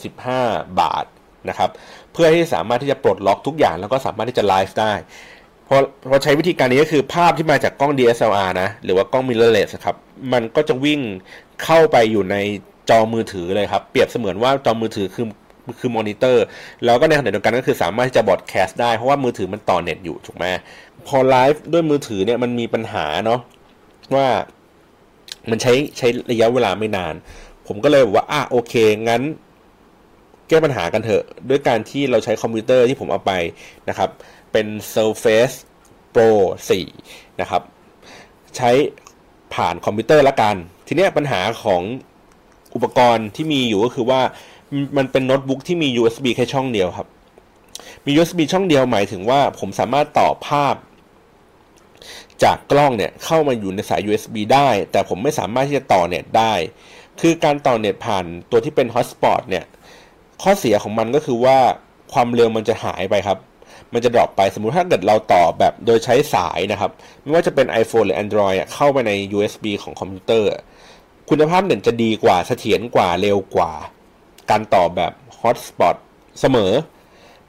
[0.03, 1.05] 275 บาท
[1.49, 1.71] นะครับ
[2.13, 4.93] เพื่อที่สามารถที่จะปลดล็อกทุกอย่างแล้วก็สามารถที่จะไลฟ์ได้
[5.69, 5.77] พอ
[6.11, 9.97] พอใช้วิธีการนี้ก็คือภาพที่มาจากกล้อง DSLR นะ หรือว่ากล้อง mirrorless ครับ
[10.33, 11.01] มันก็จะวิ่ง
[11.65, 12.37] เข้าไปอยู่ใน
[12.91, 15.27] จอมือถือเลยครับ เปรียบเสมือนว่าจอมือถือคือ
[15.81, 16.45] คือมอนิเตอร์
[16.85, 20.45] แล้วก็ในขณะเดียวกันก็คือสามารถที่จะบอดแคสต์ได้เพราะว่ามือถือมันต่อเน็ตอยู่ถูกไหม
[21.07, 23.41] พอไลฟ์ด้วยมือถือเนี่ยมันมีปัญหาเนาะ
[24.15, 24.27] ว่า
[25.51, 27.15] มันใช้ใช้ระยะเวลาไม่นาน
[27.67, 28.75] ผมก็เลยบอกว่าอะโอเค
[29.09, 29.23] งั้น
[30.49, 33.33] แก้ปัญหากันเถอะ ด้วยการที่เราใช้คอมพิวเตอร์ที่ผมเอาไป
[33.89, 34.11] นะครับ
[34.53, 35.55] เป็น Surface
[36.15, 36.31] Pro
[36.89, 37.63] 4 นะครับ
[38.57, 38.71] ใช้
[39.55, 40.57] ผ่านคอมพิวเตอร์ละกัน
[40.87, 41.83] ทีนี้ปัญหาของ
[42.75, 44.21] อุปกรณ์ที่มีอยู่ก็คือว่า
[44.97, 47.09] มันเป็นโน้ตบุ๊กที่มี USB แค่ช่องเดียวครับ
[48.05, 50.75] มี USB ช่องเดียวหมายถึงว่าผมสามารถต่อภาพ
[52.43, 56.53] จากกล้องเนี่ยเข้ามาอยู่ในสาย USB ได้ แต่ผมไม่สามารถที่จะต่อเน็ตได้
[57.21, 59.65] คือการต่อเน็ตผ่านตัวที่เป็น Hotspot เนี่ย
[60.43, 61.59] ข้อเสียของมันก็คือว่า
[62.13, 63.39] ความเร็วมันจะหายไปครับ
[63.93, 66.91] มันจะ drop ไป สมมุติถ้าเกิดเราต่อแบบโดยใช้สายนะครับ
[67.23, 70.49] ไม่ว่าจะเป็น iPhone หรือ Android เข้าไปใน USB ของคอมพิวเตอร์
[71.31, 73.73] คุณภาพเน็ตจะดีกว่า เสถียรกว่า เร็วกว่า
[74.51, 75.97] การต่อแบบ Hotspot
[76.41, 76.73] เสมอ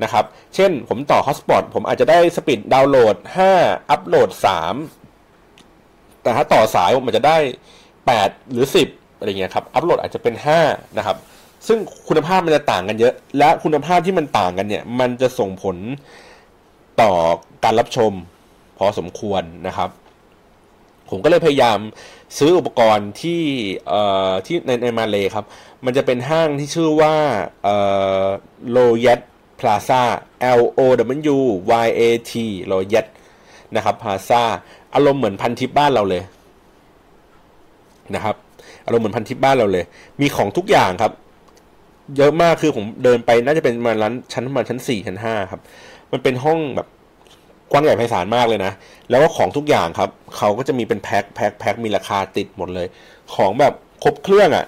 [0.04, 0.26] นะครับ
[0.56, 3.16] เช่นผมต่อ Hotspot ผมอาจจะได้สปีดดาวน์โหลด
[3.56, 4.30] 5 อัปโหลด
[5.26, 7.38] 3 แต่ถ้าต่อสายผมอาจจะได้
[7.94, 10.36] 8 หรือ 10 อะไรเงี้ยครับ อัปโหลดอาจจะเป็น
[10.66, 11.18] 5 นะครับ
[11.68, 15.78] ซึ่งคุณภาพมันจะต่างกันเยอะ และคุณภาพที่มันต่างกันเนี่ย มันจะส่งผล
[17.02, 17.12] ต่อ
[17.64, 18.12] การรับชม
[18.78, 19.90] พอสมควรนะครับ
[21.10, 21.80] ผมก็เลยพยายาม
[22.38, 23.42] ซื้ออุปกรณ์ที่
[23.88, 25.46] เอ่อที่ในในมาเลยครับ
[25.86, 27.16] มันจะเป็นห้างที่ชื่อว่า
[27.64, 27.76] เอ่
[28.24, 28.26] อ
[28.70, 29.20] โลเยต
[29.60, 30.02] พลาซ่า
[30.60, 30.82] L O
[31.36, 31.38] W
[31.86, 32.02] Y A
[32.32, 32.34] T
[32.66, 33.06] โลเยต
[33.76, 34.42] นะครับพลาซ่า
[34.96, 36.24] อารมณ์เหมือนพันทิปบ้านเราเลย
[38.16, 38.36] นะครับ
[38.86, 39.86] อารมณ์เหมือนพันทิปบ้านเราเลย
[40.22, 41.14] มีของทุกอย่างครับ
[42.18, 45.62] เยอะมากคือผมเดินไปน่าจะเป็นมาร้านชั้นประมาณชั้นสี่ชั้นห้าครับ
[46.12, 46.88] มันเป็นห้องแบบ
[47.72, 48.72] กว้างใหญ่ไพศาลมากเลยนะ
[49.10, 52.88] แล้วก็ของทุกอย่างครับ เขาก็จะมีเป็นแพ็คแพ็คแพ็คมีราคาติดหมดเลย
[53.36, 53.74] ของแบบ
[54.04, 54.66] ครบเครื่องอะ่ะ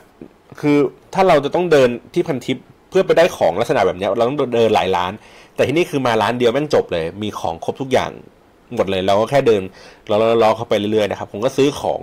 [0.60, 0.78] คือ
[1.14, 2.58] ถ้าเราจะต้องเดินที่พันทิป
[2.90, 5.12] เพื่อไปได้ของลักษณะแบบนี้เราต้องเดินหลายร้าน
[5.56, 8.12] แต่ที่นี่คือมาร้านเดียวแม่งจบเลย มีของครบทุกอย่าง
[8.76, 9.62] หมดเลยเราก็แค่เดิน
[10.10, 12.02] รอรอเข้าไปเรื่อยๆนะครับ ผมก็ซื้อของ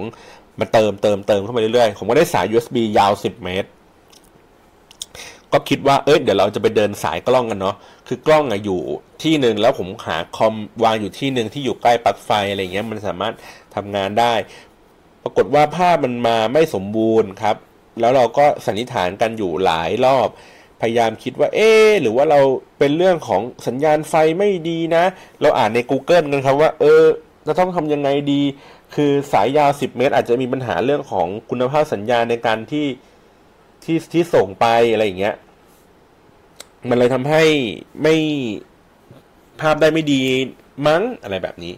[0.61, 3.69] มาเติมเติมเติมเข้าไปเรื่อยๆ ผมก็ได้สาย USB ยาว10เมตร
[5.53, 7.77] ก็คิดว่าเอ้ยเดี๋ยวเราจะไปเดินสายกล้องกันเนาะ
[8.09, 8.81] คือกล้องอะอยู่
[9.23, 13.35] ที่หนึ่งแล้วผมหาคอมวางอยู่ที่หนึ่งที่อยู่ใกล้ปลั๊กไฟอะไรเงี้ยมันสามารถ
[13.75, 14.35] ทำงานได้
[15.23, 17.57] ปรากฏว่าภาพมันมาไม่สมบูรณ์ครับ
[18.01, 20.29] แล้วเราก็สันนิษฐานกันอยู่หลายรอบ
[20.81, 21.71] พยายามคิดว่า เอ๊
[22.03, 22.41] หรือว่าเรา
[22.79, 25.05] เป็นเรื่องของสัญญาณไฟไม่ดีนะ
[25.41, 27.03] เราอ่านใน Google กันครับว่า เออ
[27.47, 28.43] จะต้องทำยังไงดี
[28.95, 32.87] คือสายยาว 10 เมตร อาจจะมีปัญหาเรื่องของคุณภาพสัญญาณในการที่
[33.85, 35.35] ที่ที่ส่งไปอะไรอย่างเงี้ย
[36.89, 37.43] มันเลยทำให้
[38.03, 38.15] ไม่
[39.61, 40.21] ภาพได้ไม่ดี
[40.87, 41.75] มั้งอะไรแบบนี้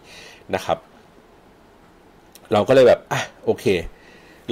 [0.55, 0.79] นะครับ
[2.53, 3.65] เราก็เลยแบบอะโอเค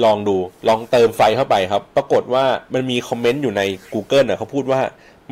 [0.05, 0.37] ลองดู
[0.67, 3.61] ลองเติมไฟเข้าไปครับ ปรากฏว่ามันมีคอมเมนต์อยู่ใน
[3.93, 4.81] Google นะเขาพูดว่า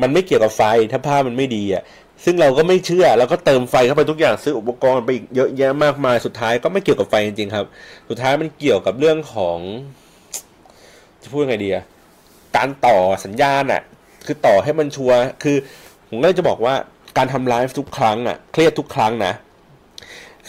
[0.02, 0.62] มันไม่เกี่ยวกับไฟ
[0.92, 1.82] ถ้าภาพมันไม่ดีอะ
[2.24, 7.66] ซึ่งเราก็ไม่เชื่อเราก็เติมไฟเข้าไปทุกอย่างซื้ออุปกรณ์ไปอีกเยอะแยะมากมายสุดท้ายก็ไม่เกี่ยวกับไฟจริงๆครับ
[8.08, 9.58] สุดท้ายมันเกี่ยวกับเรื่องของ
[11.22, 11.84] จะพูดยังไงดีอะ
[12.56, 13.82] การต่อสัญญาณอะ
[14.26, 15.56] คือต่อให้มันชัวร์คือ
[16.08, 16.74] ผมก็จะบอกว่า
[17.16, 19.32] การทำไลฟ์ทุกครั้งอะเครียดทุกครั้งนะ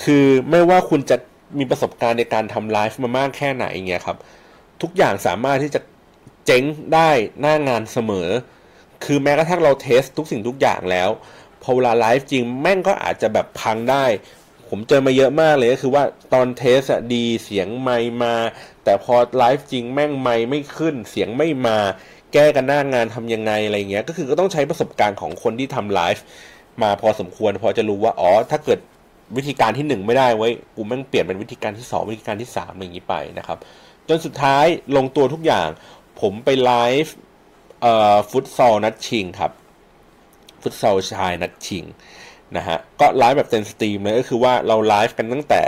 [0.04, 1.18] คือไม่ว่าคุณจะ
[1.58, 4.18] มีประสบการณ์ในการทำไลฟ์มามากแค่ไหนเงี้ยครับ
[4.82, 5.82] ทุกอย่างสามารถที่จะ
[6.46, 7.10] เจ๊งได้
[7.42, 8.30] หน้างานเสมอ
[9.04, 11.10] คือแม้กระทั่งเรา test ทุกสิ่งทุกอย่างแล้ว
[11.64, 14.06] พอเวลาไลฟ์จริงแม่งก็อาจจะแบบพังได้
[14.70, 18.36] ผมเจอมาเยอะมากเลยก็คือว่าตอนเทสอะดีเสียงไม่มา
[18.84, 21.78] แต่พอไลฟ์จริงแม่งไม่ไม่ขึ้น เสียงไม่มา
[22.34, 26.24] แก้กันหน้างานทำยังไงอะไรเงี้ย ก็คือก็ต้องใช้ประสบการณ์ของคนที่ทำไลฟ์
[26.84, 28.80] มาพอสมควรพอจะรู้ว่าอ๋อถ้าเกิด
[29.38, 33.58] วิธีการที่หนึ่งไม่ได้ไว้กูแม่งเปลี่ยนเป็นวิธีการที่สองวิธีการที่สามอย่างนี้ไปนะครับ
[34.08, 34.66] จนสุดท้าย
[34.96, 35.68] ลงตัวทุกอย่าง
[36.22, 36.74] ผมไปไล
[37.04, 37.16] ฟ์
[37.82, 39.52] เอ่อฟุตซอลนัดชิงครับ
[40.62, 41.84] ฟุตซอลชายนัดชิง
[42.58, 45.64] นะฮะก็ไลฟ์แบบเต็มสตรีมเลยก็คือว่าเราไลฟ์กันตั้งแต่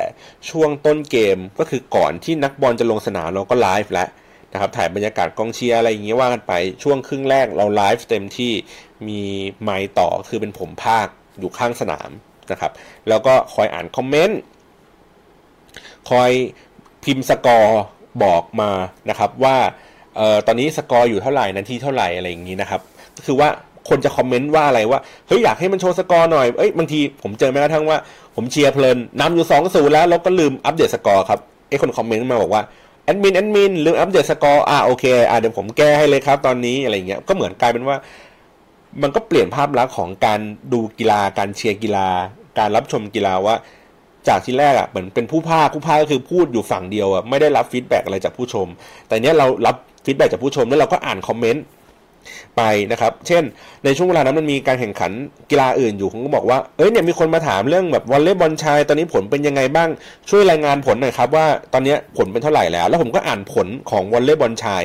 [0.49, 4.09] ช่วงต้นเกมก็คือก่อนที่นักบอลจะลงสนามเราก็ไลฟ์แล้ว
[4.53, 6.53] นะครับถ่ายบรรยากาศกองเชียร์อะไรอย่างเงี้ยว่ากันไป
[6.83, 8.53] ช่วงครึ่งแรกเราไลฟ์เต็มที่
[9.07, 9.21] มี
[9.63, 11.07] ไมค์ต่อคือเป็นผมพากย์
[11.39, 12.09] อยู่ข้างสนาม
[12.51, 12.71] นะครับ
[13.09, 14.39] แล้วก็คอยอ่านคอมเมนต์
[16.09, 16.31] คอย
[17.03, 17.81] พิมพ์สกอร์
[18.23, 18.71] บอกมา
[19.09, 19.57] นะครับว่า
[20.15, 22.81] เอ่อตอนนี้สกอร์อยู่เท่าไหร่นาทีเท่าไหร่อะไรอย่างนี้นะครับ
[23.15, 23.49] ก็คือว่า
[23.89, 27.97] คนจะคอมเมนต์ว่าอะไรว่าเฮ้ยอยากให้มันโชว์สกอร์หน่อยเอ้ยบางทีผมเจอแม้กระทั่งว่า
[28.35, 31.39] ผมเชียร์เพลินนำอยู่สองศูนย์แล้วแล้วก็ลืมอัปเดตสกอร์ครับ
[31.69, 32.63] ไอ้คนคอมเมนต์มาบอกว่า
[33.03, 37.97] แอดมินแอดมินลืมอัปเดตสกอร์อ่าโอเคอ่าเดี๋ยวผมแก้ให้เลยครับตอนนี้อะไรเงี้ยก็เหมือนกลายเป็นว่า
[39.01, 40.39] มันก็เปลี่ยนภาพลักษณ์ของการ
[40.73, 42.07] ดูกีฬาการเชียร์กีฬา
[42.59, 43.55] การรับชมกีฬาว่า
[44.27, 48.67] จากที่แรกอะเหมือนเป็นผู้พากย์ผู้พากย์ก็คือพูดอยู่ฝั่งเดียวอะไม่ได้รับ feedback อะไรจากผู้ชม
[49.07, 49.75] แต่เนี้ยเรารับ
[50.05, 51.65] ฟีดแบ็กจากผู้ชมแล้วเราก็อ่านคอมเมนต์
[52.57, 53.43] ไปนะครับ เช่น
[53.85, 55.11] ในช่วงเวลานั้นมันมีการแข่งขัน
[55.49, 59.89] กีฬาอื่นอยู่ผมก็บอกว่า เอ้ยเนี่ยมีคนมาถามเรื่องแบบวอลเลย์บอลชาย ตอนนี้ผลเป็นยังไงบ้าง
[60.29, 64.83] ช่วยรายงานผลหน่อยครับว่าตอนนี้ผลเป็นเท่าไหร่แล้ว แล้วผมก็อ่านผลของวอลเลย์บอลชาย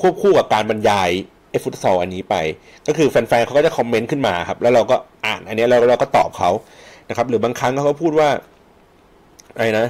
[0.00, 1.10] ควบคู่กับการบรรยาย
[1.50, 2.34] ไอ้ฟุตซอลอันนี้ไป
[2.86, 4.96] ก็คือแฟนๆเขาก็จะคอมเมนต์ขึ้นมาครับ แล้วเราก็
[5.26, 6.50] อ่านอันนี้แล้วเราก็ตอบเขา
[7.10, 8.28] นะครับ หรือบางครั้งเขาก็พูดว่า
[9.54, 9.86] อะไรนะ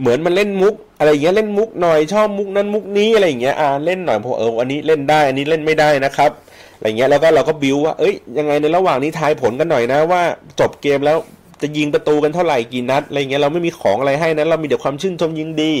[0.00, 6.30] เหมือนมันเล่นมุก อะไรอย่างเงี้ยเล่นมุกหน่อยชอบมุกนั้นมุกนี้อะไรอย่างเงี้ยอ่าเล่นหน่อยพอเอออันนี้เล่นได้อันนี้เล่นไม่ได้นะครับ
[6.76, 10.22] อะไรเงี้ยแล้วก็เราก็บิวว่าเอ้ยยังไงในระหว่างนี้ทายผลกันหน่อยนะว่า
[10.60, 11.16] จบเกมแล้ว
[11.62, 15.72] จะยิงประตูกันเท่าไหร่กี่นัดอะไรเงี้ยเราไม่มีของอะไรให้นะเรามีแต่ความชื่นชมยิงดี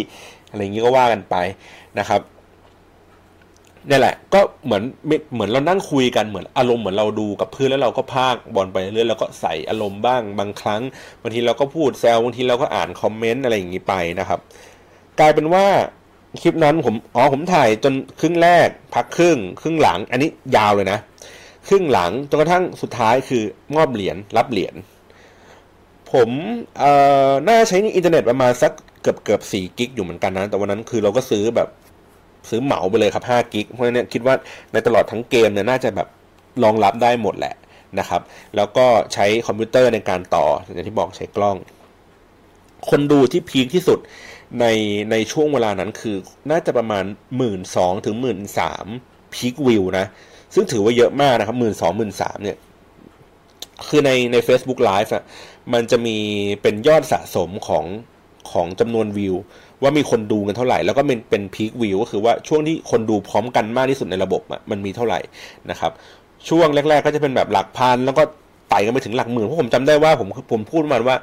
[0.50, 1.36] อะไรเงี้ยก็ว่ากันไป
[1.98, 2.20] นะครับ
[3.90, 4.82] นี่แหละ ก็เหมือน
[5.34, 10.82] เหมือนเรานั่งคุยกันเหมือนอารมณ์เหมือนเราดูกับเพื่อนแล้วเราก็พากบอลไปเรื่อยแล้วก็ใส่อารมณ์บ้างบางครั้ง
[11.22, 14.40] บางทีเราก็พูดแซวบางทีเราก็อ่านคอมเมนต์อะไรอย่างนี้ไปนะครับ
[15.20, 15.66] กลายเป็นว่า
[16.42, 20.98] คลิปนั้นผมอ๋อผมถ่ายจนครึ่งแรก พักครึ่ง ครึ่งหลัง อันนี้ยาวเลยนะ
[21.68, 24.74] ครึ่งหลังจนกระทั่งสุดท้ายคือมอบเหรียญรับเหรียญ
[26.12, 26.30] ผม
[26.78, 26.92] เอ่
[27.28, 28.72] อน่าใช้อินเทอร์เน็ตประมาณสัก
[29.02, 31.68] เกือบเกือบสี่กิกอยู่เหมือนกันนะ แต่วันนั้นคือเราก็ซื้อแบบ
[32.48, 34.34] ซื้อเหมาไปเลยครับห้ากิกเพราะฉะนั้นคิดว่า
[34.72, 36.08] ในตลอดทั้งเกมเนี่ยน่าจะแบบ
[36.62, 37.54] รองรับได้หมดแหละ
[37.98, 38.22] นะครับ
[38.56, 41.56] แล้วก็ใช้คอมพิวเตอร์ในการต่ออย่างที่บอกใช้กล้อง
[42.88, 43.98] คนดูที่พีคที่สุด
[44.60, 44.66] ใน
[45.10, 46.16] ในช่วงเวลานั้นคือ
[46.50, 47.04] น่าจะประมาณ
[47.36, 48.86] หมื่นสองถึงหมื่นสาม
[49.34, 50.06] พีควิวนะ
[50.54, 52.56] ซึ่งถือว่าเยอะมากนะครับหมื่นสองหมื่นสามเนี่ย
[53.88, 55.24] คือในใน Facebook Live อะ
[55.72, 56.16] มันจะมี
[56.62, 57.84] เป็นยอดสะสมของ
[58.52, 59.34] ของจำนวนวิว
[59.82, 65.18] ว่ามีคนดูกันเท่าไหร่ แล้วก็เป็นเป็นพีควิวก็คือว่าช่วงที่คนดูพร้อมกันมากที่สุดในระบบอะมันมีเท่าไหร่
[65.70, 65.92] นะครับ
[66.48, 68.22] ช่วงแรก ๆ ก็จะเป็นแบบหลักพันแล้วก็
[68.70, 71.18] ไต่กันไปถึงหลักหมื่นเพราะผมจำได้ว่าผมผมพูดมาว่า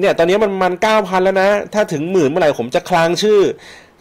[0.00, 3.40] เนี่ยตอนนี้มันมันเก้าพันแล้วนะ ถ้าถึงหมื่นเมื่อไหร่ผมจะคลางชื่อ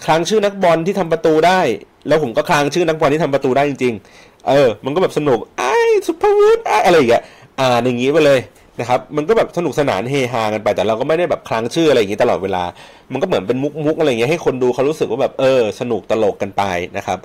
[0.06, 1.60] คลางชื่อนักบอลที่ทำประตูได้
[2.08, 5.76] แล้วผมก็คลางชื่อนักบอลที่ทำประตูได้จริง ๆ เออ มันก็แบบสนุกไอ้
[6.08, 7.24] สุภวุฒิอะไรอย่างเงี้ย
[7.60, 8.40] อ่านอย่างงี้ไปเลย
[8.80, 12.64] นะครับมันก็แบบสนุกสนานเฮฮากันไป แต่เราก็ไม่ได้แบบคลางชื่ออะไรอย่างงี้ตลอดเวลา
[13.12, 16.64] มันก็เหมือนเป็นมุกมุกอะไรอย่างเงี้ยให้คนดูเขารู้สึกว่าแบบเออ สนุกตลกกันไป
[16.98, 17.20] นะครับ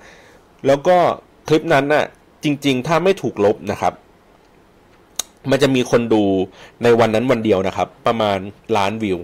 [0.66, 0.96] แล้วก็
[1.48, 2.04] คลิปนั้นน่ะ
[2.44, 3.92] จริง ๆ ถ้าไม่ถูกลบนะครับ
[5.50, 6.22] มันจะมีคนดู
[6.82, 8.38] ในวันนั้นวันเดียวนะครับ ประมาณ
[8.76, 9.18] ล้านวิว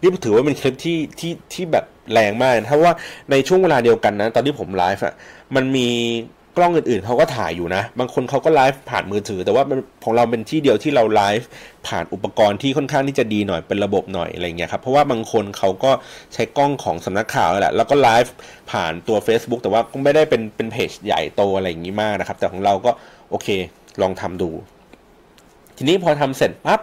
[0.00, 2.94] นี่ถือว่าเป็นคลิปที่ที่ที่แบบแรงมากนะเพราว่า
[3.30, 5.14] ในช่วงเวลาเดียวกันนะ ตอนที่ผมไลฟ์อะ
[5.54, 5.88] มันมี
[6.56, 9.64] กล้องอื่นๆเขาก็ถ่ายอยู่นะ บางคนเขาก็ไลฟ์ผ่านมือถือ แต่ว่า
[10.04, 11.48] ของเราเป็นที่เดียวที่เราไลฟ์
[11.88, 15.90] ผ่านอุปกรณ์ที่ค่อนข้างที่จะดีหน่อยเป็นระบบหน่อยอะไรเงี้ยครับ เพราะว่าบางคนเขาก็
[16.34, 18.32] ใช้กล้องของสำนักข่าวแหละ แล้วก็ไลฟ์
[18.70, 22.90] ผ่านตัว Facebook แต่ว่าก็ไม่ได้เป็นเป็นเพจใหญ่โตอะไรอย่างนี้มากนะครับ แต่ของเราก็
[23.30, 23.48] โอเค
[24.02, 24.50] ลองทำดู
[25.76, 26.80] ทีนี้พอทำเสร็จปั๊บ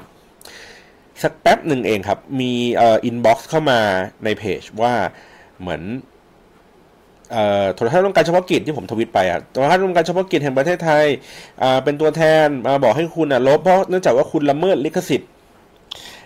[1.23, 3.79] สักแป๊บหนึ่งเองครับ มีเอ่อ inbox เข้ามา
[4.23, 4.93] ในเพจว่า
[5.59, 5.81] เหมือน
[7.75, 11.05] โทรทัศน์รวมการเฉพาะกิจที่ผมทวิตไปอะโทรทัศน์รวมการเฉพาะกิจแห่งประเทศไทย
[11.83, 15.29] เป็นตัวแทนมาบอกให้คุณลบเพราะเนื่องจากว่าคุณละเมิดลิขสิทธิ์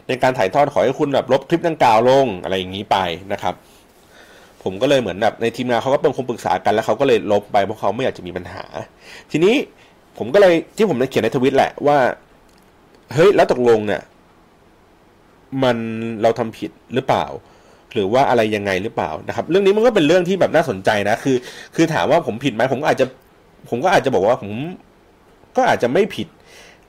[0.08, 2.98] ในการถ่ายทอดขอให้คุณแบบลบคลิปดังกล่าวลงอะไรอย่างนี้ไป
[3.32, 3.56] นะครับ
[4.64, 8.64] ผมก็เลยเหมือนแบบในทีมงานเขาก็เป็นคนปรึกษากันแล้วเขาก็เลยลบไปเพราะเขาไม่อยากจะมีปัญหา
[9.32, 9.56] ทีนี้
[10.18, 11.98] ผมก็เลยที่ผมได้เขียนในทวิตแหละว่า
[13.14, 14.02] เฮ้ยแล้วตกลงเนี่ย
[15.64, 15.78] มัน
[16.22, 17.26] เราทำผิดหรือเปล่า
[17.96, 21.36] หรือว่าอะไรยังไงหรือเปล่านะครับ เรื่องนี้มันก็เป็นเรื่องที่แบบน่าสนใจนะ คือ
[21.76, 23.06] คือถามว่าผมผิดไหมผมอาจจะ
[23.70, 24.52] ผมก็อาจจะบอกว่าผม
[25.58, 26.28] ก็อาจจะไม่ผิด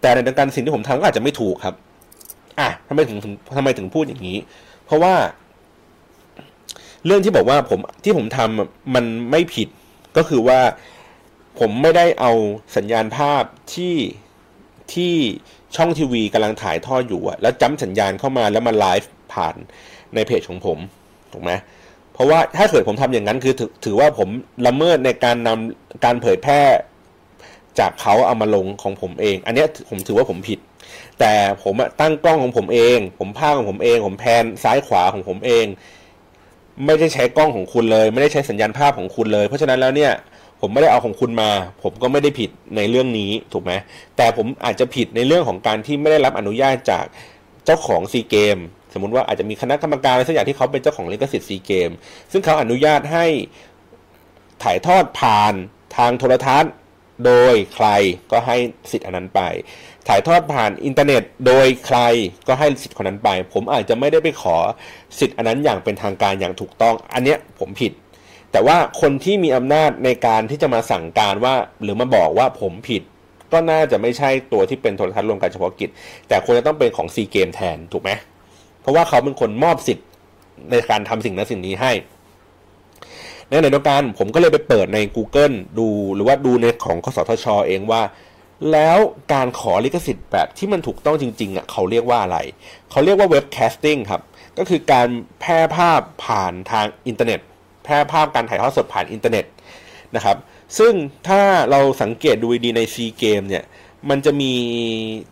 [0.01, 1.75] แต่ในทางการสิ่งที่ผมทำก็อาจจะไม่ถูกครับ
[2.61, 3.19] อะทำไมถึง
[3.57, 4.39] ทำไมถึงพูดอย่างนี้
[4.85, 5.15] เพราะว่า
[7.07, 9.69] เรื่องที่บอกว่าผมที่ผมทำมันไม่ผิด
[10.17, 10.61] ก็คือว่า
[11.59, 12.33] ผมไม่ได้เอา
[12.77, 13.43] สัญญาณภาพ
[13.75, 13.97] ที่
[14.95, 15.15] ที่
[15.77, 19.57] ช่องทีวีกำลังถ่ายทอดอยู่อะแล้วจ้ำสัญญาณเข้ามาแล้วมาไลฟ์ผ่าน
[20.15, 20.79] ในเพจของผม
[21.33, 21.53] ถูกไหม
[22.13, 24.29] เพราะว่าถ้าเกิดผมทำอย่างนั้นคือถถือว่าผม
[24.67, 26.61] ละเมิดในการนำการเผยแพร่
[27.79, 30.59] จากเขาเอามาลงของผมเอง อันนี้ผมถือว่าผมผิด
[31.21, 35.67] แต่ผมตั้งกล้องของผมเอง ผมภาพของผมเอง ผมแพนซ้ายขวาของผมเอง
[36.85, 40.13] ไม่ได้ใช้กล้องของคุณเลย ไม่ได้ใช้สัญญาณภาพของคุณเลย เพราะฉะนั้นแล้วเนี่ย
[40.61, 41.51] ผมไม่ได้เอาของคุณมา
[41.83, 43.73] ผมก็ไม่ได้ผิดในเรื่องนี้ถูกไหม
[44.17, 47.05] แต่ผมอาจจะผิดในเรื่องของการที่ไม่ได้รับอนุญาตจาก
[47.65, 48.59] เจ้าของซีเกม
[48.93, 51.91] สมมติว่าอาจจะมีคณะกรรมการอะไรสักอย่างที่เขาเป็นเจ้าของลิขสิทธิ์ซีเกม
[52.33, 53.27] ซึ่งเขาอนุญาตให้
[54.63, 55.55] ถ่ายทอดผ่าน
[55.97, 56.73] ทางโทรทัศน์
[57.25, 57.89] โดยใคร
[58.33, 58.57] ก็ให้
[58.91, 59.41] สิทธิ์อันนั้นไป
[60.09, 61.99] ถ่ายทอดผ่านอินเทอร์เน็ต โดยใคร
[62.49, 64.57] ก็ให้สิทธิ์คนนั้นไป ผมอาจจะไม่ได้ไปขอ
[65.19, 67.93] สิทธิ์อันนั้นอย่างเป็นทางการอย่างถูกต้อง อันเนี้ยผมผิด
[68.53, 73.03] แต่ว่าคนที่มีอำนาจในการที่จะมาสั่งการว่า หรือมาบอกว่าผมผิด
[73.53, 75.91] ก็น่าจะไม่ใช่ตัวที่เป็นโทรทัศน์รวมการเฉพาะกิจ
[76.29, 78.11] แต่ควรจะต้องเป็นของซีเกมส์แทนถูกไหม
[78.87, 80.07] เพราะว่าเขาเป็นคนมอบสิทธิ์
[80.71, 81.93] ในการทำสิ่งนั้นสิ่งนี้ให้
[83.49, 88.03] ในในดการผมก็เลยไปเปิดใน Google ดูหรือว่าดูในของกสทช.เองว่า
[88.73, 88.99] แล้ว
[89.33, 92.39] การขอลิขสิทธิ์แบบที่มันถูกต้องจริงๆอะเขาเรียกว่าอะไร
[92.91, 94.23] เขาเรียกว่า webcasting ครับ
[94.59, 95.09] ก็คือการ
[95.41, 97.41] แพร่ภาพผ่านทางอินเทอร์เน็ต
[97.85, 99.45] แพร่ภาพการถ่ายทอดสดผ่านอินเทอร์เน็ต
[100.17, 100.37] นะครับ
[100.79, 100.93] ซึ่ง
[101.29, 101.41] ถ้า
[101.71, 103.65] เราสังเกตดูดีในซีเกมส์เนี่ย
[104.11, 104.53] มันจะมี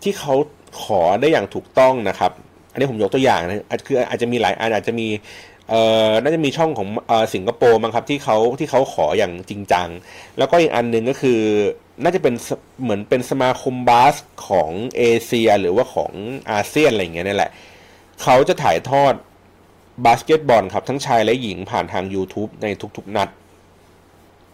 [0.03, 0.35] ที่เขา
[0.83, 2.33] ขอได้อย่างถูกต้องนะครับ
[2.75, 5.09] อันนี้ผมยกตัวอย่างนะคืออาจจะมีหลายอันอาจจะมี
[5.71, 9.89] เอ่อน่าจะมีช่องของเอ่อสิงคโปร์มั้งครับที่เขาที่เขาขออย่างจริงจัง
[10.39, 11.41] แล้วก็อีกอันหนึ่งก็คือ
[12.03, 12.35] น่าจะเป็น
[12.83, 14.15] เหมือนเป็นสมาคมบาส
[14.49, 16.13] ของเอเชีย หรือว่าของ
[16.51, 17.51] อาเซียนอะไรอย่างเงี้ยนี่แหละ
[18.23, 19.15] เขาจะถ่ายทอด
[20.07, 23.29] บาสเกตบอลครับ ทั้งชายและหญิงผ่านทาง YouTube ในทุกๆ นัด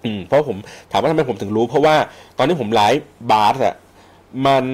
[0.04, 0.56] อืมเพราะผม
[0.90, 1.94] ถามว่าทำไมผมถึงรู้ เพราะว่า
[2.38, 3.74] ตอนที่ผมไลฟ์บาสอะ
[4.46, 4.64] มัน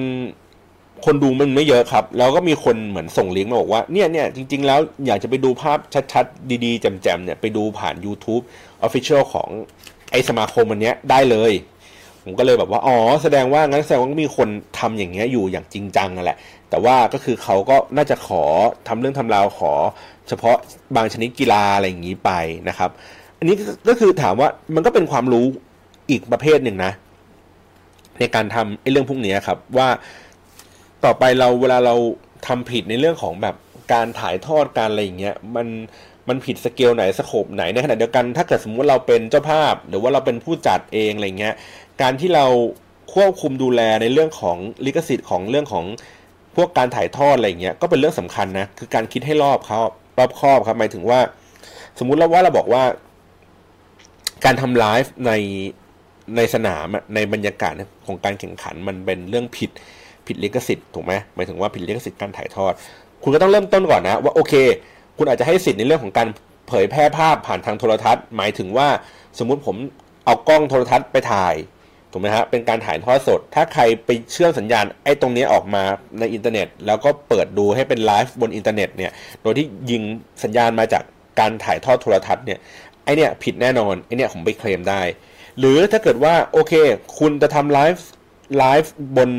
[1.05, 5.77] คนดูมันไม่เยอะครับ แล้วก็มีคนเหมือนส่งลิงก์มาบอกว่าเนี่ยเนี่ยจริง ๆ แล้วอยากจะไปดูภาพ
[6.13, 8.43] ชัดๆ ดีๆแจ่มๆเนี่ยไปดูผ่าน YouTube
[8.85, 9.49] Official ของ
[10.11, 11.53] ไอสมาคมมันเนี้ยได้เลย
[12.23, 14.47] ผมก็เลยแบบว่า อ๋อ แสดงว่างั้นแสดงว่ามีคน
[14.79, 16.37] ทำอย่างเงี้ยอยู่อย่างจริงจังนั่นแหละ
[16.69, 18.43] แต่ว่าก็คือเขาก็น่าจะขอ
[18.87, 19.71] ทำเรื่องทำราวขอ
[20.27, 20.57] เฉพาะ
[20.95, 22.31] บางชนิดกีฬาอะไรอย่างนี้ไป
[22.69, 22.89] นะครับ
[23.37, 23.55] อันนี้
[23.87, 25.45] ก็คือถามว่ามันก็เป็นความรู้
[26.09, 26.91] อีกประเภทหนึ่งนะ
[28.19, 29.87] ในการทำไอ้เรื่องพวกนี้ครับว่า
[31.07, 31.95] ต่อไปเราเวลาเรา
[32.47, 33.55] ทำผิดในเรื่องของแบบ
[33.93, 35.67] การถ่ายทอดการอะไรอย่างเงี้ยมัน
[36.27, 41.55] มันผิดสเกลไหนสโคปไหนในขณะเดียวกันถ้าเกิดสมมติเราเป็นเจ้าภาพ หรือว่าเราเป็นผู้จัดเองอะไรเงี้ย
[42.01, 42.45] การที่เรา
[43.13, 45.85] ควบคุมดูแลในเรื่องของลิขสิทธิ์ของเรื่องของ
[46.55, 49.79] พวกการถ่ายทอดอะไรเงี้ยก็เป็นเรื่องสำคัญนะคือการคิดให้รอบเขา
[50.17, 51.19] รอบครอบครับหมายถึงว่า
[51.99, 52.83] สมมุติเราว่าเราบอกว่า
[54.45, 55.31] การทำไลฟ์ใน
[56.35, 57.73] ในสนามในบรรยากาศ
[58.07, 59.71] ของการแข่งขันมันเป็นเรื่องผิด
[60.27, 62.73] ผิดลิขสิทธิ์ถูกไหมหมายถึงว่าผิดลิขสิทธิ์การถ่ายทอด
[63.23, 64.53] คุณก็ต้องเริ่มต้นก่อนนะว่าโอเค
[65.17, 66.27] คุณอาจจะให้สิทธิ์ในเรื่องของการ
[66.67, 68.87] เผยแพร่ภาพผ่านทางโทรทัศน์ หมายถึงว่า
[69.39, 69.75] สมมุติผม
[70.25, 71.55] เอากล้องโทรทัศน์ไปถ่าย
[72.11, 75.83] ถูกไหมฮะเป็นการถ่ายทอดสด ถ้าใครไปเชื่อมสัญญาณไอ้ตรงนี้ออกมา
[76.19, 80.01] ในอินเทอร์เน็ต แล้วก็เปิดดูให้เป็นไลฟ์บนอินเทอร์เน็ตเนี่ยโดยที่ยิง
[80.43, 81.03] สัญญาณมาจาก
[81.39, 82.59] การถ่ายทอดโทรทัศน์เนี่ย
[83.03, 85.01] ไอเนี่ยผิดแน่นอนไอเนี่ยผมไปเคลมได้
[85.59, 86.73] หรือถ้าเกิดว่าโอเค
[87.19, 89.29] คุณจะทำ live live บน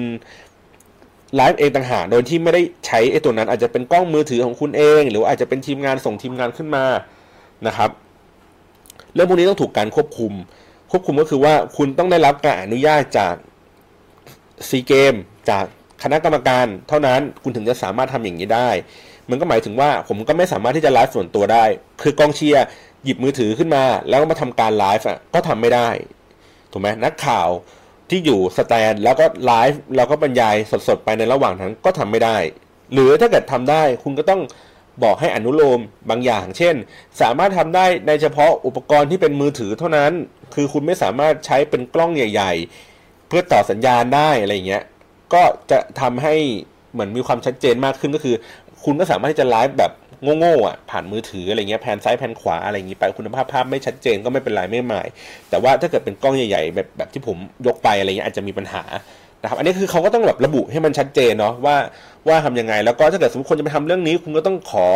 [1.36, 6.84] ไลฟ์เองต่างหากโดยที่ไม่ได้ใช้ไอ้ตัวนั้น อาจจะเป็นกล้องมือถือของคุณเอง หรืออาจจะเป็นทีมงานส่งทีมงานขึ้นมา
[7.66, 7.90] นะครับ
[9.14, 10.32] เรื่องพวกนี้ต้องถูกการควบคุม
[10.90, 13.34] ควบคุมก็คือว่าคุณต้องได้รับการอนุญาตจาก
[14.68, 15.14] ซีเกม
[15.50, 15.64] จาก
[16.02, 18.70] คณะกรรมการ เท่านั้นคุณถึงจะสามารถทำอย่างนี้ได้
[19.30, 21.64] มันก็หมายถึงว่าผมก็ไม่สามารถที่จะไลฟ์ส่วนตัวได้
[22.02, 22.64] คือกองเชียร์
[23.04, 25.88] หยิบมือถือขึ้นมา แล้วก็มาทำการไลฟ์อะก็ทำไม่ได้
[26.72, 27.48] ถูกไหมนักข่าว
[28.10, 30.56] ที่อยู่สแตนแล้วก็ไลฟ์แล้วก็บรรยาย
[30.88, 32.36] สดๆ ไปในระหว่างนั้นก็ทำไม่ได้
[32.92, 34.40] หรือถ้าเกิดทำได้คุณก็ต้อง
[35.02, 35.80] บอกให้อนุโลม
[36.10, 36.74] บางอย่าง เช่น
[37.20, 40.12] สามารถทำได้ในเฉพาะอุปกรณ์ที่เป็นมือถือเท่านั้น
[40.54, 42.52] คือคุณไม่สามารถใช้เป็นกล้องใหญ่
[42.90, 44.84] ๆ เพื่อต่อสัญญาณได้อะไรเงี้ย
[45.34, 46.34] ก็จะทำให้
[46.92, 48.36] เหมือนมีความชัดเจนมากขึ้นก็คือ
[48.84, 49.92] คุณก็สามารถที่จะไลฟ์แบบ
[50.38, 55.06] โง่ๆอะผ่านมือถืออะไรเงี้ยแผนซ้ายแผนขวาอะไรอย่างงี้ไปคุณภาพภาพไม่ชัดเจนก็ไม่เป็นไรไม่หมาย
[55.50, 57.36] แต่ว่าถ้าเกิดเป็นกล้องใหญ่ๆแบบแบบที่ผม
[57.66, 58.82] ยกไปอะไรเงี้ยอาจจะมีปัญหา
[59.42, 61.76] นะครับอันนี้คือเขาก็ต้องแบบระบุให้มันชัดเจนเนาะว่า
[62.28, 64.86] ว่าทำยังไง แล้วก็ถ้าเกิดสมมติคนจะไปทำเรื่องนี้ คุณก็ต้องขอ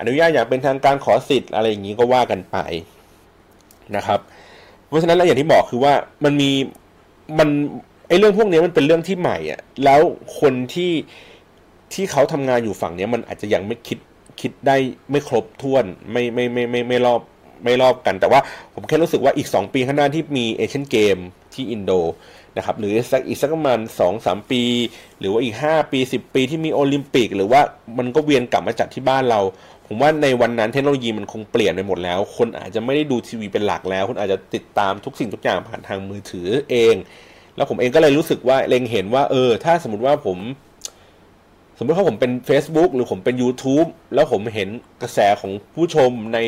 [0.00, 2.56] อนุญาตอย่างเป็นทางการขอสิทธิ์อะไรอย่างนี้ก็ว่ากันไป
[3.96, 4.20] นะครับ
[4.86, 5.92] เพราะฉะนั้นแล้วอย่างที่บอกคือว่า
[6.24, 6.50] มันมี
[7.38, 7.48] มัน
[8.08, 10.00] ไอ้เรื่องพวกนี้มันเป็นเรื่องที่ใหม่อะแล้ว
[10.40, 10.92] คนที่
[11.92, 13.98] ที่เขาทำงานอยู่ฝั่งนี้มันอาจจะยังไม่คิด
[14.44, 14.76] คิดได้
[15.10, 17.20] ไม่ครบถ้วนไม่ไม่ไม่ไม่ไม่รอบ
[17.64, 18.40] ไม่รอบกัน แต่ว่า
[18.74, 21.18] ผมแค่รู้สึกว่าอีก 2 ปีข้างหน้าที่มีเอเชียนเกม
[21.54, 21.92] ที่อินโด
[22.56, 24.62] นะครับหรือสักอีกสักประมาณสองสามปี
[25.18, 27.60] หรือว่าอีก 5 ปี 10 ปีที่มีโอลิมปิก หรือว่า
[27.98, 29.40] มันก็เวียนกลับมาจัดที่บ้านเรา
[29.86, 36.94] ผมว่าในวันนั้นเทคโนโลยีมันคงเปลี่ยนไปหมดแล้ว คนอาจจะไม่ได้ดูทีวีเป็นหลักแล้ว คนอาจจะติดตามทุกสิ่งทุกอย่างผ่านทางมือถือเอง
[37.56, 40.38] แล้วผมเองก็เลยรู้สึกว่าเล็งเห็นว่าเออ ถ้าสมมติว่าผม
[41.78, 44.68] สมมติว่าผมเป็น Facebook หรือผมเป็น YouTube แล้วผมเห็น
[45.02, 46.38] กระแสของผู้ชมใน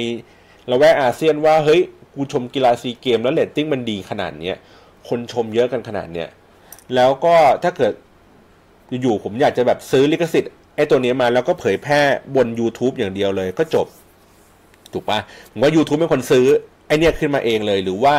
[0.70, 1.80] ละแวกอาเซียนว่าเฮ้ย
[2.14, 4.56] กูชมกีฬาซีเกมแล้วเรตติ้งมันดีขนาดเนี้ย
[5.08, 6.28] คนชมเยอะกันขนาดเนี้ย
[6.94, 7.92] แล้วก็ถ้าเกิด
[9.02, 12.00] อยู่ผมอยากจะแบบซื้อลิขสิทธิ์ไอ้ตัวนี้มาแล้วก็เผยแพร่
[12.36, 13.86] บน YouTube อย่างเดียวเลยก็จบ
[14.92, 15.18] ถูกปะ
[15.50, 16.46] ผมว่า YouTube เป็นคนซื้อ
[16.86, 18.16] ไอเนี้ยขึ้นมาเองเลยหรือว่า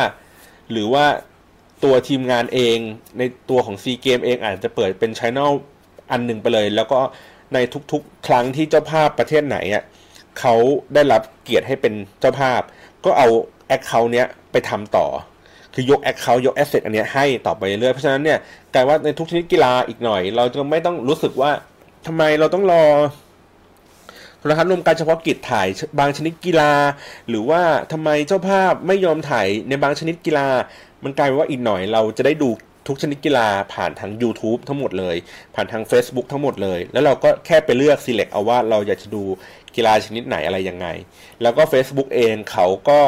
[0.72, 1.04] หรือว่า
[1.84, 2.78] ตัวทีมงานเอง
[3.18, 5.52] ในตัวของซีเกมเองอาจจะเปิดเป็นช่อง
[6.10, 6.98] อันหนึ่งไปเลย แล้วก็
[7.54, 7.58] ใน
[7.92, 9.84] ทุกๆ ครั้งที่เจ้าภาพประเทศไหนอะ
[10.40, 10.54] เขา
[10.94, 12.60] ได้รับเกียรติให้เป็นเจ้าภาพ
[13.04, 13.28] ก็เอา
[13.68, 15.06] account เนี้ยไปทำต่อ
[15.74, 18.38] คือยก account ยก asset อันเนี้ยให้ต่อไปเรื่อยเพราะฉะนั้นเนี่ย
[18.74, 21.50] กลายว่าในทุกชนิดกีฬาอีกหน่อย เราจะไม่ต้องรู้สึกว่า
[22.06, 22.84] ทำไมเราต้องรอ
[24.38, 25.66] โทรทัศน์รวมการเฉพาะกิจถ่าย
[25.98, 26.72] บางชนิดกีฬา
[27.28, 27.62] หรือว่า
[27.92, 30.46] ทำไมเจ้าภาพไม่ยอมถ่ายในบางชนิดกีฬา
[31.04, 32.50] มันกลายว่าอีกหน่อยเราจะได้ดู
[32.88, 35.16] ทุกชนิดกีฬาผ่านทาง YouTube ทั้งหมดเลย
[35.54, 39.22] ผ่านทาง Facebook ทั้งหมดเลย แล้วเราก็แค่ไปเลือก select เอาว่าเราอยากจะดู
[39.76, 40.86] กีฬาชนิดไหนอะไรยังไง
[41.42, 43.00] แล้วก็ Facebook เองเขาก็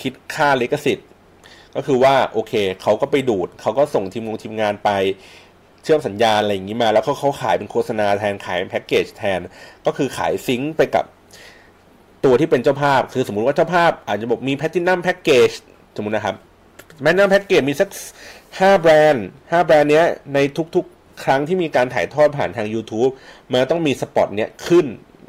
[0.00, 1.08] คิดค่าลิขสิทธิ์
[1.76, 2.52] ก็คือว่าโอเค
[2.82, 4.90] เขาก็ไปดูดเขาก็ส่งทีมงงทีมงานไป
[5.82, 9.40] เชื่อมสัญญาณอะไรอย่างนี้มา แล้วเขาเขาขายเป็นโฆษณาแทนขายเป็นแพ็กเกจแทน
[9.86, 11.04] ก็คือขายซิงค์ไปกับ
[12.24, 15.50] ตัวที่เป็นเจ้าภาพ คือสมมุติว่าเจ้าภาพอาจจะบอกมีแพตตินัมแพ็กเกจ
[15.96, 16.36] สมมุตินะครับ
[17.02, 17.88] platinum package มีสัก
[18.58, 20.38] ห้าแบรนด์ห้าแบรนด์เนี้ยใน
[20.74, 23.10] ทุกๆ ครั้งที่มีการถ่ายทอดผ่านทาง YouTube
[23.50, 24.86] มันต้องมี spot เนี้ยขึ้น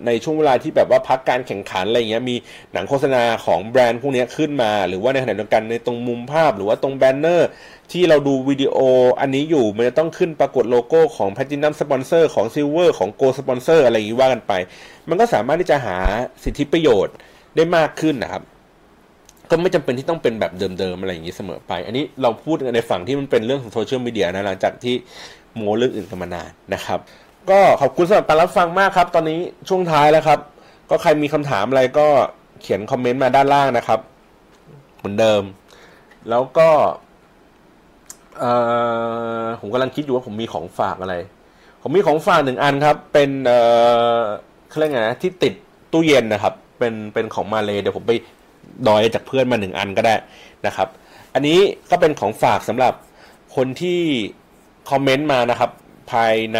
[0.08, 2.36] ในช่วงเวลาที่แบบว่าพักการแข่งขันอะไรเงี้ยมี
[2.74, 7.50] หนังโฆษณาของแบรนด์พวกนี้ขึ้นมา หรือว่าในขณะเดียวกันในตรงมุมภาพ หรือว่าตรง banner
[7.92, 8.78] ที่เราดูวิดีโอ
[9.20, 14.54] อันนี้อยู่มันจะต้องขึ้นปรากฏโลโก้ของแพ t i นัมสปอนเซอร์ของซิลเวอร์ของโกสปอนเซอร์อะไรอย่างนี้ว่ากันไป
[15.10, 15.98] มันก็สามารถที่จะหา
[16.44, 17.16] สิทธิประโยชน์
[17.56, 18.44] ได้มากขึ้นนะครับ
[19.52, 24.96] ก็ไม่จำเป็นที่ต้องเป็นแบบเดิมๆอะไรอย่างนี้เสมอไป อันนี้เราพูดในฝั่งที่มันเป็นเรื่องของโซเชียลมีเดียนะหลังจากที่
[25.56, 27.00] โมเรื่องอื่นกันมานานนะครับ
[27.50, 30.40] ก็ขอบคุณสำหรับการรับฟังมากครับ ตอนนี้ช่วงท้ายแล้วครับ
[30.90, 32.08] ก็ใครมีคำถามอะไรก็
[32.62, 34.00] เขียนคอมเมนต์มาด้านล่างนะครับ
[34.98, 35.44] เหมือนเดิม
[36.30, 36.70] แล้วก็
[39.60, 41.16] ผมกำลังคิดอยู่ว่าผมมีของฝากอะไร
[41.82, 43.60] ผมมีของฝากหนึ่งอันครับ เป็นเอ่
[44.18, 44.22] อ
[44.70, 45.54] เขาเรียกไงนะที่ติด
[45.92, 48.14] ตู้เย็นนะครับ เป็นเป็นของมาเลยเดี๋ยวผมไป
[48.88, 50.16] ดอยจากเพื่อนมาหนึ่งอันก็ได้
[50.68, 50.88] นะครับ
[51.34, 51.60] อันนี้
[51.92, 52.94] ก็เป็นของฝากสำหรับ
[53.56, 54.00] คนที่
[54.90, 55.72] คอมเมนต์มานะครับ
[56.12, 56.60] ภายใน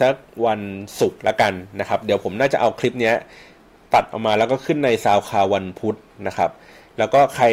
[0.00, 0.16] สัก
[0.46, 0.60] วัน
[1.00, 3.12] ศุกร์ละกันนะครับ เดี๋ยวผมน่าจะเอาคลิปนี้
[3.94, 6.50] ตัดออกมาแล้วก็ขึ้นในซาวคาวันพุธนะครับ
[6.98, 7.46] แล้วก็ใคร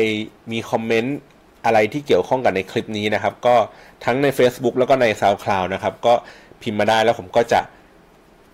[0.51, 1.17] มีคอมเมนต์
[1.65, 3.55] อะไรที่เกี่ยวข้องกับในคลิปนี้นะครับ ก็
[4.05, 6.13] ทั้งใน Facebook แล้วก็ใน SoundCloud นะครับ ก็
[6.61, 7.61] พิมพ์มาได้แล้วผมก็จะ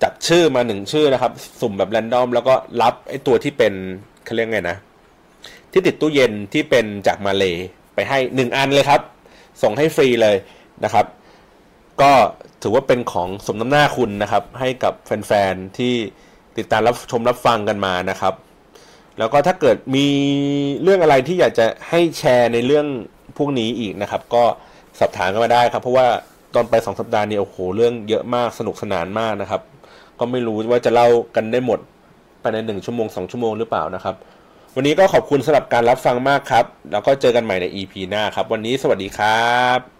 [0.04, 1.32] จับชื่อมาหนึ่งชื่อนะครับ
[1.62, 3.74] สุ่มแบบแรนดอม แล้วก็รับไอ้ตัวที่เป็น
[4.26, 4.78] เขาเรียกไงนะ
[5.74, 7.44] ที่ติดตู้เย็นที่เป็นจากมาเล
[7.96, 9.02] ไปให้หนึ่งอันเลยครับ
[9.62, 10.36] ส่งให้ฟรีเลย
[10.84, 11.06] นะครับ
[12.02, 12.12] ก็
[12.62, 15.94] ถือว่าเป็นของสมน้ำหน้าคุณนะครับ ให้กับแฟนๆที่
[16.58, 18.34] ติดตามรับชมรับฟังกันมานะครับ
[19.18, 20.08] แล้วก็ถ้าเกิดมี
[20.82, 22.88] เรื่องอะไรที่อยากจะให้แชร์ในเรื่อง
[23.38, 24.44] พวกนี้อีกนะครับ ก็
[25.00, 26.08] สอบถามกันมาได้ครับ เพราะว่า
[26.56, 29.62] ตอนไปสองสัปดาห์นี้โอ้โหเรื่องเยอะมากสนุกสนานมากนะครับ
[30.20, 31.80] ก็ไม่รู้ว่าจะเล่ากันได้หมด
[32.42, 34.16] ภายในหนึ่งชั่วโมงสองชั่วโมงหรือเปล่านะครับ
[34.76, 39.93] วันนี้ก็ขอบคุณสำหรับการรับฟังมากครับ แล้วก็เจอกันใหม่ใน EP หน้าครับ วันนี้สวัสดีครับ